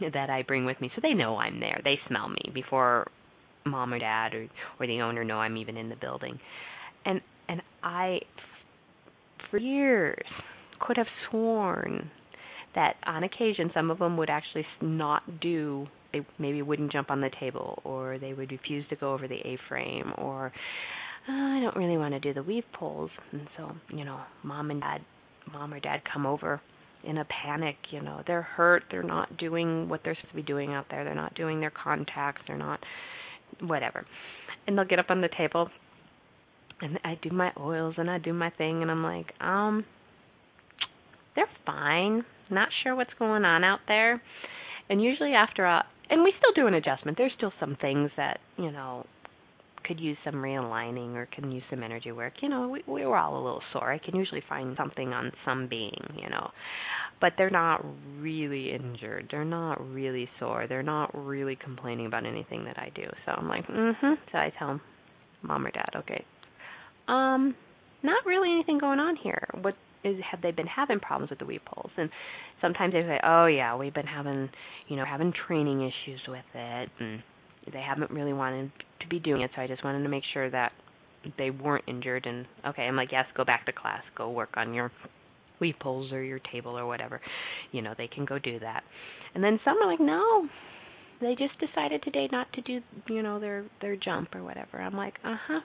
that 0.00 0.30
I 0.30 0.42
bring 0.42 0.64
with 0.64 0.80
me, 0.80 0.90
so 0.94 1.00
they 1.02 1.14
know 1.14 1.36
I'm 1.36 1.60
there. 1.60 1.80
They 1.84 1.98
smell 2.08 2.28
me 2.28 2.50
before 2.54 3.06
mom 3.66 3.92
or 3.92 3.98
dad 3.98 4.34
or 4.34 4.48
or 4.80 4.86
the 4.86 5.00
owner 5.02 5.24
know 5.24 5.36
I'm 5.36 5.56
even 5.56 5.76
in 5.76 5.88
the 5.88 5.96
building, 5.96 6.38
and 7.04 7.20
and 7.48 7.62
I 7.82 8.20
for 9.50 9.58
years 9.58 10.24
could 10.80 10.96
have 10.96 11.06
sworn 11.30 12.10
that 12.74 12.96
on 13.06 13.24
occasion 13.24 13.70
some 13.74 13.90
of 13.90 13.98
them 13.98 14.16
would 14.16 14.30
actually 14.30 14.66
not 14.80 15.40
do 15.40 15.86
they 16.12 16.20
maybe 16.38 16.62
wouldn't 16.62 16.92
jump 16.92 17.10
on 17.10 17.20
the 17.20 17.30
table 17.40 17.80
or 17.84 18.18
they 18.18 18.34
would 18.34 18.50
refuse 18.50 18.84
to 18.88 18.96
go 18.96 19.12
over 19.12 19.28
the 19.28 19.38
A-frame 19.46 20.12
or 20.18 20.52
oh, 21.28 21.32
I 21.32 21.60
don't 21.60 21.76
really 21.76 21.98
want 21.98 22.14
to 22.14 22.20
do 22.20 22.34
the 22.34 22.42
weave 22.42 22.64
poles 22.72 23.10
and 23.32 23.48
so 23.56 23.72
you 23.90 24.04
know 24.04 24.20
mom 24.42 24.70
and 24.70 24.80
dad 24.80 25.00
mom 25.52 25.74
or 25.74 25.80
dad 25.80 26.02
come 26.12 26.26
over 26.26 26.60
in 27.04 27.18
a 27.18 27.24
panic 27.24 27.76
you 27.90 28.00
know. 28.00 28.22
They're 28.26 28.42
hurt 28.42 28.84
they're 28.90 29.02
not 29.02 29.36
doing 29.36 29.88
what 29.88 30.00
they're 30.04 30.14
supposed 30.14 30.32
to 30.32 30.36
be 30.36 30.42
doing 30.42 30.72
out 30.72 30.86
there 30.90 31.04
they're 31.04 31.14
not 31.14 31.34
doing 31.34 31.60
their 31.60 31.72
contacts 31.72 32.42
they're 32.46 32.56
not 32.56 32.80
whatever. 33.60 34.06
And 34.66 34.78
they'll 34.78 34.86
get 34.86 34.98
up 34.98 35.10
on 35.10 35.20
the 35.20 35.28
table 35.36 35.68
and 36.82 36.98
I 37.04 37.18
do 37.22 37.30
my 37.30 37.52
oils 37.58 37.94
and 37.98 38.10
I 38.10 38.18
do 38.18 38.32
my 38.32 38.50
thing 38.50 38.82
and 38.82 38.90
I'm 38.90 39.02
like 39.02 39.32
um 39.40 39.84
they're 41.34 41.46
fine 41.64 42.24
not 42.50 42.68
sure 42.82 42.94
what's 42.94 43.14
going 43.18 43.44
on 43.44 43.64
out 43.64 43.80
there 43.88 44.20
and 44.88 45.02
usually 45.02 45.32
after 45.32 45.64
a 45.64 45.84
and 46.10 46.22
we 46.22 46.32
still 46.38 46.52
do 46.54 46.66
an 46.66 46.74
adjustment. 46.74 47.16
There's 47.16 47.32
still 47.38 47.52
some 47.58 47.76
things 47.80 48.10
that 48.18 48.38
you 48.58 48.70
know 48.70 49.06
could 49.84 49.98
use 49.98 50.16
some 50.24 50.34
realigning 50.34 51.14
or 51.14 51.26
can 51.34 51.50
use 51.50 51.64
some 51.70 51.82
energy 51.82 52.12
work. 52.12 52.34
You 52.42 52.48
know, 52.50 52.68
we 52.68 52.82
we 52.86 53.06
were 53.06 53.16
all 53.16 53.34
a 53.34 53.42
little 53.42 53.62
sore. 53.72 53.92
I 53.92 53.98
can 53.98 54.14
usually 54.14 54.42
find 54.48 54.76
something 54.76 55.12
on 55.12 55.32
some 55.44 55.68
being, 55.68 56.02
you 56.22 56.28
know. 56.28 56.50
But 57.20 57.32
they're 57.38 57.50
not 57.50 57.84
really 58.18 58.72
injured. 58.72 59.28
They're 59.30 59.44
not 59.44 59.80
really 59.92 60.28
sore. 60.38 60.66
They're 60.68 60.82
not 60.82 61.10
really 61.14 61.56
complaining 61.56 62.06
about 62.06 62.26
anything 62.26 62.64
that 62.64 62.78
I 62.78 62.90
do. 62.94 63.04
So 63.24 63.32
I'm 63.32 63.48
like, 63.48 63.66
"Mhm." 63.66 64.18
So 64.30 64.38
I 64.38 64.50
tell 64.58 64.80
mom 65.42 65.66
or 65.66 65.70
dad, 65.70 65.90
"Okay. 65.96 66.24
Um 67.14 67.54
not 68.02 68.26
really 68.26 68.50
anything 68.50 68.78
going 68.78 68.98
on 68.98 69.16
here. 69.16 69.46
What 69.60 69.74
is 70.04 70.16
have 70.28 70.42
they 70.42 70.50
been 70.50 70.66
having 70.66 70.98
problems 70.98 71.30
with 71.30 71.38
the 71.38 71.44
weave 71.44 71.64
poles 71.64 71.92
and 71.96 72.10
sometimes 72.60 72.92
they 72.92 73.02
say 73.02 73.20
oh 73.22 73.46
yeah 73.46 73.76
we've 73.76 73.94
been 73.94 74.04
having 74.04 74.50
you 74.88 74.96
know 74.96 75.04
having 75.04 75.32
training 75.46 75.80
issues 75.80 76.20
with 76.26 76.44
it 76.56 76.88
and 76.98 77.22
they 77.72 77.80
haven't 77.80 78.10
really 78.10 78.32
wanted 78.32 78.72
to 79.00 79.06
be 79.06 79.20
doing 79.20 79.42
it 79.42 79.50
so 79.54 79.62
i 79.62 79.66
just 79.68 79.84
wanted 79.84 80.02
to 80.02 80.08
make 80.08 80.24
sure 80.32 80.50
that 80.50 80.72
they 81.38 81.50
weren't 81.50 81.84
injured 81.86 82.26
and 82.26 82.44
okay 82.66 82.82
i'm 82.82 82.96
like 82.96 83.12
yes 83.12 83.24
go 83.36 83.44
back 83.44 83.64
to 83.64 83.72
class 83.72 84.02
go 84.16 84.28
work 84.28 84.48
on 84.56 84.74
your 84.74 84.90
weave 85.62 85.76
poles 85.80 86.12
or 86.12 86.22
your 86.22 86.40
table 86.52 86.76
or 86.76 86.86
whatever. 86.86 87.20
You 87.70 87.80
know 87.80 87.94
they 87.96 88.08
can 88.08 88.26
go 88.26 88.38
do 88.38 88.58
that. 88.58 88.82
And 89.34 89.42
then 89.42 89.58
some 89.64 89.78
are 89.82 89.90
like 89.90 90.00
no 90.00 90.46
they 91.20 91.36
just 91.36 91.58
decided 91.60 92.02
today 92.02 92.28
not 92.32 92.52
to 92.54 92.60
do 92.62 92.80
you 93.08 93.22
know 93.22 93.40
their 93.40 93.64
their 93.80 93.96
jump 93.96 94.34
or 94.34 94.42
whatever. 94.42 94.78
I'm 94.78 94.96
like 94.96 95.14
uh-huh 95.24 95.60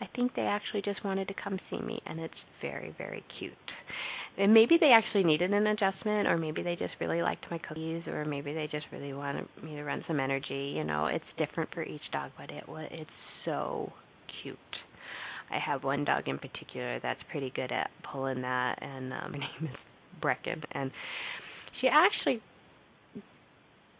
I 0.00 0.06
think 0.14 0.34
they 0.34 0.42
actually 0.42 0.82
just 0.82 1.04
wanted 1.04 1.28
to 1.28 1.34
come 1.42 1.58
see 1.70 1.80
me, 1.80 2.00
and 2.06 2.20
it's 2.20 2.34
very, 2.62 2.94
very 2.98 3.24
cute. 3.38 3.52
And 4.38 4.54
maybe 4.54 4.76
they 4.80 4.92
actually 4.92 5.24
needed 5.24 5.52
an 5.52 5.66
adjustment, 5.66 6.28
or 6.28 6.36
maybe 6.36 6.62
they 6.62 6.76
just 6.76 6.92
really 7.00 7.22
liked 7.22 7.44
my 7.50 7.58
cookies, 7.58 8.02
or 8.06 8.24
maybe 8.24 8.54
they 8.54 8.68
just 8.70 8.86
really 8.92 9.12
wanted 9.12 9.48
me 9.62 9.74
to 9.74 9.82
run 9.82 10.04
some 10.06 10.20
energy. 10.20 10.74
You 10.76 10.84
know, 10.84 11.06
it's 11.06 11.24
different 11.36 11.74
for 11.74 11.82
each 11.82 12.02
dog, 12.12 12.30
but 12.38 12.50
it 12.50 12.64
it's 12.68 13.10
so 13.44 13.92
cute. 14.42 14.56
I 15.50 15.58
have 15.58 15.82
one 15.82 16.04
dog 16.04 16.28
in 16.28 16.38
particular 16.38 17.00
that's 17.00 17.20
pretty 17.30 17.50
good 17.56 17.72
at 17.72 17.90
pulling 18.12 18.42
that, 18.42 18.78
and 18.80 19.12
um, 19.12 19.18
her 19.32 19.38
name 19.38 19.48
is 19.62 19.76
Brecken, 20.22 20.62
and 20.72 20.92
she 21.80 21.88
actually 21.88 22.40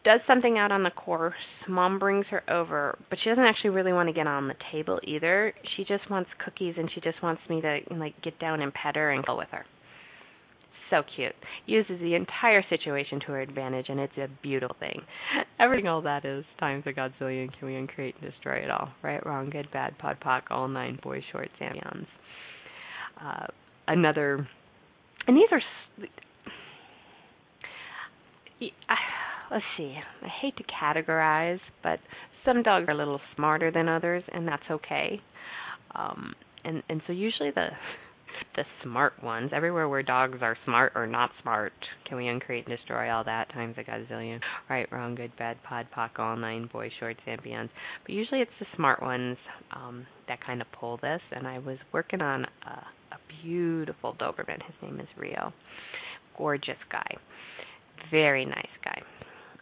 does 0.05 0.21
something 0.27 0.59
out 0.59 0.73
on 0.73 0.83
the 0.83 0.91
course. 0.91 1.35
Mom 1.69 1.99
brings 1.99 2.27
her 2.31 2.43
over, 2.51 2.99
but 3.11 3.19
she 3.23 3.31
doesn't 3.31 3.45
actually 3.45 3.71
really 3.71 3.93
want 3.93 4.09
to 4.09 4.13
get 4.13 4.27
on 4.27 4.49
the 4.49 4.55
table 4.73 4.99
either. 5.05 5.53
She 5.77 5.85
just 5.85 6.09
wants 6.11 6.31
cookies 6.45 6.75
and 6.79 6.91
she 6.95 7.01
just 7.01 7.23
wants 7.23 7.43
me 7.49 7.61
to 7.61 7.81
like 7.97 8.21
get 8.23 8.39
down 8.39 8.63
and 8.63 8.73
pet 8.73 8.97
her 8.97 9.11
and 9.11 9.25
go 9.25 9.37
with 9.37 9.49
her. 9.51 9.65
So 10.91 11.03
cute. 11.17 11.35
Uses 11.67 12.01
the 12.01 12.15
entire 12.15 12.65
situation 12.71 13.21
to 13.21 13.27
her 13.33 13.41
advantage 13.43 13.87
and 13.89 14.01
it's 14.01 14.17
a 14.17 14.29
beautiful 14.43 14.77
thing. 14.81 15.03
Everything 15.61 15.89
all 15.89 16.01
that 16.03 16.25
is 16.25 16.45
times 16.59 16.85
a 16.87 16.93
godzillion 16.93 17.51
can 17.59 17.69
we 17.69 17.77
uncreate 17.77 18.15
and 18.23 18.31
destroy 18.31 18.57
it 18.59 18.71
all. 18.71 18.89
Right, 19.03 19.25
wrong, 19.27 19.51
good, 19.51 19.69
bad, 19.73 19.99
pod 19.99 20.17
poc, 20.25 20.43
all 20.51 20.69
nine 20.69 20.99
boys, 21.03 21.23
shorts, 21.33 21.53
and. 21.61 22.07
Uh, 23.21 23.47
another 23.89 24.47
and 25.27 25.37
these 25.37 25.49
are 25.51 25.61
let's 29.51 29.65
see, 29.77 29.95
I 30.23 30.29
hate 30.41 30.57
to 30.57 30.65
categorize, 30.65 31.61
but 31.83 31.99
some 32.45 32.63
dogs 32.63 32.87
are 32.89 32.93
a 32.93 32.97
little 32.97 33.21
smarter 33.37 33.71
than 33.71 33.89
others, 33.89 34.23
and 34.33 34.47
that's 34.47 34.63
okay. 34.71 35.21
Um, 35.95 36.35
and 36.65 36.83
and 36.89 37.01
so 37.07 37.13
usually 37.13 37.51
the 37.51 37.69
the 38.57 38.65
smart 38.83 39.23
ones, 39.23 39.51
everywhere 39.55 39.89
where 39.89 40.03
dogs 40.03 40.39
are 40.43 40.57
smart 40.65 40.93
or 40.95 41.07
not 41.07 41.31
smart, 41.43 41.73
can 42.07 42.17
we 42.17 42.29
uncreate 42.29 42.67
and 42.67 42.77
destroy 42.77 43.11
all 43.11 43.25
that 43.25 43.53
times 43.53 43.75
a 43.79 43.85
gazillion? 43.85 44.41
Right, 44.69 44.91
wrong, 44.93 45.15
good, 45.15 45.33
bad, 45.39 45.57
pod, 45.63 45.87
poc, 45.97 46.19
all 46.19 46.37
nine, 46.37 46.69
boy, 46.73 46.91
shorts, 47.01 47.21
and 47.27 47.43
beyonds. 47.43 47.71
But 48.05 48.15
usually 48.15 48.41
it's 48.41 48.51
the 48.61 48.67
smart 48.77 49.03
ones 49.03 49.37
um, 49.75 50.07
that 50.29 50.45
kind 50.45 50.61
of 50.61 50.69
pull 50.79 50.99
this. 50.99 51.21
And 51.33 51.47
I 51.47 51.59
was 51.59 51.79
working 51.93 52.21
on 52.21 52.45
a, 52.45 52.71
a 52.71 53.43
beautiful 53.43 54.15
Doberman. 54.21 54.63
His 54.65 54.75
name 54.83 55.01
is 55.01 55.09
Rio. 55.17 55.53
Gorgeous 56.37 56.79
guy. 56.91 57.17
Very 58.11 58.45
nice 58.45 58.67
guy 58.85 59.03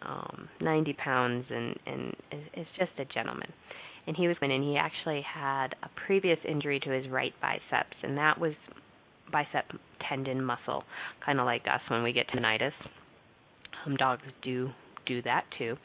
um 0.07 0.49
90 0.61 0.93
pounds 0.95 1.45
and 1.51 1.79
and 1.87 2.17
is 2.55 2.67
just 2.79 2.93
a 2.99 3.05
gentleman. 3.13 3.53
And 4.07 4.17
he 4.17 4.29
was 4.29 4.37
and 4.41 4.63
he 4.63 4.77
actually 4.77 5.23
had 5.23 5.75
a 5.83 5.89
previous 6.07 6.39
injury 6.49 6.81
to 6.81 6.91
his 6.91 7.09
right 7.09 7.35
biceps 7.41 7.97
and 8.03 8.17
that 8.17 8.39
was 8.39 8.53
bicep 9.33 9.65
tendon 10.09 10.45
muscle 10.45 10.85
kind 11.25 11.41
of 11.41 11.47
like 11.47 11.63
us 11.63 11.81
when 11.89 12.03
we 12.03 12.13
get 12.13 12.29
tendinitis. 12.29 12.73
Um 13.85 13.97
dogs 13.97 14.23
do 14.43 14.71
do 15.07 15.23
that 15.23 15.45
too. 15.59 15.77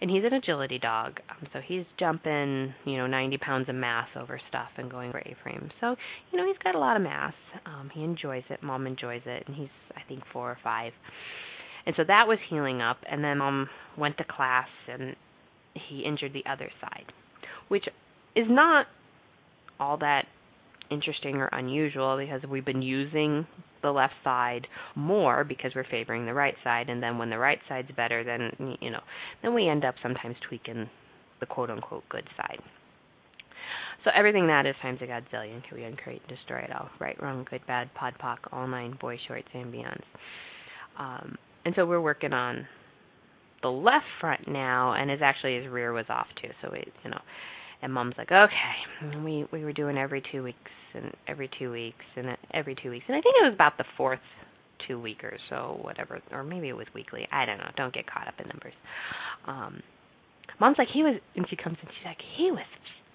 And 0.00 0.10
he's 0.10 0.24
an 0.24 0.34
agility 0.34 0.78
dog 0.78 1.20
um, 1.30 1.48
so 1.52 1.60
he's 1.66 1.84
jumping 1.98 2.74
you 2.84 2.98
know 2.98 3.06
90 3.06 3.38
pounds 3.38 3.68
of 3.68 3.74
mass 3.74 4.08
over 4.20 4.38
stuff 4.48 4.68
and 4.76 4.90
going 4.90 5.10
for 5.10 5.18
a-frame. 5.18 5.70
So 5.80 5.96
you 6.30 6.38
know 6.38 6.46
he's 6.46 6.58
got 6.62 6.74
a 6.74 6.78
lot 6.78 6.96
of 6.96 7.02
mass. 7.02 7.34
Um 7.64 7.90
he 7.94 8.04
enjoys 8.04 8.44
it. 8.50 8.62
Mom 8.62 8.86
enjoys 8.86 9.22
it. 9.24 9.44
And 9.46 9.56
he's 9.56 9.68
i 9.96 10.02
think 10.06 10.22
four 10.32 10.50
or 10.50 10.58
five 10.62 10.92
and 11.86 11.94
so 11.96 12.02
that 12.06 12.26
was 12.26 12.38
healing 12.48 12.80
up 12.80 12.98
and 13.10 13.22
then 13.22 13.38
mom 13.38 13.68
went 13.96 14.16
to 14.18 14.24
class 14.24 14.68
and 14.88 15.16
he 15.74 16.04
injured 16.04 16.32
the 16.32 16.44
other 16.50 16.70
side 16.80 17.06
which 17.68 17.84
is 18.36 18.46
not 18.48 18.86
all 19.80 19.96
that 19.96 20.26
interesting 20.90 21.36
or 21.36 21.48
unusual 21.48 22.16
because 22.18 22.40
we've 22.48 22.64
been 22.64 22.82
using 22.82 23.46
the 23.82 23.90
left 23.90 24.14
side 24.22 24.66
more 24.94 25.44
because 25.44 25.72
we're 25.74 25.86
favoring 25.90 26.26
the 26.26 26.34
right 26.34 26.54
side 26.62 26.88
and 26.88 27.02
then 27.02 27.18
when 27.18 27.30
the 27.30 27.38
right 27.38 27.58
side's 27.68 27.90
better 27.96 28.24
then 28.24 28.76
you 28.80 28.90
know 28.90 29.00
then 29.42 29.54
we 29.54 29.68
end 29.68 29.84
up 29.84 29.94
sometimes 30.02 30.36
tweaking 30.48 30.88
the 31.40 31.46
quote 31.46 31.70
unquote 31.70 32.04
good 32.08 32.26
side. 32.36 32.58
So 34.04 34.10
everything 34.14 34.46
that 34.48 34.66
is 34.66 34.74
times 34.82 35.00
a 35.02 35.06
godzillion 35.06 35.62
can 35.66 35.78
we 35.78 35.84
uncreate 35.84 36.22
and 36.28 36.36
destroy 36.36 36.58
it 36.58 36.70
all? 36.74 36.88
Right 37.00 37.20
wrong 37.22 37.46
good 37.48 37.66
bad 37.66 37.92
pod 37.94 38.14
poc 38.22 38.38
all 38.52 38.66
nine 38.66 38.96
boy 39.00 39.18
shorts 39.28 39.48
and 39.52 39.72
beyonds. 39.72 40.02
Um 40.98 41.36
and 41.64 41.74
so 41.76 41.86
we're 41.86 42.00
working 42.00 42.32
on 42.32 42.66
the 43.62 43.68
left 43.68 44.04
front 44.20 44.46
now 44.46 44.92
and 44.92 45.10
his 45.10 45.20
actually 45.22 45.56
his 45.56 45.70
rear 45.70 45.92
was 45.92 46.04
off 46.08 46.26
too. 46.40 46.48
So 46.62 46.72
it 46.72 46.88
you 47.04 47.10
know 47.10 47.20
and 47.82 47.92
mom's 47.92 48.14
like 48.18 48.30
okay 48.30 49.18
we 49.24 49.46
we 49.52 49.64
were 49.64 49.72
doing 49.72 49.96
every 49.96 50.22
two 50.32 50.42
weeks 50.42 50.70
and 50.94 51.12
every 51.28 51.50
two 51.58 51.72
weeks 51.72 52.04
and 52.16 52.36
every 52.52 52.76
two 52.80 52.90
weeks. 52.90 53.04
And 53.08 53.16
i 53.16 53.20
think 53.20 53.34
it 53.40 53.44
was 53.44 53.54
about 53.54 53.78
the 53.78 53.84
fourth 53.96 54.20
two 54.86 55.00
week 55.00 55.24
or 55.24 55.38
so 55.48 55.78
whatever 55.82 56.20
or 56.30 56.44
maybe 56.44 56.68
it 56.68 56.76
was 56.76 56.86
weekly. 56.94 57.26
I 57.32 57.46
don't 57.46 57.58
know. 57.58 57.70
Don't 57.76 57.94
get 57.94 58.06
caught 58.06 58.28
up 58.28 58.34
in 58.38 58.48
numbers. 58.48 58.74
Um 59.46 59.82
mom's 60.60 60.76
like 60.78 60.88
he 60.92 61.02
was 61.02 61.16
and 61.36 61.46
she 61.48 61.56
comes 61.56 61.78
and 61.80 61.90
she's 61.90 62.04
like 62.06 62.18
he 62.36 62.50
was 62.50 62.66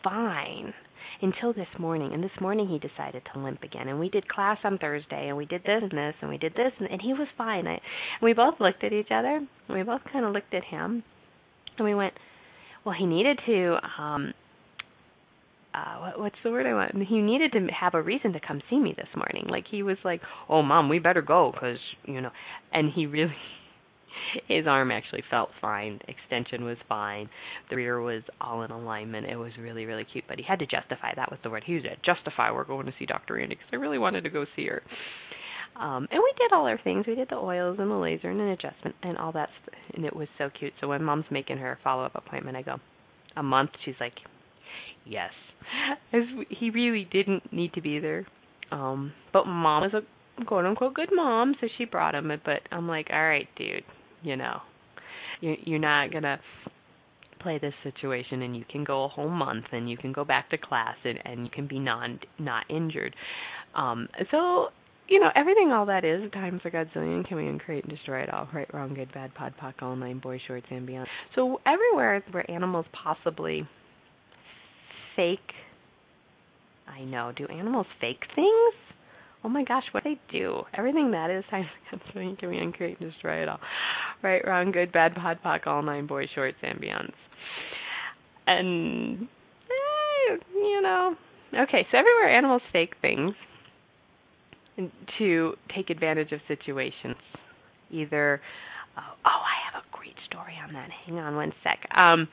fine 0.03 0.73
until 1.21 1.53
this 1.53 1.67
morning 1.77 2.13
and 2.13 2.23
this 2.23 2.31
morning 2.39 2.67
he 2.67 2.79
decided 2.79 3.21
to 3.33 3.39
limp 3.39 3.63
again 3.63 3.87
and 3.87 3.99
we 3.99 4.09
did 4.09 4.27
class 4.27 4.57
on 4.63 4.77
thursday 4.77 5.27
and 5.27 5.37
we 5.37 5.45
did 5.45 5.61
this 5.63 5.81
and 5.81 5.91
this 5.91 6.15
and 6.21 6.29
we 6.29 6.37
did 6.37 6.53
this 6.53 6.71
and, 6.79 6.89
and 6.89 7.01
he 7.01 7.13
was 7.13 7.27
fine 7.37 7.67
I, 7.67 7.73
and 7.73 7.81
we 8.21 8.33
both 8.33 8.55
looked 8.59 8.83
at 8.83 8.93
each 8.93 9.11
other 9.11 9.37
and 9.67 9.77
we 9.77 9.83
both 9.83 10.01
kind 10.11 10.25
of 10.25 10.33
looked 10.33 10.53
at 10.53 10.63
him 10.63 11.03
and 11.77 11.85
we 11.85 11.93
went 11.93 12.13
well 12.85 12.95
he 12.97 13.05
needed 13.05 13.39
to 13.45 13.77
um 13.97 14.33
uh 15.73 15.99
what, 15.99 16.19
what's 16.19 16.35
the 16.43 16.51
word 16.51 16.65
I 16.65 16.73
want? 16.73 16.95
He 17.07 17.19
needed 17.19 17.51
to 17.53 17.67
have 17.67 17.93
a 17.93 18.01
reason 18.01 18.33
to 18.33 18.39
come 18.39 18.61
see 18.69 18.79
me 18.79 18.93
this 18.97 19.07
morning. 19.15 19.45
Like 19.47 19.65
he 19.69 19.83
was 19.83 19.97
like, 20.03 20.21
"Oh, 20.49 20.61
mom, 20.61 20.89
we 20.89 20.99
better 20.99 21.21
go 21.21 21.53
cuz, 21.57 21.77
you 22.05 22.21
know." 22.21 22.31
And 22.73 22.91
he 22.91 23.05
really 23.05 23.35
his 24.47 24.67
arm 24.67 24.91
actually 24.91 25.23
felt 25.29 25.49
fine. 25.61 25.99
Extension 26.07 26.63
was 26.63 26.77
fine. 26.87 27.29
The 27.69 27.75
rear 27.75 28.01
was 28.01 28.23
all 28.39 28.63
in 28.63 28.71
alignment. 28.71 29.27
It 29.27 29.35
was 29.35 29.51
really, 29.59 29.85
really 29.85 30.05
cute. 30.11 30.25
But 30.27 30.37
he 30.37 30.43
had 30.47 30.59
to 30.59 30.65
justify. 30.65 31.13
That 31.15 31.31
was 31.31 31.39
the 31.43 31.49
word 31.49 31.63
he 31.65 31.73
used. 31.73 31.87
Justify. 32.05 32.51
We're 32.51 32.63
going 32.65 32.85
to 32.85 32.93
see 32.99 33.05
Dr. 33.05 33.39
Andy 33.39 33.55
because 33.55 33.69
I 33.71 33.77
really 33.77 33.97
wanted 33.97 34.23
to 34.23 34.29
go 34.29 34.45
see 34.55 34.67
her. 34.67 34.81
Um, 35.79 36.07
and 36.11 36.19
we 36.21 36.33
did 36.37 36.53
all 36.53 36.65
our 36.65 36.79
things. 36.83 37.05
We 37.07 37.15
did 37.15 37.29
the 37.29 37.37
oils 37.37 37.77
and 37.79 37.89
the 37.89 37.95
laser 37.95 38.29
and 38.29 38.41
an 38.41 38.49
adjustment 38.49 38.95
and 39.01 39.17
all 39.17 39.31
that, 39.31 39.49
and 39.93 40.03
it 40.03 40.13
was 40.13 40.27
so 40.37 40.49
cute. 40.57 40.73
So 40.81 40.89
when 40.89 41.01
mom's 41.03 41.25
making 41.31 41.57
her 41.57 41.79
follow 41.83 42.03
up 42.03 42.15
appointment, 42.15 42.57
I 42.57 42.63
go, 42.63 42.75
a 43.37 43.43
month. 43.43 43.69
She's 43.85 43.95
like, 43.99 44.15
yes, 45.05 45.31
as 46.13 46.23
he 46.49 46.69
really 46.69 47.07
didn't 47.11 47.53
need 47.53 47.73
to 47.73 47.81
be 47.81 47.99
there. 47.99 48.25
Um, 48.71 49.13
but 49.31 49.45
mom 49.45 49.85
is 49.85 49.93
a 49.93 50.01
quote 50.45 50.65
unquote 50.65 50.93
good 50.93 51.09
mom, 51.13 51.55
so 51.61 51.67
she 51.77 51.85
brought 51.85 52.15
him. 52.15 52.31
But 52.43 52.61
I'm 52.71 52.87
like, 52.87 53.07
all 53.11 53.23
right, 53.23 53.47
dude, 53.55 53.83
you 54.21 54.35
know, 54.35 54.59
you, 55.41 55.55
you're 55.65 55.79
not 55.79 56.11
gonna 56.11 56.39
play 57.39 57.57
this 57.57 57.73
situation 57.83 58.41
and 58.41 58.55
you 58.55 58.65
can 58.69 58.83
go 58.83 59.05
a 59.05 59.07
whole 59.07 59.29
month 59.29 59.65
and 59.71 59.89
you 59.89 59.97
can 59.97 60.11
go 60.11 60.25
back 60.25 60.49
to 60.49 60.57
class 60.57 60.95
and 61.03 61.19
and 61.25 61.45
you 61.45 61.49
can 61.49 61.67
be 61.67 61.79
non 61.79 62.19
not 62.37 62.65
injured. 62.69 63.15
Um 63.75 64.07
so 64.31 64.67
you 65.07 65.19
know 65.19 65.29
everything 65.35 65.71
all 65.71 65.85
that 65.85 66.03
is 66.03 66.29
times 66.31 66.61
a 66.65 66.69
godzillion 66.69 67.27
can 67.27 67.37
we 67.37 67.59
create 67.59 67.83
and 67.85 67.93
destroy 67.93 68.21
it 68.21 68.33
all? 68.33 68.47
Right 68.53 68.71
wrong 68.73 68.93
good 68.93 69.11
bad 69.13 69.33
pod 69.35 69.53
poc 69.61 69.75
all 69.81 69.95
nine 69.95 70.19
boy 70.19 70.39
shorts 70.47 70.67
and 70.69 70.85
beyond. 70.85 71.07
So 71.35 71.61
everywhere 71.65 72.23
where 72.31 72.49
animals 72.51 72.85
possibly 72.91 73.67
fake 75.15 75.39
i 76.87 77.01
know 77.03 77.31
do 77.35 77.45
animals 77.47 77.87
fake 78.01 78.23
things? 78.35 78.73
Oh 79.43 79.47
my 79.47 79.63
gosh, 79.63 79.83
what 79.91 80.03
do 80.03 80.15
they 80.15 80.37
do. 80.37 80.63
Everything 80.77 81.11
that 81.11 81.29
is 81.29 81.43
times 81.49 81.67
against 81.87 82.39
can 82.39 82.49
we 82.49 82.57
uncreate 82.57 82.99
and 82.99 83.11
destroy 83.11 83.41
it 83.41 83.47
all. 83.47 83.59
Right, 84.21 84.45
wrong, 84.45 84.71
good, 84.71 84.91
bad, 84.91 85.15
pod, 85.15 85.39
poc, 85.43 85.65
all 85.65 85.81
nine 85.81 86.05
boys, 86.05 86.27
shorts, 86.35 86.57
and 86.61 86.79
beyonds. 86.79 87.13
And, 88.47 89.27
eh, 89.69 90.35
you 90.53 90.81
know, 90.81 91.15
okay, 91.53 91.87
so 91.91 91.97
everywhere 91.97 92.35
animals 92.35 92.61
fake 92.73 92.95
things 93.01 93.33
to 95.17 95.53
take 95.75 95.89
advantage 95.89 96.31
of 96.31 96.39
situations. 96.47 97.15
Either, 97.91 98.41
oh, 98.97 99.01
oh, 99.25 99.29
I 99.29 99.71
have 99.71 99.83
a 99.83 99.97
great 99.97 100.15
story 100.29 100.53
on 100.65 100.73
that. 100.73 100.89
Hang 101.05 101.17
on 101.19 101.35
one 101.35 101.53
sec. 101.63 101.79
Um, 101.95 102.27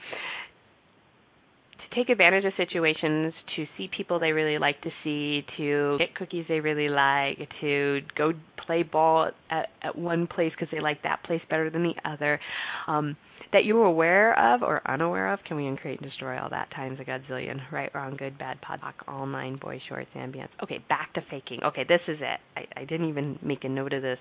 take 1.96 2.10
advantage 2.10 2.44
of 2.44 2.52
situations 2.56 3.32
to 3.56 3.64
see 3.76 3.88
people 3.96 4.20
they 4.20 4.32
really 4.32 4.58
like 4.58 4.80
to 4.82 4.90
see, 5.02 5.44
to 5.56 5.96
get 5.98 6.14
cookies 6.14 6.44
they 6.48 6.60
really 6.60 6.88
like, 6.88 7.48
to 7.60 8.00
go 8.16 8.32
play 8.66 8.82
ball 8.82 9.30
at, 9.50 9.68
at 9.82 9.96
one 9.96 10.26
place 10.26 10.52
because 10.52 10.68
they 10.70 10.80
like 10.80 11.02
that 11.02 11.22
place 11.24 11.40
better 11.48 11.70
than 11.70 11.82
the 11.82 11.94
other. 12.04 12.38
Um, 12.86 13.16
that 13.52 13.64
you 13.64 13.76
were 13.76 13.84
aware 13.84 14.54
of 14.54 14.62
or 14.62 14.82
unaware 14.90 15.32
of, 15.32 15.38
can 15.46 15.56
we 15.56 15.66
uncreate 15.66 16.00
and 16.00 16.10
destroy 16.10 16.38
all 16.38 16.50
that 16.50 16.68
times 16.72 16.98
a 17.00 17.04
godzillion? 17.04 17.60
Right, 17.72 17.90
wrong, 17.94 18.16
good, 18.16 18.36
bad, 18.38 18.60
pod, 18.60 18.80
all 19.06 19.26
nine, 19.26 19.56
boy 19.56 19.80
shorts, 19.88 20.10
and 20.14 20.34
beyonds. 20.34 20.48
Okay, 20.62 20.84
back 20.88 21.14
to 21.14 21.22
faking. 21.30 21.60
Okay, 21.64 21.84
this 21.88 22.00
is 22.08 22.18
it. 22.20 22.40
I, 22.56 22.80
I 22.80 22.84
didn't 22.84 23.08
even 23.08 23.38
make 23.42 23.64
a 23.64 23.68
note 23.68 23.92
of 23.92 24.02
this. 24.02 24.18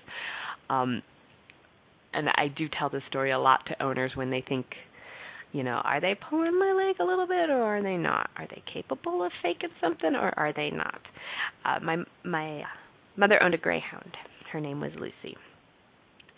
Um, 0.70 1.02
and 2.14 2.28
I 2.30 2.48
do 2.56 2.66
tell 2.78 2.88
this 2.88 3.02
story 3.08 3.32
a 3.32 3.38
lot 3.38 3.60
to 3.66 3.82
owners 3.82 4.12
when 4.14 4.30
they 4.30 4.44
think 4.48 4.66
you 5.52 5.62
know, 5.62 5.80
are 5.84 6.00
they 6.00 6.14
pulling 6.28 6.58
my 6.58 6.72
leg 6.72 6.96
a 7.00 7.04
little 7.04 7.26
bit 7.26 7.50
or 7.50 7.62
are 7.62 7.82
they 7.82 7.96
not? 7.96 8.30
Are 8.36 8.46
they 8.48 8.62
capable 8.72 9.24
of 9.24 9.32
faking 9.42 9.70
something 9.80 10.14
or 10.14 10.32
are 10.38 10.52
they 10.52 10.70
not? 10.70 11.00
Uh, 11.64 11.80
my 11.80 11.96
my 12.24 12.62
mother 13.16 13.42
owned 13.42 13.54
a 13.54 13.58
greyhound. 13.58 14.16
Her 14.52 14.60
name 14.60 14.80
was 14.80 14.92
Lucy. 14.96 15.36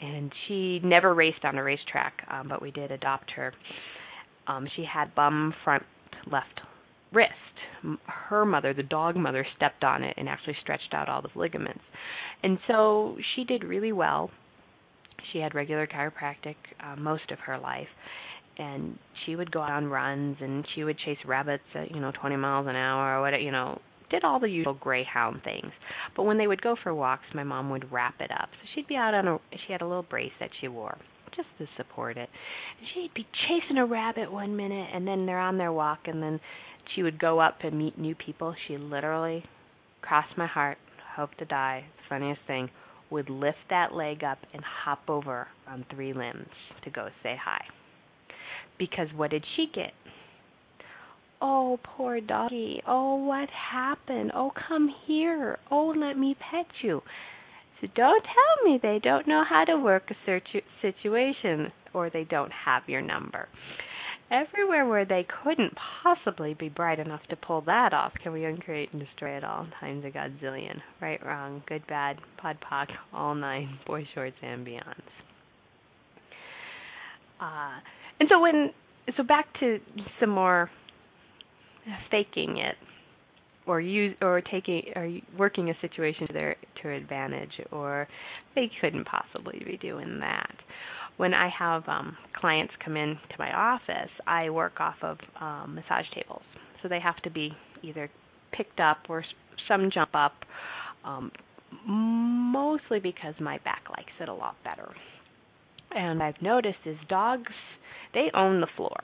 And 0.00 0.32
she 0.46 0.80
never 0.84 1.12
raced 1.12 1.44
on 1.44 1.58
a 1.58 1.62
racetrack, 1.62 2.22
um, 2.30 2.48
but 2.48 2.62
we 2.62 2.70
did 2.70 2.92
adopt 2.92 3.32
her. 3.32 3.52
Um, 4.46 4.68
she 4.76 4.84
had 4.84 5.14
bum 5.14 5.52
front 5.64 5.82
left 6.30 6.60
wrist. 7.12 7.32
Her 8.06 8.44
mother, 8.44 8.72
the 8.72 8.82
dog 8.82 9.16
mother, 9.16 9.46
stepped 9.56 9.82
on 9.82 10.04
it 10.04 10.14
and 10.16 10.28
actually 10.28 10.56
stretched 10.62 10.92
out 10.92 11.08
all 11.08 11.22
the 11.22 11.36
ligaments. 11.36 11.82
And 12.42 12.58
so 12.68 13.16
she 13.34 13.44
did 13.44 13.64
really 13.64 13.92
well. 13.92 14.30
She 15.32 15.38
had 15.38 15.54
regular 15.54 15.86
chiropractic 15.86 16.56
uh, 16.80 16.96
most 16.96 17.30
of 17.30 17.38
her 17.40 17.58
life 17.58 17.88
and 18.58 18.98
she 19.24 19.36
would 19.36 19.50
go 19.50 19.60
out 19.60 19.70
on 19.70 19.86
runs 19.86 20.36
and 20.40 20.66
she 20.74 20.84
would 20.84 20.98
chase 21.04 21.18
rabbits 21.26 21.64
at 21.74 21.90
you 21.90 22.00
know 22.00 22.12
20 22.20 22.36
miles 22.36 22.66
an 22.68 22.76
hour 22.76 23.18
or 23.18 23.20
what 23.22 23.40
you 23.40 23.50
know 23.50 23.80
did 24.10 24.24
all 24.24 24.40
the 24.40 24.48
usual 24.48 24.74
greyhound 24.74 25.42
things. 25.44 25.70
But 26.16 26.22
when 26.22 26.38
they 26.38 26.46
would 26.46 26.62
go 26.62 26.76
for 26.82 26.94
walks 26.94 27.24
my 27.34 27.44
mom 27.44 27.70
would 27.70 27.90
wrap 27.92 28.14
it 28.20 28.30
up. 28.30 28.48
So 28.52 28.68
she'd 28.74 28.88
be 28.88 28.96
out 28.96 29.14
on 29.14 29.28
a 29.28 29.38
she 29.66 29.72
had 29.72 29.82
a 29.82 29.86
little 29.86 30.02
brace 30.02 30.32
that 30.40 30.50
she 30.60 30.68
wore 30.68 30.98
just 31.36 31.48
to 31.58 31.66
support 31.76 32.16
it. 32.16 32.28
And 32.78 32.88
she'd 32.94 33.14
be 33.14 33.26
chasing 33.48 33.78
a 33.78 33.86
rabbit 33.86 34.32
one 34.32 34.56
minute 34.56 34.88
and 34.92 35.06
then 35.06 35.26
they're 35.26 35.38
on 35.38 35.58
their 35.58 35.72
walk 35.72 36.00
and 36.06 36.22
then 36.22 36.40
she 36.94 37.02
would 37.02 37.18
go 37.18 37.38
up 37.38 37.58
and 37.62 37.78
meet 37.78 37.98
new 37.98 38.14
people. 38.14 38.54
She 38.66 38.76
literally 38.76 39.44
crossed 40.00 40.36
my 40.36 40.46
heart 40.46 40.78
hope 41.18 41.34
to 41.34 41.44
die 41.44 41.84
funniest 42.08 42.40
thing 42.46 42.70
would 43.10 43.28
lift 43.28 43.58
that 43.70 43.92
leg 43.92 44.22
up 44.22 44.38
and 44.52 44.62
hop 44.62 45.00
over 45.08 45.48
on 45.66 45.84
three 45.90 46.12
limbs 46.12 46.46
to 46.84 46.90
go 46.90 47.08
say 47.22 47.34
hi 47.42 47.60
because 48.78 49.08
what 49.14 49.30
did 49.30 49.44
she 49.56 49.66
get? 49.72 49.92
Oh, 51.40 51.78
poor 51.82 52.20
doggy. 52.20 52.82
Oh, 52.86 53.14
what 53.16 53.48
happened? 53.50 54.32
Oh, 54.34 54.52
come 54.68 54.92
here. 55.06 55.58
Oh, 55.70 55.94
let 55.96 56.18
me 56.18 56.36
pet 56.50 56.66
you. 56.82 57.02
So 57.80 57.86
don't 57.94 58.24
tell 58.24 58.64
me 58.64 58.80
they 58.82 58.98
don't 59.02 59.28
know 59.28 59.44
how 59.48 59.64
to 59.64 59.76
work 59.76 60.10
a 60.10 60.50
situation 60.82 61.72
or 61.94 62.10
they 62.10 62.24
don't 62.24 62.50
have 62.52 62.82
your 62.88 63.02
number. 63.02 63.48
Everywhere 64.30 64.84
where 64.84 65.06
they 65.06 65.26
couldn't 65.42 65.72
possibly 66.02 66.52
be 66.52 66.68
bright 66.68 66.98
enough 66.98 67.22
to 67.30 67.36
pull 67.36 67.62
that 67.62 67.94
off, 67.94 68.12
can 68.22 68.32
we 68.32 68.44
uncreate 68.44 68.92
and 68.92 69.00
destroy 69.00 69.36
it 69.36 69.44
all 69.44 69.66
times 69.80 70.04
a 70.04 70.10
godzillion? 70.10 70.82
Right, 71.00 71.24
wrong, 71.24 71.62
good, 71.66 71.86
bad, 71.86 72.18
pod, 72.36 72.58
all 73.14 73.34
nine, 73.34 73.78
boy 73.86 74.06
shorts, 74.14 74.36
and 74.42 74.66
beyonds. 74.66 75.00
Uh, 77.40 77.78
and 78.20 78.28
so 78.30 78.40
when 78.40 78.70
so 79.16 79.22
back 79.22 79.46
to 79.60 79.78
some 80.20 80.30
more 80.30 80.70
faking 82.10 82.58
it 82.58 82.76
or 83.66 83.80
use 83.80 84.16
or 84.20 84.40
taking 84.40 84.82
or 84.96 85.18
working 85.38 85.70
a 85.70 85.74
situation 85.80 86.26
to 86.26 86.32
their 86.32 86.56
to 86.82 86.90
advantage 86.90 87.52
or 87.70 88.08
they 88.54 88.70
couldn't 88.80 89.04
possibly 89.06 89.62
be 89.64 89.76
doing 89.76 90.18
that. 90.20 90.54
When 91.16 91.34
i 91.34 91.48
have 91.56 91.88
um 91.88 92.16
clients 92.34 92.72
come 92.84 92.96
in 92.96 93.18
to 93.30 93.34
my 93.38 93.52
office 93.52 94.10
i 94.26 94.50
work 94.50 94.80
off 94.80 94.96
of 95.02 95.18
um 95.40 95.74
massage 95.74 96.06
tables. 96.14 96.42
So 96.82 96.88
they 96.88 97.00
have 97.00 97.16
to 97.22 97.30
be 97.30 97.52
either 97.82 98.10
picked 98.52 98.80
up 98.80 98.98
or 99.08 99.24
some 99.68 99.90
jump 99.92 100.10
up 100.14 100.34
um 101.04 101.30
mostly 101.86 102.98
because 102.98 103.34
my 103.40 103.58
back 103.58 103.82
likes 103.90 104.12
it 104.20 104.28
a 104.28 104.34
lot 104.34 104.56
better 104.64 104.88
and 105.90 106.22
i've 106.22 106.40
noticed 106.42 106.78
is 106.84 106.96
dogs 107.08 107.52
they 108.14 108.30
own 108.34 108.60
the 108.60 108.68
floor 108.76 108.96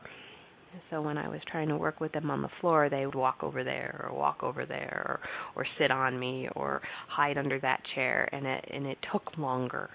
so 0.91 1.01
when 1.01 1.19
I 1.19 1.29
was 1.29 1.41
trying 1.51 1.69
to 1.69 1.77
work 1.77 2.01
with 2.01 2.13
them 2.13 2.31
on 2.31 2.43
the 2.43 2.49
floor, 2.61 2.89
they 2.89 3.07
would 3.07 3.15
walk 3.15 3.39
over 3.43 3.65
there 3.65 4.07
or 4.09 4.17
walk 4.17 4.43
over 4.43 4.67
there 4.67 5.03
or, 5.07 5.21
or 5.63 5.67
sit 5.79 5.91
on 5.91 6.19
me 6.19 6.49
or 6.57 6.83
hide 7.09 7.39
under 7.39 7.61
that 7.61 7.81
chair, 7.95 8.29
and 8.33 8.47
it 8.47 8.65
and 8.73 8.87
it 8.87 8.99
took 9.13 9.37
longer. 9.39 9.91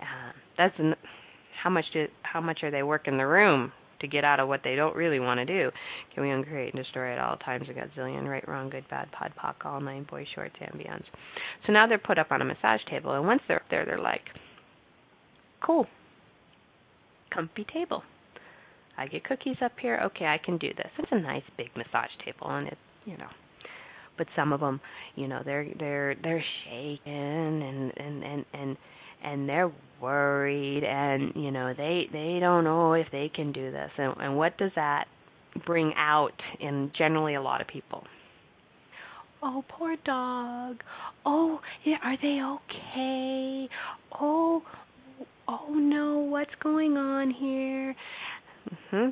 Uh, 0.00 0.32
that's 0.58 0.74
an, 0.78 0.94
how 1.62 1.70
much 1.70 1.84
do 1.92 2.06
how 2.22 2.40
much 2.40 2.60
are 2.62 2.70
they 2.70 2.82
working 2.82 3.16
the 3.16 3.26
room 3.26 3.72
to 4.00 4.08
get 4.08 4.24
out 4.24 4.40
of 4.40 4.48
what 4.48 4.60
they 4.64 4.74
don't 4.74 4.96
really 4.96 5.20
want 5.20 5.38
to 5.38 5.44
do? 5.44 5.70
Can 6.14 6.24
we 6.24 6.30
uncreate 6.30 6.74
and 6.74 6.82
destroy 6.82 7.12
at 7.12 7.18
all 7.18 7.36
times 7.36 7.66
a 7.68 7.72
gazillion, 7.72 8.26
right, 8.28 8.46
wrong, 8.48 8.68
good, 8.68 8.88
bad, 8.88 9.08
pod, 9.12 9.32
poc, 9.40 9.64
all 9.64 9.80
nine, 9.80 10.04
boy 10.10 10.26
shorts, 10.34 10.56
beyonds. 10.60 11.04
So 11.66 11.72
now 11.72 11.86
they're 11.86 11.98
put 11.98 12.18
up 12.18 12.32
on 12.32 12.42
a 12.42 12.44
massage 12.44 12.80
table, 12.90 13.12
and 13.12 13.26
once 13.26 13.42
they're 13.46 13.58
up 13.58 13.70
there, 13.70 13.84
they're 13.84 14.00
like, 14.00 14.22
cool, 15.64 15.86
comfy 17.32 17.66
table 17.72 18.02
I 18.96 19.06
get 19.06 19.24
cookies 19.24 19.56
up 19.62 19.72
here. 19.80 20.00
Okay, 20.04 20.26
I 20.26 20.38
can 20.38 20.58
do 20.58 20.68
this. 20.76 20.90
It's 20.98 21.08
a 21.10 21.20
nice 21.20 21.42
big 21.56 21.68
massage 21.76 22.10
table, 22.24 22.48
and 22.48 22.68
it's 22.68 22.76
you 23.04 23.16
know. 23.16 23.28
But 24.18 24.26
some 24.36 24.52
of 24.52 24.60
them, 24.60 24.80
you 25.16 25.28
know, 25.28 25.40
they're 25.44 25.66
they're 25.78 26.14
they're 26.22 26.44
shaking 26.64 27.02
and 27.06 27.92
and 27.96 28.22
and 28.22 28.44
and 28.52 28.76
and 29.24 29.48
they're 29.48 29.72
worried, 30.00 30.84
and 30.84 31.32
you 31.34 31.50
know 31.50 31.72
they 31.76 32.04
they 32.12 32.38
don't 32.40 32.64
know 32.64 32.92
if 32.92 33.06
they 33.10 33.30
can 33.34 33.52
do 33.52 33.70
this. 33.70 33.90
And 33.96 34.14
and 34.20 34.36
what 34.36 34.58
does 34.58 34.72
that 34.76 35.06
bring 35.66 35.92
out 35.96 36.34
in 36.60 36.92
generally 36.96 37.34
a 37.34 37.42
lot 37.42 37.60
of 37.60 37.66
people? 37.66 38.04
Oh, 39.44 39.64
poor 39.68 39.96
dog. 40.04 40.84
Oh, 41.26 41.58
yeah, 41.84 41.96
are 42.04 42.16
they 42.22 42.40
okay? 42.40 43.68
Oh, 44.20 44.62
oh 45.52 45.74
no, 45.74 46.18
what's 46.18 46.54
going 46.62 46.96
on 46.96 47.30
here? 47.30 47.94
hmm 48.90 49.10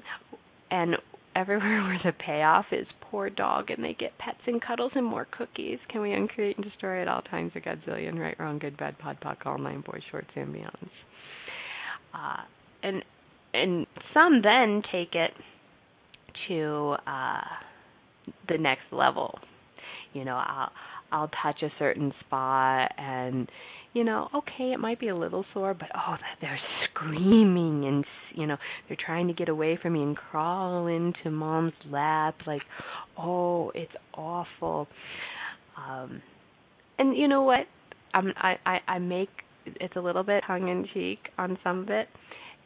And 0.71 0.97
everywhere 1.37 1.83
where 1.85 2.01
the 2.05 2.13
payoff 2.13 2.67
is 2.73 2.87
poor 3.11 3.31
dog 3.31 3.71
and 3.71 3.85
they 3.85 3.95
get 3.99 4.17
pets 4.19 4.39
and 4.47 4.61
cuddles 4.63 4.93
and 4.95 5.05
more 5.05 5.27
cookies. 5.37 5.79
Can 5.91 6.01
we 6.01 6.13
uncreate 6.13 6.57
and 6.57 6.65
destroy 6.65 7.03
at 7.03 7.09
all 7.09 7.23
times 7.23 7.53
a 7.55 7.61
godzillion, 7.61 8.19
right, 8.19 8.39
wrong, 8.39 8.59
good, 8.59 8.77
bad, 8.77 8.99
pod, 8.99 9.19
poc, 9.23 9.47
all 9.47 9.59
nine 9.59 9.83
boys, 9.87 10.03
shorts, 10.11 10.29
beyonds. 10.37 10.91
Uh, 12.15 12.43
and 12.83 13.05
and 13.53 13.87
some 14.15 14.43
then 14.43 14.83
take 14.93 15.15
it 15.15 15.33
to 16.49 16.97
uh, 17.07 17.41
the 18.49 18.59
next 18.59 18.85
level. 18.93 19.39
You 20.13 20.25
know, 20.25 20.37
I'll 20.37 20.71
I'll 21.13 21.31
touch 21.43 21.63
a 21.63 21.71
certain 21.79 22.13
spot 22.27 22.93
and 22.97 23.49
you 23.93 24.05
know, 24.05 24.29
okay, 24.35 24.73
it 24.73 24.79
might 24.79 25.01
be 25.01 25.09
a 25.09 25.17
little 25.17 25.45
sore, 25.53 25.75
but 25.75 25.89
oh, 25.97 26.17
they're 26.41 26.61
screaming 26.85 27.87
and 27.87 28.05
you 28.35 28.47
know, 28.47 28.57
they're 28.89 28.97
trying 29.05 29.27
to 29.29 29.35
get 29.35 29.49
away 29.49 29.79
from 29.81 29.95
me 29.95 30.03
and 30.03 30.17
crawl 30.17 30.87
into 30.87 31.31
mom's 31.31 31.73
lap 31.91 32.37
like, 32.47 32.63
oh, 33.19 33.71
it's 33.75 33.93
awful. 34.15 34.87
Um 35.77 36.23
and 36.99 37.17
you 37.17 37.27
know 37.29 37.43
what? 37.43 37.67
Um 38.15 38.33
I 38.37 38.55
I 38.65 38.79
I 38.87 38.99
make 38.99 39.31
it's 39.67 39.97
a 39.97 40.01
little 40.01 40.23
bit 40.23 40.43
tongue 40.47 40.69
in 40.69 40.87
cheek 40.95 41.19
on 41.39 41.59
some 41.63 41.81
of 41.81 41.91
it 41.91 42.09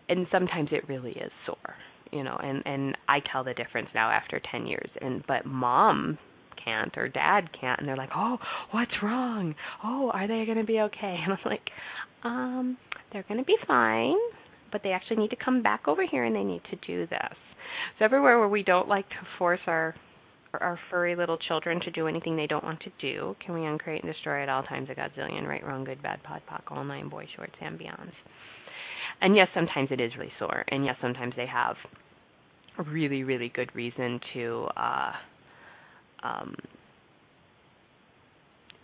and 0.08 0.26
sometimes 0.30 0.68
it 0.72 0.88
really 0.88 1.12
is 1.12 1.32
sore 1.46 1.74
you 2.12 2.22
know 2.22 2.38
and 2.42 2.62
and 2.66 2.96
I 3.08 3.20
tell 3.32 3.44
the 3.44 3.54
difference 3.54 3.88
now 3.94 4.10
after 4.10 4.40
10 4.50 4.66
years 4.66 4.88
and 5.00 5.24
but 5.26 5.44
mom 5.44 6.18
can't 6.64 6.96
or 6.96 7.08
dad 7.08 7.48
can't 7.58 7.80
and 7.80 7.88
they're 7.88 7.96
like 7.96 8.10
oh 8.14 8.38
what's 8.70 8.92
wrong? 9.02 9.54
Oh 9.82 10.10
are 10.12 10.26
they 10.26 10.44
going 10.44 10.58
to 10.58 10.64
be 10.64 10.80
okay? 10.80 11.16
And 11.24 11.32
i'm 11.32 11.38
like 11.44 11.68
um 12.24 12.76
they're 13.12 13.24
going 13.28 13.40
to 13.40 13.44
be 13.44 13.56
fine 13.66 14.16
but 14.74 14.82
they 14.82 14.90
actually 14.90 15.18
need 15.18 15.30
to 15.30 15.36
come 15.36 15.62
back 15.62 15.86
over 15.86 16.04
here 16.04 16.24
and 16.24 16.34
they 16.34 16.42
need 16.42 16.62
to 16.68 16.76
do 16.84 17.06
this. 17.06 17.36
So 17.98 18.04
everywhere 18.04 18.40
where 18.40 18.48
we 18.48 18.64
don't 18.64 18.88
like 18.88 19.08
to 19.08 19.16
force 19.38 19.60
our 19.66 19.94
our 20.60 20.78
furry 20.88 21.16
little 21.16 21.36
children 21.48 21.80
to 21.80 21.90
do 21.90 22.06
anything 22.06 22.36
they 22.36 22.46
don't 22.46 22.62
want 22.62 22.78
to 22.80 22.90
do 23.00 23.34
can 23.44 23.54
we 23.54 23.64
uncreate 23.66 24.04
and 24.04 24.12
destroy 24.12 24.40
at 24.40 24.48
all 24.48 24.62
times 24.62 24.88
a 24.88 24.94
godzillion 24.94 25.48
right 25.48 25.66
wrong 25.66 25.82
good 25.82 26.00
bad 26.00 26.22
pod 26.22 26.40
poc 26.48 26.62
all 26.68 26.84
nine 26.84 27.08
boy 27.08 27.26
shorts 27.36 27.54
and 27.60 27.78
beyonds. 27.78 28.12
And 29.20 29.34
yes 29.34 29.48
sometimes 29.54 29.88
it 29.90 30.00
is 30.00 30.12
really 30.16 30.32
sore 30.38 30.64
and 30.68 30.84
yes 30.84 30.96
sometimes 31.00 31.34
they 31.36 31.46
have 31.46 31.76
really 32.86 33.24
really 33.24 33.50
good 33.54 33.74
reason 33.74 34.20
to 34.32 34.68
uh 34.76 35.12
um, 36.24 36.54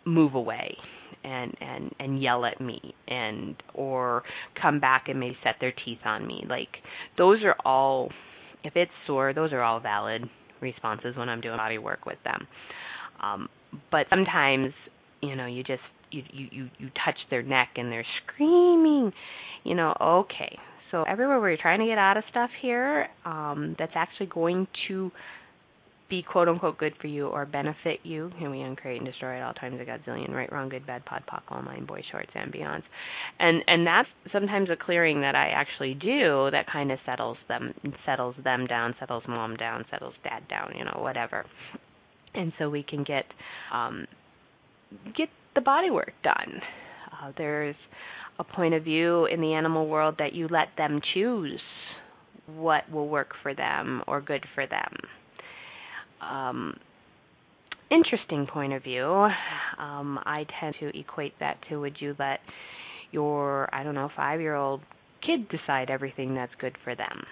move 0.05 0.35
away 0.35 0.77
and 1.25 1.55
and 1.61 1.95
and 1.99 2.23
yell 2.23 2.45
at 2.45 2.61
me 2.61 2.95
and 3.09 3.57
or 3.75 4.23
come 4.61 4.81
back 4.81 5.05
and 5.09 5.21
may 5.21 5.37
set 5.45 5.57
their 5.61 5.73
teeth 5.85 5.99
on 6.05 6.27
me. 6.27 6.45
Like 6.49 6.69
those 7.19 7.43
are 7.45 7.57
all 7.65 8.11
if 8.65 8.75
it's 8.77 8.91
sore 9.07 9.33
those 9.35 9.53
are 9.53 9.63
all 9.63 9.81
valid 9.81 10.23
responses 10.61 11.17
when 11.17 11.29
i'm 11.29 11.41
doing 11.41 11.57
body 11.57 11.79
work 11.79 12.07
with 12.07 12.19
them. 12.25 12.47
Um 13.23 13.49
but 13.91 14.07
sometimes 14.09 14.73
you 15.21 15.37
know 15.37 15.47
you 15.47 15.63
just 15.63 15.83
you 16.11 16.23
you 16.33 16.69
you 16.79 16.91
touch 17.05 17.17
their 17.31 17.43
neck 17.43 17.71
and 17.77 17.93
they're 17.93 18.07
screaming 18.25 19.13
you 19.65 19.75
know 19.75 19.95
okay. 20.01 20.59
So 20.91 21.05
everywhere 21.05 21.39
where 21.39 21.51
you're 21.51 21.59
trying 21.61 21.79
to 21.81 21.87
get 21.87 21.99
out 21.99 22.17
of 22.17 22.25
stuff 22.31 22.51
here 22.63 23.09
um 23.25 23.77
that's 23.79 23.93
actually 23.95 24.27
going 24.27 24.67
to 24.89 25.11
be 26.11 26.23
quote 26.23 26.49
unquote 26.49 26.77
good 26.77 26.93
for 27.01 27.07
you 27.07 27.29
or 27.29 27.47
benefit 27.47 28.01
you. 28.03 28.31
Can 28.39 28.51
we 28.51 28.61
uncreate 28.61 28.99
and 28.99 29.07
destroy 29.07 29.37
at 29.37 29.43
all 29.43 29.55
times 29.55 29.81
a 29.81 29.85
godzillion, 29.85 30.31
right, 30.31 30.53
wrong, 30.53 30.69
good, 30.69 30.87
bad, 30.87 31.05
pod, 31.07 31.23
poc, 31.31 31.43
all 31.49 31.63
nine, 31.63 31.87
boy, 31.87 32.03
shorts, 32.11 32.31
and 32.35 32.53
beyonds. 32.53 32.83
And 33.39 33.63
and 33.67 33.87
that's 33.87 34.09
sometimes 34.33 34.69
a 34.69 34.77
clearing 34.77 35.21
that 35.23 35.35
I 35.35 35.49
actually 35.49 35.95
do 35.95 36.51
that 36.51 36.67
kind 36.71 36.91
of 36.91 36.99
settles 37.07 37.39
them 37.49 37.73
settles 38.05 38.35
them 38.45 38.67
down, 38.67 38.95
settles 38.99 39.23
mom 39.27 39.57
down, 39.57 39.85
settles 39.91 40.15
dad 40.25 40.47
down, 40.49 40.73
you 40.77 40.85
know, 40.85 40.99
whatever. 40.99 41.47
And 42.35 42.53
so 42.59 42.69
we 42.69 42.83
can 42.83 43.05
get 43.05 43.25
um 43.73 44.07
get 45.17 45.29
the 45.55 45.61
body 45.61 45.91
work 45.91 46.13
done. 46.23 46.61
Uh, 47.13 47.33
there's 47.39 47.77
a 48.39 48.45
point 48.45 48.75
of 48.75 48.83
view 48.85 49.27
in 49.27 49.41
the 49.41 49.53
animal 49.55 49.87
world 49.87 50.17
that 50.19 50.33
you 50.33 50.49
let 50.49 50.69
them 50.77 51.01
choose 51.15 51.61
what 52.47 52.91
will 52.91 53.09
work 53.09 53.33
for 53.43 53.55
them 53.55 54.03
or 54.09 54.21
good 54.21 54.45
for 54.55 54.67
them 54.67 54.93
um, 56.21 56.77
interesting 57.91 58.47
point 58.47 58.73
of 58.73 58.83
view, 58.83 59.05
um, 59.05 60.19
I 60.25 60.47
tend 60.61 60.77
to 60.81 60.99
equate 60.99 61.35
that 61.41 61.59
to 61.69 61.81
would 61.81 61.97
you 62.01 62.15
let 62.19 62.41
your, 63.11 63.69
I 63.75 63.83
don't 63.83 63.95
know, 63.95 64.11
five 64.17 64.41
year 64.41 64.55
old 64.55 64.81
kid 65.25 65.49
decide 65.49 65.91
everything 65.91 66.35
that's 66.35 66.55
good 66.61 66.77
for 66.85 66.95
them? 66.95 67.25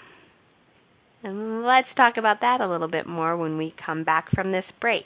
And 1.22 1.64
let's 1.64 1.89
talk 1.97 2.16
about 2.16 2.41
that 2.43 2.61
a 2.61 2.68
little 2.68 2.89
bit 2.89 3.07
more 3.07 3.36
when 3.36 3.59
we 3.59 3.74
come 3.84 4.05
back 4.05 4.30
from 4.34 4.53
this 4.53 4.64
break. 4.80 5.05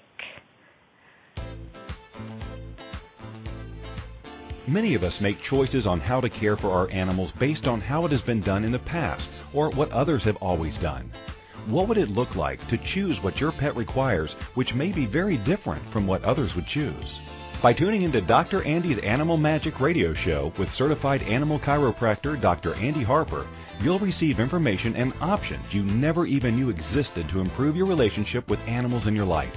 Many 4.67 4.95
of 4.95 5.03
us 5.03 5.21
make 5.21 5.41
choices 5.41 5.89
on 5.89 5.99
how 5.99 6.21
to 6.21 6.29
care 6.29 6.57
for 6.57 6.71
our 6.71 6.89
animals 6.91 7.33
based 7.33 7.67
on 7.67 7.81
how 7.81 8.05
it 8.05 8.13
has 8.13 8.23
been 8.23 8.41
done 8.41 8.63
in 8.63 8.71
the 8.71 8.79
past 8.79 9.29
or 9.53 9.71
what 9.71 9.91
others 9.91 10.23
have 10.25 10.37
always 10.37 10.77
done. 10.77 11.11
What 11.67 11.87
would 11.87 11.99
it 11.99 12.09
look 12.09 12.35
like 12.35 12.67
to 12.69 12.77
choose 12.77 13.23
what 13.23 13.41
your 13.41 13.53
pet 13.53 13.77
requires, 13.77 14.33
which 14.55 14.75
may 14.75 14.91
be 14.91 15.07
very 15.07 15.37
different 15.37 15.89
from 15.91 16.09
what 16.09 16.25
others 16.25 16.57
would 16.57 16.67
choose? 16.67 17.21
By 17.63 17.73
tuning 17.73 18.03
into 18.03 18.21
Dr. 18.21 18.65
Andy's 18.65 18.99
Animal 18.99 19.37
Magic 19.37 19.79
radio 19.79 20.13
show 20.13 20.53
with 20.59 20.73
certified 20.73 21.23
animal 21.23 21.61
chiropractor 21.61 22.41
Dr. 22.41 22.75
Andy 22.75 23.05
Harper, 23.05 23.47
you'll 23.81 24.01
receive 24.01 24.41
information 24.41 24.97
and 24.97 25.13
options 25.21 25.73
you 25.73 25.85
never 25.85 26.27
even 26.27 26.57
knew 26.57 26.69
existed 26.69 27.29
to 27.29 27.41
improve 27.41 27.77
your 27.77 27.87
relationship 27.87 28.51
with 28.51 28.67
animals 28.67 29.07
in 29.07 29.15
your 29.15 29.27
life. 29.27 29.57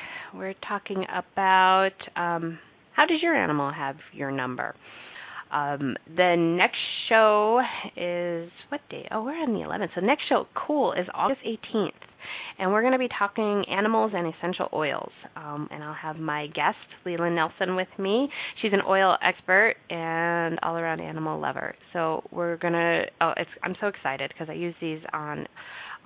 We're 0.33 0.55
talking 0.67 1.05
about 1.09 1.91
um, 2.15 2.59
how 2.95 3.05
does 3.05 3.21
your 3.21 3.35
animal 3.35 3.71
have 3.71 3.95
your 4.13 4.31
number? 4.31 4.75
Um, 5.51 5.95
the 6.15 6.35
next 6.37 6.77
show 7.09 7.59
is 7.97 8.49
what 8.69 8.79
day? 8.89 9.07
Oh, 9.11 9.23
we're 9.23 9.33
on 9.33 9.53
the 9.53 9.59
11th. 9.59 9.89
So 9.95 10.01
next 10.01 10.23
show, 10.29 10.47
cool, 10.55 10.93
is 10.93 11.05
August 11.13 11.41
18th, 11.45 11.91
and 12.57 12.71
we're 12.71 12.81
going 12.81 12.93
to 12.93 12.99
be 12.99 13.09
talking 13.19 13.65
animals 13.69 14.13
and 14.15 14.33
essential 14.33 14.69
oils. 14.71 15.11
Um, 15.35 15.67
and 15.71 15.83
I'll 15.83 15.93
have 15.93 16.15
my 16.15 16.47
guest 16.47 16.77
Leland 17.05 17.35
Nelson 17.35 17.75
with 17.75 17.89
me. 17.99 18.29
She's 18.61 18.71
an 18.71 18.81
oil 18.87 19.17
expert 19.21 19.75
and 19.89 20.57
all-around 20.63 21.01
animal 21.01 21.39
lover. 21.41 21.75
So 21.91 22.23
we're 22.31 22.55
gonna. 22.55 23.03
Oh, 23.19 23.33
it's, 23.35 23.49
I'm 23.63 23.75
so 23.81 23.87
excited 23.87 24.31
because 24.33 24.49
I 24.49 24.53
use 24.53 24.75
these 24.79 25.01
on 25.11 25.47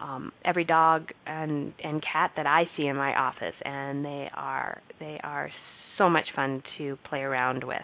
um, 0.01 0.31
every 0.43 0.65
dog 0.65 1.09
and 1.25 1.73
and 1.83 2.01
cat 2.01 2.31
that 2.35 2.45
I 2.45 2.63
see 2.75 2.87
in 2.87 2.95
my 2.95 3.13
office, 3.15 3.55
and 3.63 4.03
they 4.03 4.29
are 4.33 4.81
they 4.99 5.19
are 5.23 5.49
so 5.97 6.09
much 6.09 6.25
fun 6.35 6.61
to 6.77 6.97
play 7.09 7.21
around 7.21 7.63
with. 7.63 7.77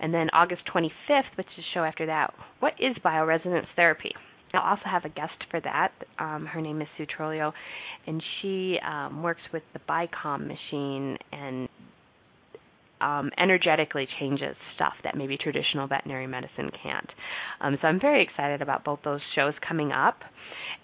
And 0.00 0.14
then 0.14 0.28
August 0.32 0.62
25th, 0.72 1.36
which 1.36 1.46
is 1.56 1.64
show 1.74 1.82
after 1.82 2.06
that, 2.06 2.32
what 2.60 2.74
is 2.78 2.96
bioresonance 3.04 3.66
therapy? 3.74 4.12
I'll 4.54 4.62
also 4.62 4.84
have 4.84 5.04
a 5.04 5.08
guest 5.08 5.44
for 5.50 5.60
that. 5.60 5.92
Um, 6.18 6.46
her 6.46 6.60
name 6.60 6.80
is 6.80 6.88
Sue 6.96 7.06
Trolio, 7.06 7.52
and 8.06 8.22
she 8.40 8.78
um, 8.86 9.22
works 9.22 9.40
with 9.52 9.62
the 9.72 9.80
BICOM 9.88 10.46
machine 10.46 11.18
and 11.32 11.68
um, 13.00 13.30
energetically 13.38 14.08
changes 14.18 14.56
stuff 14.74 14.94
that 15.04 15.16
maybe 15.16 15.36
traditional 15.36 15.86
veterinary 15.86 16.26
medicine 16.26 16.70
can't. 16.82 17.08
Um, 17.60 17.78
so 17.80 17.88
I'm 17.88 18.00
very 18.00 18.22
excited 18.22 18.62
about 18.62 18.84
both 18.84 19.00
those 19.04 19.20
shows 19.34 19.54
coming 19.66 19.92
up, 19.92 20.18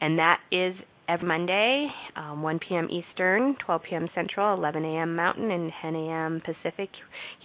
and 0.01 0.19
that 0.19 0.41
is 0.53 0.75
every 1.09 1.29
Monday, 1.29 1.89
um, 2.17 2.43
1 2.43 2.61
p.m. 2.67 2.89
Eastern, 2.91 3.57
12 3.65 3.83
p.m. 3.89 4.09
Central, 4.15 4.57
11 4.57 4.85
a.m. 4.85 5.17
Mountain, 5.17 5.51
and 5.51 5.73
10 5.83 5.95
a.m. 5.95 6.43
Pacific 6.45 6.91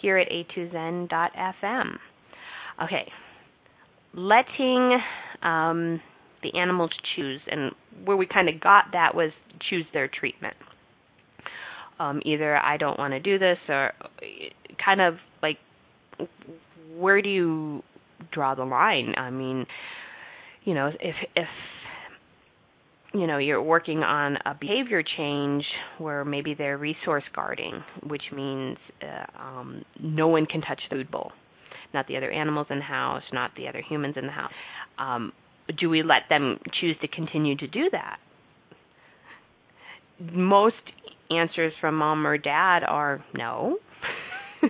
here 0.01 0.17
at 0.17 0.27
a2zen.fm. 0.29 1.97
Okay, 2.83 3.11
letting 4.13 4.99
um, 5.43 6.01
the 6.41 6.57
animals 6.57 6.91
choose, 7.15 7.41
and 7.49 7.71
where 8.05 8.15
we 8.17 8.25
kind 8.25 8.47
of 8.47 8.59
got 8.61 8.85
that 8.93 9.13
was 9.13 9.31
choose 9.69 9.85
their 9.93 10.07
treatment. 10.07 10.55
Um, 11.99 12.21
either 12.23 12.55
I 12.55 12.77
don't 12.77 12.97
want 12.97 13.11
to 13.11 13.19
do 13.19 13.37
this, 13.37 13.57
or 13.67 13.91
kind 14.83 15.01
of 15.01 15.15
like 15.43 15.57
where 16.95 17.21
do 17.21 17.29
you 17.29 17.83
draw 18.31 18.55
the 18.55 18.63
line? 18.63 19.13
I 19.17 19.29
mean, 19.29 19.65
you 20.63 20.73
know, 20.73 20.87
if 20.87 21.15
if 21.35 21.47
you 23.13 23.25
know 23.25 23.37
you're 23.37 23.61
working 23.61 23.99
on 23.99 24.37
a 24.45 24.53
behavior 24.59 25.03
change 25.17 25.63
where 25.97 26.23
maybe 26.23 26.53
they're 26.53 26.77
resource 26.77 27.23
guarding, 27.35 27.83
which 28.03 28.23
means 28.33 28.77
uh, 29.01 29.41
um, 29.41 29.83
no 30.01 30.27
one 30.27 30.45
can 30.45 30.61
touch 30.61 30.81
the 30.89 30.97
food 30.97 31.11
bowl, 31.11 31.31
not 31.93 32.07
the 32.07 32.17
other 32.17 32.31
animals 32.31 32.67
in 32.69 32.77
the 32.77 32.83
house, 32.83 33.23
not 33.33 33.51
the 33.57 33.67
other 33.67 33.81
humans 33.87 34.15
in 34.17 34.25
the 34.25 34.31
house. 34.31 34.51
Um, 34.97 35.33
do 35.79 35.89
we 35.89 36.03
let 36.03 36.23
them 36.29 36.59
choose 36.79 36.95
to 37.01 37.07
continue 37.07 37.55
to 37.57 37.67
do 37.67 37.89
that? 37.91 38.17
Most 40.19 40.75
answers 41.29 41.73
from 41.79 41.95
mom 41.95 42.25
or 42.25 42.37
dad 42.37 42.83
are 42.83 43.23
no. 43.33 43.77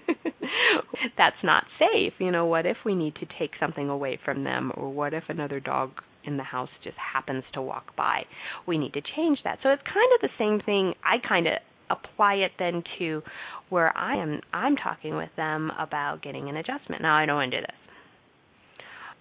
That's 1.17 1.35
not 1.43 1.63
safe. 1.79 2.13
You 2.19 2.31
know, 2.31 2.45
what 2.45 2.65
if 2.65 2.77
we 2.85 2.95
need 2.95 3.15
to 3.15 3.25
take 3.39 3.51
something 3.59 3.89
away 3.89 4.19
from 4.23 4.43
them, 4.43 4.71
or 4.75 4.89
what 4.89 5.13
if 5.13 5.23
another 5.29 5.59
dog 5.59 5.91
in 6.25 6.37
the 6.37 6.43
house 6.43 6.69
just 6.83 6.97
happens 6.97 7.43
to 7.53 7.61
walk 7.61 7.95
by. 7.95 8.23
We 8.67 8.77
need 8.77 8.93
to 8.93 9.01
change 9.15 9.39
that. 9.43 9.59
So 9.63 9.69
it's 9.69 9.81
kind 9.83 10.11
of 10.15 10.21
the 10.21 10.29
same 10.37 10.61
thing. 10.65 10.93
I 11.03 11.17
kind 11.27 11.47
of 11.47 11.53
apply 11.89 12.35
it 12.35 12.51
then 12.59 12.83
to 12.99 13.21
where 13.69 13.95
I 13.97 14.15
am 14.21 14.41
I'm 14.53 14.75
talking 14.75 15.15
with 15.15 15.29
them 15.35 15.71
about 15.79 16.21
getting 16.21 16.49
an 16.49 16.55
adjustment. 16.57 17.01
Now 17.01 17.17
I 17.17 17.25
don't 17.25 17.35
want 17.35 17.51
to 17.51 17.57
do 17.57 17.61
this. 17.61 17.75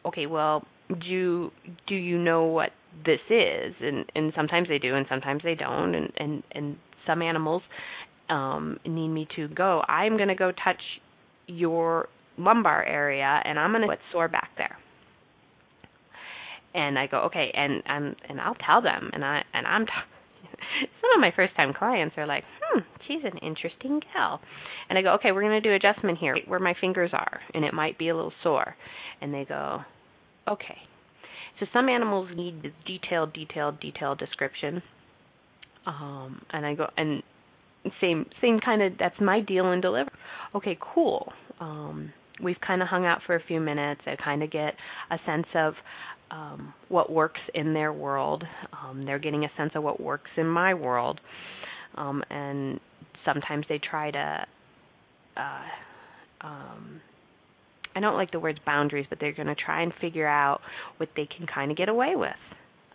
Okay, 0.07 0.27
well, 0.27 0.65
do 0.89 1.51
do 1.87 1.95
you 1.95 2.19
know 2.19 2.45
what 2.45 2.71
this 3.05 3.21
is? 3.31 3.75
And 3.81 4.05
and 4.15 4.33
sometimes 4.37 4.69
they 4.69 4.79
do 4.79 4.95
and 4.95 5.07
sometimes 5.09 5.43
they 5.43 5.55
don't 5.55 5.95
and 5.95 6.13
and 6.17 6.43
and 6.53 6.77
some 7.07 7.23
animals 7.23 7.63
um 8.29 8.79
need 8.87 9.09
me 9.09 9.27
to 9.37 9.49
go. 9.49 9.83
I'm 9.89 10.17
going 10.17 10.29
to 10.29 10.35
go 10.35 10.53
touch 10.53 10.81
your 11.47 12.09
lumbar 12.37 12.85
area 12.85 13.41
and 13.45 13.59
I'm 13.59 13.73
going 13.73 13.83
to 13.83 13.89
put 13.89 13.99
sore 14.13 14.29
back 14.29 14.51
there 14.57 14.77
and 16.75 16.99
I 16.99 17.07
go, 17.07 17.19
okay, 17.23 17.51
and 17.55 17.83
and 17.87 18.17
and 18.29 18.41
I'll 18.41 18.57
tell 18.67 18.83
them, 18.83 19.11
and 19.13 19.25
I 19.25 19.45
and 19.53 19.67
I'm. 19.67 19.87
T- 19.87 19.93
some 21.01 21.11
of 21.15 21.21
my 21.21 21.33
first 21.35 21.55
time 21.57 21.73
clients 21.77 22.15
are 22.17 22.27
like, 22.27 22.45
hmm, 22.63 22.81
she's 23.07 23.25
an 23.25 23.39
interesting 23.39 24.01
gal. 24.15 24.41
And 24.89 24.99
I 24.99 25.03
go, 25.03 25.15
okay, 25.15 25.33
we're 25.33 25.43
going 25.43 25.61
to 25.61 25.69
do 25.69 25.75
adjustment 25.75 26.19
here 26.19 26.37
where 26.47 26.61
my 26.61 26.75
fingers 26.81 27.11
are, 27.13 27.41
and 27.55 27.65
it 27.65 27.75
might 27.75 27.99
be 27.99 28.09
a 28.09 28.15
little 28.15 28.33
sore. 28.43 28.75
And 29.21 29.33
they 29.33 29.45
go, 29.45 29.81
okay. 30.49 30.79
So 31.61 31.67
some 31.73 31.89
animals 31.89 32.29
need 32.37 32.63
the 32.63 32.71
detailed, 32.87 33.33
detailed, 33.33 33.81
detailed 33.81 34.19
description. 34.19 34.83
Um, 35.87 36.43
and 36.51 36.65
I 36.65 36.75
go, 36.75 36.87
and 36.97 37.23
same, 38.01 38.27
same 38.41 38.61
kind 38.61 38.83
of. 38.83 38.93
That's 38.99 39.19
my 39.21 39.41
deal 39.41 39.73
and 39.73 39.83
deliver. 39.83 40.11
Okay, 40.55 40.79
cool. 40.95 41.33
Um, 41.61 42.13
we've 42.43 42.61
kind 42.65 42.83
of 42.83 42.89
hung 42.89 43.07
out 43.07 43.21
for 43.27 43.35
a 43.35 43.43
few 43.47 43.61
minutes. 43.61 44.01
I 44.07 44.17
kind 44.23 44.43
of 44.43 44.51
get 44.51 44.75
a 45.11 45.19
sense 45.27 45.47
of 45.55 45.75
um, 46.31 46.73
what 46.89 47.11
works 47.11 47.41
in 47.55 47.75
their 47.75 47.93
world. 47.93 48.45
Um, 48.73 49.05
they're 49.05 49.19
getting 49.19 49.45
a 49.45 49.51
sense 49.57 49.73
of 49.75 49.83
what 49.83 50.01
works 50.01 50.31
in 50.37 50.47
my 50.47 50.75
world, 50.75 51.21
um, 51.97 52.23
and 52.31 52.81
sometimes 53.25 53.67
they 53.69 53.79
try 53.79 54.11
to. 54.11 54.47
Uh, 55.37 56.47
um, 56.47 57.01
I 57.95 58.01
don't 58.01 58.15
like 58.15 58.31
the 58.31 58.41
words 58.41 58.59
boundaries, 58.65 59.07
but 59.09 59.19
they're 59.21 59.33
going 59.33 59.49
to 59.49 59.57
try 59.57 59.83
and 59.83 59.93
figure 60.01 60.29
out 60.29 60.61
what 60.99 61.09
they 61.17 61.27
can 61.27 61.47
kind 61.53 61.71
of 61.71 61.77
get 61.77 61.89
away 61.89 62.13
with. 62.15 62.31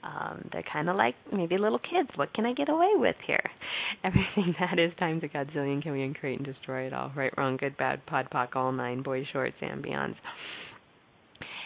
Um, 0.04 0.50
they're 0.52 0.64
kind 0.72 0.90
of 0.90 0.98
like 0.98 1.16
maybe 1.32 1.58
little 1.58 1.80
kids. 1.80 2.10
What 2.16 2.34
can 2.34 2.46
I 2.46 2.54
get 2.54 2.70
away 2.70 2.92
with 2.96 3.16
here? 3.26 3.44
Everything 4.04 4.54
that 4.60 4.80
is 4.80 4.92
times 5.00 5.24
a 5.24 5.28
godzillion 5.28 5.82
can 5.82 5.94
we 5.94 6.04
uncreate 6.04 6.40
and 6.40 6.46
destroy 6.46 6.88
it 6.88 6.94
all. 6.94 7.12
Right, 7.16 7.32
wrong, 7.38 7.58
good, 7.58 7.78
bad, 7.78 8.06
pod, 8.06 8.28
poc, 8.34 8.56
all 8.56 8.72
nine, 8.72 9.02
boys, 9.02 9.26
shorts, 9.32 9.56
beyonds. 9.62 10.16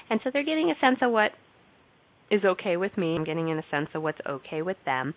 And 0.10 0.20
so 0.24 0.30
they're 0.32 0.44
getting 0.44 0.72
a 0.72 0.80
sense 0.80 1.00
of 1.02 1.12
what 1.12 1.32
is 2.32 2.44
okay 2.44 2.78
with 2.78 2.98
me. 2.98 3.16
I'm 3.16 3.24
getting 3.24 3.50
in 3.50 3.58
a 3.58 3.66
sense 3.72 3.90
of 3.94 4.04
what's 4.04 4.20
okay 4.28 4.62
with 4.62 4.78
them. 4.86 5.14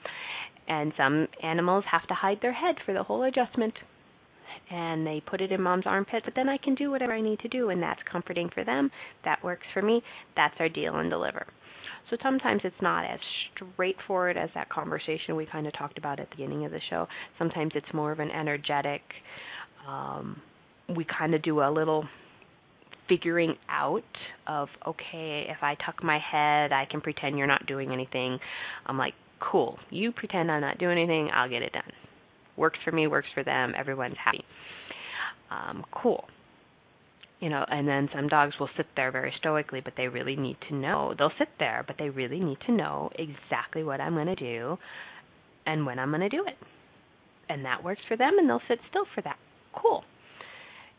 And 0.68 0.92
some 0.96 1.26
animals 1.42 1.84
have 1.90 2.06
to 2.08 2.14
hide 2.14 2.38
their 2.42 2.52
head 2.52 2.76
for 2.86 2.94
the 2.94 3.02
whole 3.02 3.24
adjustment. 3.24 3.74
And 4.70 5.04
they 5.04 5.20
put 5.28 5.40
it 5.40 5.50
in 5.50 5.61
mom's 5.61 5.86
armpit, 5.86 6.22
but 6.24 6.34
then 6.36 6.48
I 6.48 6.56
can 6.56 6.76
do 6.76 6.90
whatever 6.90 7.12
I 7.12 7.20
need 7.20 7.40
to 7.40 7.48
do, 7.48 7.70
and 7.70 7.82
that's 7.82 8.00
comforting 8.11 8.50
for 8.54 8.64
them. 8.64 8.90
That 9.24 9.42
works 9.42 9.66
for 9.74 9.82
me. 9.82 10.00
That's 10.36 10.54
our 10.61 10.68
deal 10.68 10.96
and 10.96 11.11
deliver. 11.11 11.46
So 12.08 12.16
sometimes 12.22 12.61
it's 12.64 12.80
not 12.80 13.04
as 13.04 13.18
straightforward 13.54 14.36
as 14.36 14.50
that 14.54 14.68
conversation 14.68 15.36
we 15.36 15.46
kind 15.46 15.66
of 15.66 15.72
talked 15.76 15.98
about 15.98 16.20
at 16.20 16.30
the 16.30 16.36
beginning 16.36 16.64
of 16.64 16.72
the 16.72 16.80
show. 16.88 17.06
Sometimes 17.38 17.72
it's 17.74 17.92
more 17.92 18.12
of 18.12 18.20
an 18.20 18.30
energetic. 18.30 19.02
Um, 19.88 20.40
we 20.96 21.04
kind 21.04 21.34
of 21.34 21.42
do 21.42 21.61
a 21.62 21.70
little 21.70 22.04
figuring 23.11 23.56
out 23.68 24.02
of 24.46 24.68
okay, 24.86 25.46
if 25.50 25.62
I 25.62 25.74
tuck 25.84 26.02
my 26.02 26.18
head, 26.18 26.72
I 26.72 26.86
can 26.90 27.02
pretend 27.02 27.36
you're 27.36 27.46
not 27.46 27.66
doing 27.66 27.90
anything. 27.92 28.38
I'm 28.86 28.96
like, 28.96 29.12
cool. 29.40 29.78
You 29.90 30.12
pretend 30.12 30.50
I'm 30.50 30.62
not 30.62 30.78
doing 30.78 30.96
anything, 30.96 31.30
I'll 31.34 31.50
get 31.50 31.62
it 31.62 31.72
done. 31.72 31.82
Works 32.56 32.78
for 32.84 32.92
me, 32.92 33.06
works 33.06 33.28
for 33.34 33.44
them. 33.44 33.72
Everyone's 33.76 34.16
happy. 34.22 34.44
Um, 35.50 35.84
cool. 35.92 36.24
You 37.40 37.48
know, 37.48 37.64
and 37.68 37.88
then 37.88 38.08
some 38.14 38.28
dogs 38.28 38.54
will 38.61 38.68
sit 38.76 38.86
there 38.96 39.11
very 39.11 39.32
stoically, 39.38 39.80
but 39.80 39.94
they 39.96 40.08
really 40.08 40.36
need 40.36 40.58
to 40.68 40.74
know. 40.74 41.14
They'll 41.18 41.32
sit 41.38 41.48
there, 41.58 41.84
but 41.86 41.96
they 41.98 42.11
really 42.11 42.38
need 42.38 42.58
to 42.66 42.72
know 42.72 43.11
exactly 43.14 43.82
what 43.82 44.00
I'm 44.00 44.14
going 44.14 44.26
to 44.26 44.34
do 44.34 44.76
and 45.66 45.86
when 45.86 45.98
I'm 45.98 46.11
going 46.11 46.20
to 46.20 46.28
do 46.28 46.44
it. 46.46 46.56
And 47.48 47.64
that 47.64 47.82
works 47.82 48.02
for 48.06 48.16
them, 48.16 48.34
and 48.38 48.48
they'll 48.48 48.61
sit 48.68 48.78
still 48.90 49.06
for 49.14 49.22
that. 49.22 49.36
Cool. 49.74 50.04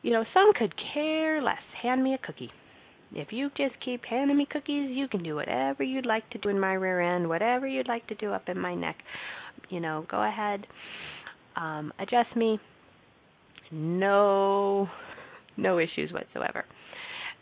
You 0.01 0.11
know, 0.11 0.23
some 0.33 0.51
could 0.53 0.73
care 0.93 1.41
less. 1.41 1.61
Hand 1.81 2.03
me 2.03 2.13
a 2.13 2.17
cookie. 2.17 2.51
If 3.13 3.31
you 3.31 3.49
just 3.57 3.73
keep 3.83 4.05
handing 4.05 4.37
me 4.37 4.47
cookies, 4.49 4.89
you 4.89 5.07
can 5.07 5.21
do 5.21 5.35
whatever 5.35 5.83
you'd 5.83 6.05
like 6.05 6.29
to 6.29 6.37
do 6.37 6.49
in 6.49 6.59
my 6.59 6.73
rear 6.73 7.01
end, 7.15 7.27
whatever 7.27 7.67
you'd 7.67 7.87
like 7.87 8.07
to 8.07 8.15
do 8.15 8.31
up 8.31 8.47
in 8.47 8.57
my 8.57 8.73
neck. 8.73 8.95
You 9.69 9.81
know, 9.81 10.05
go 10.09 10.23
ahead, 10.23 10.65
um, 11.55 11.91
adjust 11.99 12.35
me, 12.35 12.59
no 13.71 14.87
no 15.57 15.79
issues 15.79 16.11
whatsoever. 16.11 16.65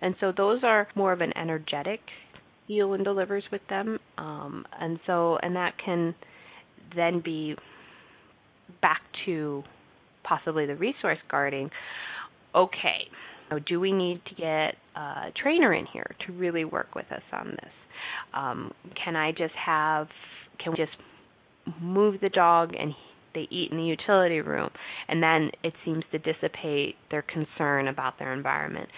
And 0.01 0.15
so 0.19 0.33
those 0.35 0.61
are 0.63 0.87
more 0.95 1.13
of 1.13 1.21
an 1.21 1.37
energetic 1.37 1.99
heal 2.67 2.93
and 2.93 3.03
delivers 3.03 3.43
with 3.51 3.61
them. 3.69 3.99
Um, 4.17 4.65
and 4.79 4.99
so 5.05 5.37
and 5.43 5.55
that 5.55 5.73
can 5.83 6.15
then 6.95 7.21
be 7.23 7.55
back 8.81 9.01
to 9.25 9.63
possibly 10.23 10.65
the 10.65 10.75
resource 10.75 11.19
guarding. 11.29 11.69
Okay, 12.55 13.07
do 13.67 13.79
we 13.79 13.91
need 13.91 14.21
to 14.25 14.35
get 14.35 14.75
a 14.95 15.31
trainer 15.41 15.73
in 15.73 15.85
here 15.91 16.15
to 16.25 16.33
really 16.33 16.65
work 16.65 16.95
with 16.95 17.05
us 17.11 17.21
on 17.31 17.49
this? 17.49 17.71
Um, 18.33 18.71
can 19.03 19.15
I 19.15 19.31
just 19.31 19.53
have, 19.53 20.07
can 20.63 20.73
we 20.73 20.77
just 20.77 20.97
move 21.81 22.21
the 22.21 22.29
dog 22.29 22.73
and 22.77 22.93
they 23.33 23.47
eat 23.51 23.71
in 23.71 23.77
the 23.77 23.83
utility 23.83 24.41
room? 24.41 24.69
And 25.07 25.21
then 25.21 25.51
it 25.63 25.73
seems 25.85 26.03
to 26.11 26.19
dissipate 26.19 26.95
their 27.11 27.23
concern 27.23 27.87
about 27.87 28.17
their 28.19 28.33
environment. 28.33 28.89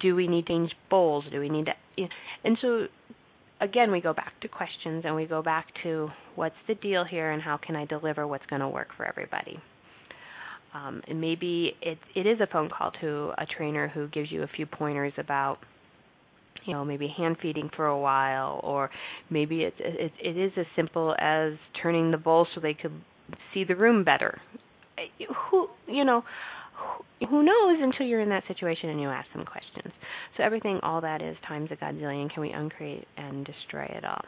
Do 0.00 0.14
we 0.14 0.28
need 0.28 0.46
to 0.46 0.52
change 0.52 0.72
bowls? 0.88 1.24
Do 1.30 1.40
we 1.40 1.48
need 1.48 1.66
to 1.66 1.72
you 1.96 2.04
know, 2.04 2.10
and 2.44 2.58
so 2.60 2.86
again 3.60 3.90
we 3.90 4.00
go 4.00 4.12
back 4.12 4.32
to 4.40 4.48
questions 4.48 5.02
and 5.04 5.14
we 5.14 5.26
go 5.26 5.42
back 5.42 5.66
to 5.82 6.08
what's 6.34 6.54
the 6.66 6.74
deal 6.76 7.04
here 7.04 7.30
and 7.32 7.42
how 7.42 7.58
can 7.58 7.76
i 7.76 7.84
deliver 7.84 8.26
what's 8.26 8.46
going 8.46 8.60
to 8.60 8.68
work 8.68 8.88
for 8.96 9.04
everybody 9.06 9.58
um, 10.74 11.02
and 11.08 11.20
maybe 11.20 11.72
it 11.82 11.98
it 12.14 12.26
is 12.26 12.40
a 12.40 12.46
phone 12.46 12.68
call 12.68 12.92
to 13.00 13.32
a 13.38 13.46
trainer 13.46 13.88
who 13.88 14.08
gives 14.08 14.30
you 14.30 14.42
a 14.42 14.48
few 14.48 14.66
pointers 14.66 15.12
about 15.18 15.58
you 16.64 16.72
know 16.72 16.84
maybe 16.84 17.12
hand 17.16 17.36
feeding 17.42 17.70
for 17.74 17.86
a 17.86 17.98
while 17.98 18.60
or 18.62 18.90
maybe 19.30 19.62
it's 19.62 19.76
it, 19.80 20.12
it 20.22 20.36
is 20.38 20.52
as 20.56 20.66
simple 20.76 21.14
as 21.18 21.52
turning 21.82 22.10
the 22.10 22.18
bowl 22.18 22.46
so 22.54 22.60
they 22.60 22.74
could 22.74 22.92
see 23.52 23.64
the 23.64 23.74
room 23.74 24.04
better. 24.04 24.40
Who 25.50 25.68
you 25.88 26.04
know 26.04 26.22
who 27.28 27.42
knows 27.42 27.78
until 27.80 28.06
you're 28.06 28.20
in 28.20 28.30
that 28.30 28.44
situation 28.48 28.90
and 28.90 29.00
you 29.00 29.08
ask 29.08 29.30
them 29.34 29.44
questions. 29.44 29.92
So 30.36 30.42
everything 30.42 30.78
all 30.82 31.00
that 31.02 31.20
is 31.20 31.36
times 31.46 31.68
a 31.72 31.76
godzillion 31.76 32.32
can 32.32 32.42
we 32.42 32.52
uncreate 32.52 33.06
and 33.16 33.44
destroy 33.44 33.84
it 33.84 34.04
all? 34.04 34.22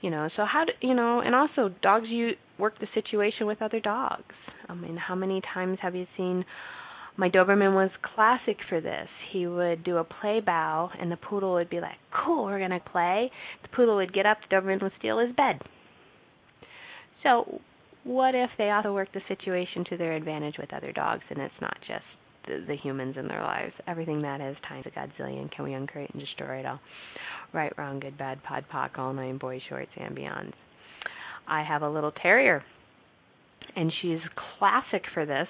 You 0.00 0.10
know 0.10 0.28
so 0.36 0.44
how 0.44 0.64
do 0.64 0.72
you 0.86 0.94
know 0.94 1.20
and 1.20 1.34
also 1.34 1.72
dogs 1.82 2.06
you 2.08 2.32
work 2.58 2.78
the 2.80 2.88
situation 2.94 3.46
with 3.46 3.62
other 3.62 3.78
dogs 3.78 4.34
Um, 4.68 4.84
i 4.84 4.86
mean 4.88 4.96
how 4.96 5.14
many 5.14 5.40
times 5.54 5.78
have 5.82 5.94
you 5.94 6.06
seen 6.16 6.44
my 7.16 7.28
doberman 7.28 7.74
was 7.74 7.90
classic 8.14 8.56
for 8.68 8.80
this 8.80 9.08
he 9.32 9.46
would 9.46 9.84
do 9.84 9.98
a 9.98 10.04
play 10.04 10.40
bow 10.40 10.90
and 10.98 11.10
the 11.10 11.16
poodle 11.16 11.52
would 11.54 11.70
be 11.70 11.80
like 11.80 11.96
cool 12.24 12.44
we're 12.44 12.58
to 12.66 12.80
play 12.90 13.30
the 13.62 13.68
poodle 13.68 13.96
would 13.96 14.12
get 14.12 14.26
up 14.26 14.38
the 14.48 14.54
doberman 14.54 14.82
would 14.82 14.92
steal 14.98 15.18
his 15.18 15.34
bed 15.36 15.60
so 17.22 17.60
what 18.04 18.34
if 18.34 18.50
they 18.58 18.70
also 18.70 18.92
work 18.92 19.08
the 19.12 19.20
situation 19.28 19.84
to 19.90 19.96
their 19.96 20.14
advantage 20.14 20.56
with 20.58 20.72
other 20.72 20.92
dogs 20.92 21.22
and 21.30 21.38
it's 21.38 21.54
not 21.60 21.76
just 21.86 22.04
the, 22.46 22.64
the 22.66 22.76
humans 22.76 23.16
in 23.18 23.28
their 23.28 23.42
lives. 23.42 23.72
Everything 23.86 24.22
that 24.22 24.40
is 24.40 24.56
times 24.68 24.84
a 24.86 24.90
godzillion. 24.90 25.50
Can 25.52 25.64
we 25.64 25.74
uncreate 25.74 26.10
and 26.12 26.20
destroy 26.20 26.60
it 26.60 26.66
all? 26.66 26.80
Right, 27.52 27.72
wrong, 27.76 28.00
good, 28.00 28.16
bad, 28.16 28.42
pod, 28.42 28.64
poc, 28.72 28.98
all 28.98 29.12
nine 29.12 29.38
boys, 29.38 29.60
shorts, 29.68 29.90
and 29.96 30.16
beyonds. 30.16 30.52
I 31.46 31.62
have 31.62 31.82
a 31.82 31.88
little 31.88 32.12
terrier, 32.22 32.64
and 33.76 33.92
she's 34.00 34.18
classic 34.58 35.04
for 35.12 35.26
this. 35.26 35.48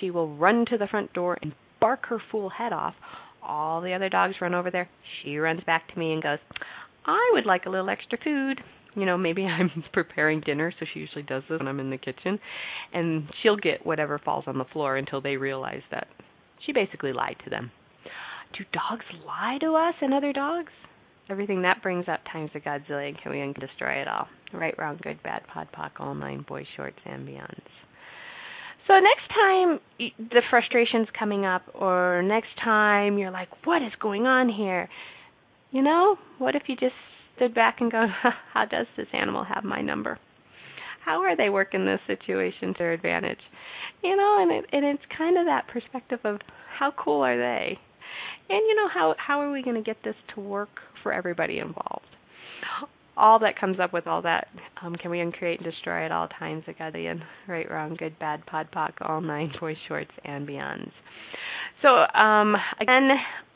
She 0.00 0.10
will 0.10 0.34
run 0.36 0.64
to 0.70 0.78
the 0.78 0.86
front 0.86 1.12
door 1.12 1.38
and 1.42 1.52
bark 1.80 2.06
her 2.06 2.22
fool 2.30 2.48
head 2.48 2.72
off. 2.72 2.94
All 3.42 3.80
the 3.80 3.94
other 3.94 4.08
dogs 4.08 4.34
run 4.40 4.54
over 4.54 4.70
there. 4.70 4.88
She 5.22 5.36
runs 5.38 5.62
back 5.64 5.92
to 5.92 5.98
me 5.98 6.12
and 6.12 6.22
goes, 6.22 6.38
I 7.06 7.30
would 7.32 7.46
like 7.46 7.66
a 7.66 7.70
little 7.70 7.90
extra 7.90 8.18
food 8.22 8.60
you 8.96 9.06
know 9.06 9.16
maybe 9.16 9.44
i'm 9.46 9.70
preparing 9.92 10.40
dinner 10.40 10.72
so 10.78 10.86
she 10.92 11.00
usually 11.00 11.22
does 11.22 11.42
this 11.48 11.58
when 11.58 11.68
i'm 11.68 11.80
in 11.80 11.90
the 11.90 11.98
kitchen 11.98 12.38
and 12.92 13.28
she'll 13.42 13.56
get 13.56 13.84
whatever 13.84 14.18
falls 14.18 14.44
on 14.46 14.58
the 14.58 14.64
floor 14.72 14.96
until 14.96 15.20
they 15.20 15.36
realize 15.36 15.82
that 15.90 16.08
she 16.66 16.72
basically 16.72 17.12
lied 17.12 17.36
to 17.44 17.50
them 17.50 17.70
do 18.56 18.64
dogs 18.72 19.04
lie 19.26 19.58
to 19.60 19.74
us 19.74 19.94
and 20.00 20.12
other 20.12 20.32
dogs 20.32 20.72
everything 21.30 21.62
that 21.62 21.82
brings 21.82 22.06
up 22.08 22.20
times 22.32 22.50
a 22.54 22.60
godzillion 22.60 23.20
can 23.22 23.32
we 23.32 23.54
destroy 23.60 23.92
it 24.00 24.08
all 24.08 24.28
right 24.52 24.74
wrong 24.78 24.98
good 25.02 25.22
bad 25.22 25.42
pod 25.52 25.68
poc 25.76 25.90
all 25.98 26.14
nine 26.14 26.44
boys 26.48 26.66
shorts 26.76 26.98
and 27.04 27.26
beyonds 27.26 27.60
so 28.86 28.94
next 28.94 29.28
time 29.34 29.78
the 30.18 30.42
frustration's 30.50 31.08
coming 31.18 31.44
up 31.44 31.62
or 31.74 32.22
next 32.22 32.48
time 32.62 33.18
you're 33.18 33.30
like 33.30 33.48
what 33.66 33.82
is 33.82 33.92
going 34.00 34.26
on 34.26 34.48
here 34.48 34.88
you 35.70 35.82
know 35.82 36.16
what 36.38 36.54
if 36.54 36.62
you 36.66 36.76
just 36.76 36.94
stood 37.40 37.54
back 37.54 37.80
and 37.80 37.90
go, 37.90 38.06
how 38.52 38.64
does 38.66 38.86
this 38.96 39.06
animal 39.12 39.44
have 39.44 39.64
my 39.64 39.80
number? 39.80 40.18
How 41.04 41.22
are 41.22 41.36
they 41.36 41.48
working 41.48 41.86
this 41.86 42.00
situation 42.06 42.74
to 42.74 42.78
their 42.78 42.92
advantage? 42.92 43.40
You 44.04 44.16
know, 44.16 44.38
and 44.40 44.52
it, 44.52 44.64
and 44.72 44.84
it's 44.84 45.02
kind 45.16 45.38
of 45.38 45.46
that 45.46 45.66
perspective 45.68 46.20
of 46.24 46.40
how 46.78 46.92
cool 47.02 47.22
are 47.22 47.36
they, 47.36 47.78
and 48.48 48.60
you 48.68 48.74
know 48.74 48.88
how 48.92 49.14
how 49.18 49.40
are 49.40 49.50
we 49.50 49.62
going 49.62 49.76
to 49.76 49.82
get 49.82 49.96
this 50.04 50.14
to 50.34 50.40
work 50.40 50.68
for 51.02 51.12
everybody 51.12 51.58
involved? 51.58 52.06
All 53.16 53.38
that 53.40 53.58
comes 53.58 53.78
up 53.80 53.92
with 53.92 54.06
all 54.06 54.22
that, 54.22 54.48
um, 54.82 54.94
can 54.96 55.10
we 55.10 55.20
uncreate 55.20 55.60
and 55.60 55.70
destroy 55.70 56.04
at 56.06 56.12
all 56.12 56.28
times 56.28 56.64
a 56.68 56.72
godzillion, 56.72 57.20
right, 57.48 57.70
wrong, 57.70 57.94
good, 57.98 58.18
bad, 58.18 58.46
pod, 58.46 58.68
poc, 58.74 58.92
all 59.02 59.20
nine, 59.20 59.52
boys, 59.60 59.76
shorts, 59.88 60.12
and 60.24 60.48
beyonds. 60.48 60.90
So 61.82 61.88
um, 62.18 62.56
again, 62.80 63.08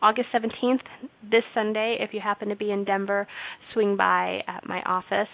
August 0.02 0.28
17th, 0.34 0.80
this 1.22 1.44
Sunday, 1.54 1.96
if 2.00 2.12
you 2.12 2.20
happen 2.20 2.48
to 2.48 2.56
be 2.56 2.70
in 2.72 2.84
Denver, 2.84 3.26
swing 3.72 3.96
by 3.96 4.40
at 4.46 4.66
my 4.66 4.82
office, 4.82 5.28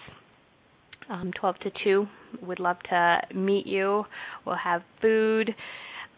um, 1.09 1.31
12 1.39 1.55
to 1.59 1.71
2. 1.83 2.07
Would 2.43 2.59
love 2.59 2.77
to 2.89 3.21
meet 3.35 3.67
you. 3.67 4.05
We'll 4.45 4.55
have 4.55 4.81
food. 5.01 5.53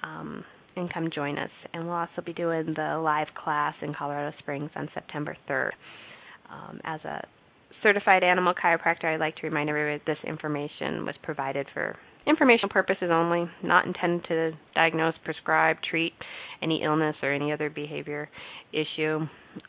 Um, 0.04 0.44
and 0.76 0.94
come 0.94 1.10
join 1.14 1.38
us. 1.38 1.50
And 1.74 1.86
we'll 1.86 1.96
also 1.96 2.22
be 2.26 2.34
doing 2.34 2.74
the 2.76 3.00
live 3.04 3.28
class 3.42 3.76
in 3.82 3.94
Colorado 3.94 4.36
Springs 4.40 4.72
on 4.76 4.90
September 4.94 5.36
3rd. 5.50 5.72
Um, 6.50 6.80
as 6.84 7.02
a 7.02 7.26
certified 7.82 8.24
animal 8.24 8.54
chiropractor, 8.54 9.06
I'd 9.06 9.20
like 9.20 9.36
to 9.38 9.48
remind 9.48 9.70
everybody 9.70 9.98
that 9.98 10.06
this 10.06 10.30
information 10.30 11.06
was 11.06 11.16
provided 11.24 11.68
for 11.74 11.98
informational 12.26 12.70
purposes 12.70 13.10
only, 13.12 13.50
not 13.64 13.86
intended 13.86 14.26
to 14.28 14.52
diagnose, 14.76 15.14
prescribe, 15.26 15.78
treat 15.90 16.14
any 16.62 16.84
illness 16.84 17.16
or 17.22 17.34
any 17.34 17.52
other 17.52 17.70
behavior 17.70 18.30
issue. 18.72 19.20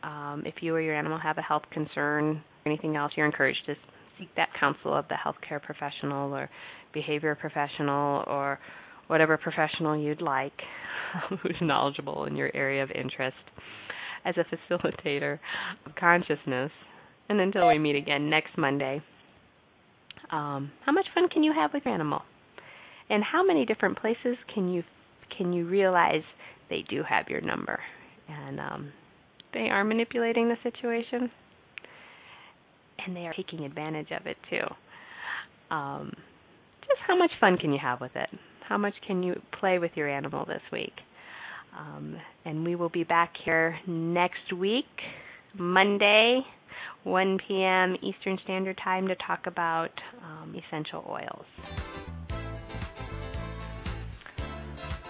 Um, 0.03 0.45
if 0.47 0.55
you 0.61 0.75
or 0.75 0.81
your 0.81 0.95
animal 0.95 1.19
have 1.19 1.39
a 1.39 1.43
health 1.43 1.65
concern 1.73 2.43
or 2.65 2.73
anything 2.73 2.97
else, 2.97 3.13
you're 3.17 3.27
encouraged 3.27 3.67
to 3.67 3.75
seek 4.19 4.29
that 4.37 4.49
counsel 4.59 4.95
of 4.97 5.07
the 5.09 5.15
healthcare 5.15 5.61
professional 5.61 6.33
or 6.33 6.49
behavior 6.93 7.35
professional 7.35 8.23
or 8.29 8.61
whatever 9.09 9.37
professional 9.37 9.97
you'd 9.97 10.23
like 10.23 10.53
who's 11.29 11.57
knowledgeable 11.61 12.25
in 12.25 12.37
your 12.37 12.51
area 12.55 12.83
of 12.83 12.91
interest 12.91 13.37
as 14.25 14.35
a 14.37 14.73
facilitator 14.73 15.39
of 15.87 15.95
consciousness. 15.97 16.71
And 17.29 17.41
until 17.41 17.69
we 17.69 17.79
meet 17.79 17.97
again 17.97 18.29
next 18.29 18.57
Monday, 18.59 19.03
um, 20.31 20.71
how 20.85 20.93
much 20.93 21.07
fun 21.15 21.29
can 21.29 21.43
you 21.43 21.53
have 21.55 21.73
with 21.73 21.85
your 21.85 21.95
animal? 21.95 22.23
and 23.11 23.23
how 23.23 23.45
many 23.45 23.65
different 23.65 23.99
places 23.99 24.37
can 24.53 24.69
you 24.69 24.83
can 25.37 25.53
you 25.53 25.67
realize 25.67 26.23
they 26.71 26.85
do 26.89 27.03
have 27.09 27.29
your 27.29 27.41
number 27.41 27.81
and 28.29 28.61
um, 28.61 28.93
they 29.53 29.69
are 29.71 29.85
manipulating 29.85 30.49
the 30.49 30.57
situation 30.63 31.31
and 33.05 33.17
they 33.17 33.27
are 33.27 33.35
taking 33.35 33.65
advantage 33.65 34.11
of 34.19 34.27
it 34.27 34.37
too 34.49 35.75
um, 35.75 36.13
just 36.81 37.01
how 37.07 37.17
much 37.17 37.31
fun 37.41 37.57
can 37.57 37.73
you 37.73 37.79
have 37.81 38.01
with 38.01 38.15
it 38.15 38.29
how 38.69 38.79
much 38.79 38.95
can 39.07 39.23
you 39.23 39.41
play 39.59 39.79
with 39.79 39.93
your 39.95 40.09
animal 40.09 40.45
this 40.45 40.63
week 40.73 40.95
um, 41.79 42.17
and 42.45 42.65
we 42.65 42.75
will 42.75 42.89
be 42.89 43.05
back 43.05 43.33
here 43.45 43.79
next 43.87 44.53
week 44.57 44.87
monday 45.59 46.41
1 47.05 47.39
p.m 47.47 47.97
eastern 48.03 48.39
standard 48.45 48.79
time 48.83 49.09
to 49.09 49.15
talk 49.17 49.47
about 49.47 49.91
um, 50.23 50.55
essential 50.55 51.05
oils 51.09 51.47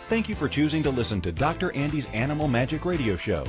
Thank 0.09 0.29
you 0.29 0.35
for 0.35 0.51
choosing 0.51 0.83
to 0.83 0.91
listen 0.91 1.23
to 1.23 1.33
Dr. 1.33 1.73
Andy's 1.73 2.05
Animal 2.13 2.47
Magic 2.47 2.85
Radio 2.85 3.17
Show. 3.17 3.47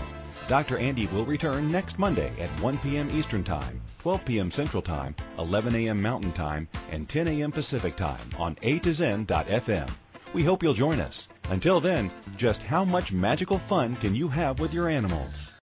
Dr. 0.47 0.77
Andy 0.77 1.07
will 1.07 1.25
return 1.25 1.71
next 1.71 1.97
Monday 1.97 2.31
at 2.39 2.49
1 2.61 2.77
p.m. 2.77 3.09
Eastern 3.11 3.43
Time, 3.43 3.81
12 3.99 4.25
p.m. 4.25 4.51
Central 4.51 4.81
Time, 4.81 5.15
11 5.39 5.73
a.m. 5.75 5.99
Mountain 5.99 6.33
Time, 6.33 6.67
and 6.91 7.09
10 7.09 7.27
a.m. 7.27 7.51
Pacific 7.51 7.95
Time 7.95 8.29
on 8.37 8.55
A 8.61 8.77
to 8.79 8.93
Zen.fm. 8.93 9.89
We 10.33 10.43
hope 10.43 10.61
you'll 10.61 10.75
join 10.75 10.99
us. 10.99 11.27
Until 11.49 11.79
then, 11.79 12.11
just 12.37 12.61
how 12.61 12.85
much 12.85 13.11
magical 13.11 13.57
fun 13.57 13.95
can 13.95 14.13
you 14.13 14.27
have 14.27 14.59
with 14.59 14.73
your 14.73 14.87
animals? 14.87 15.54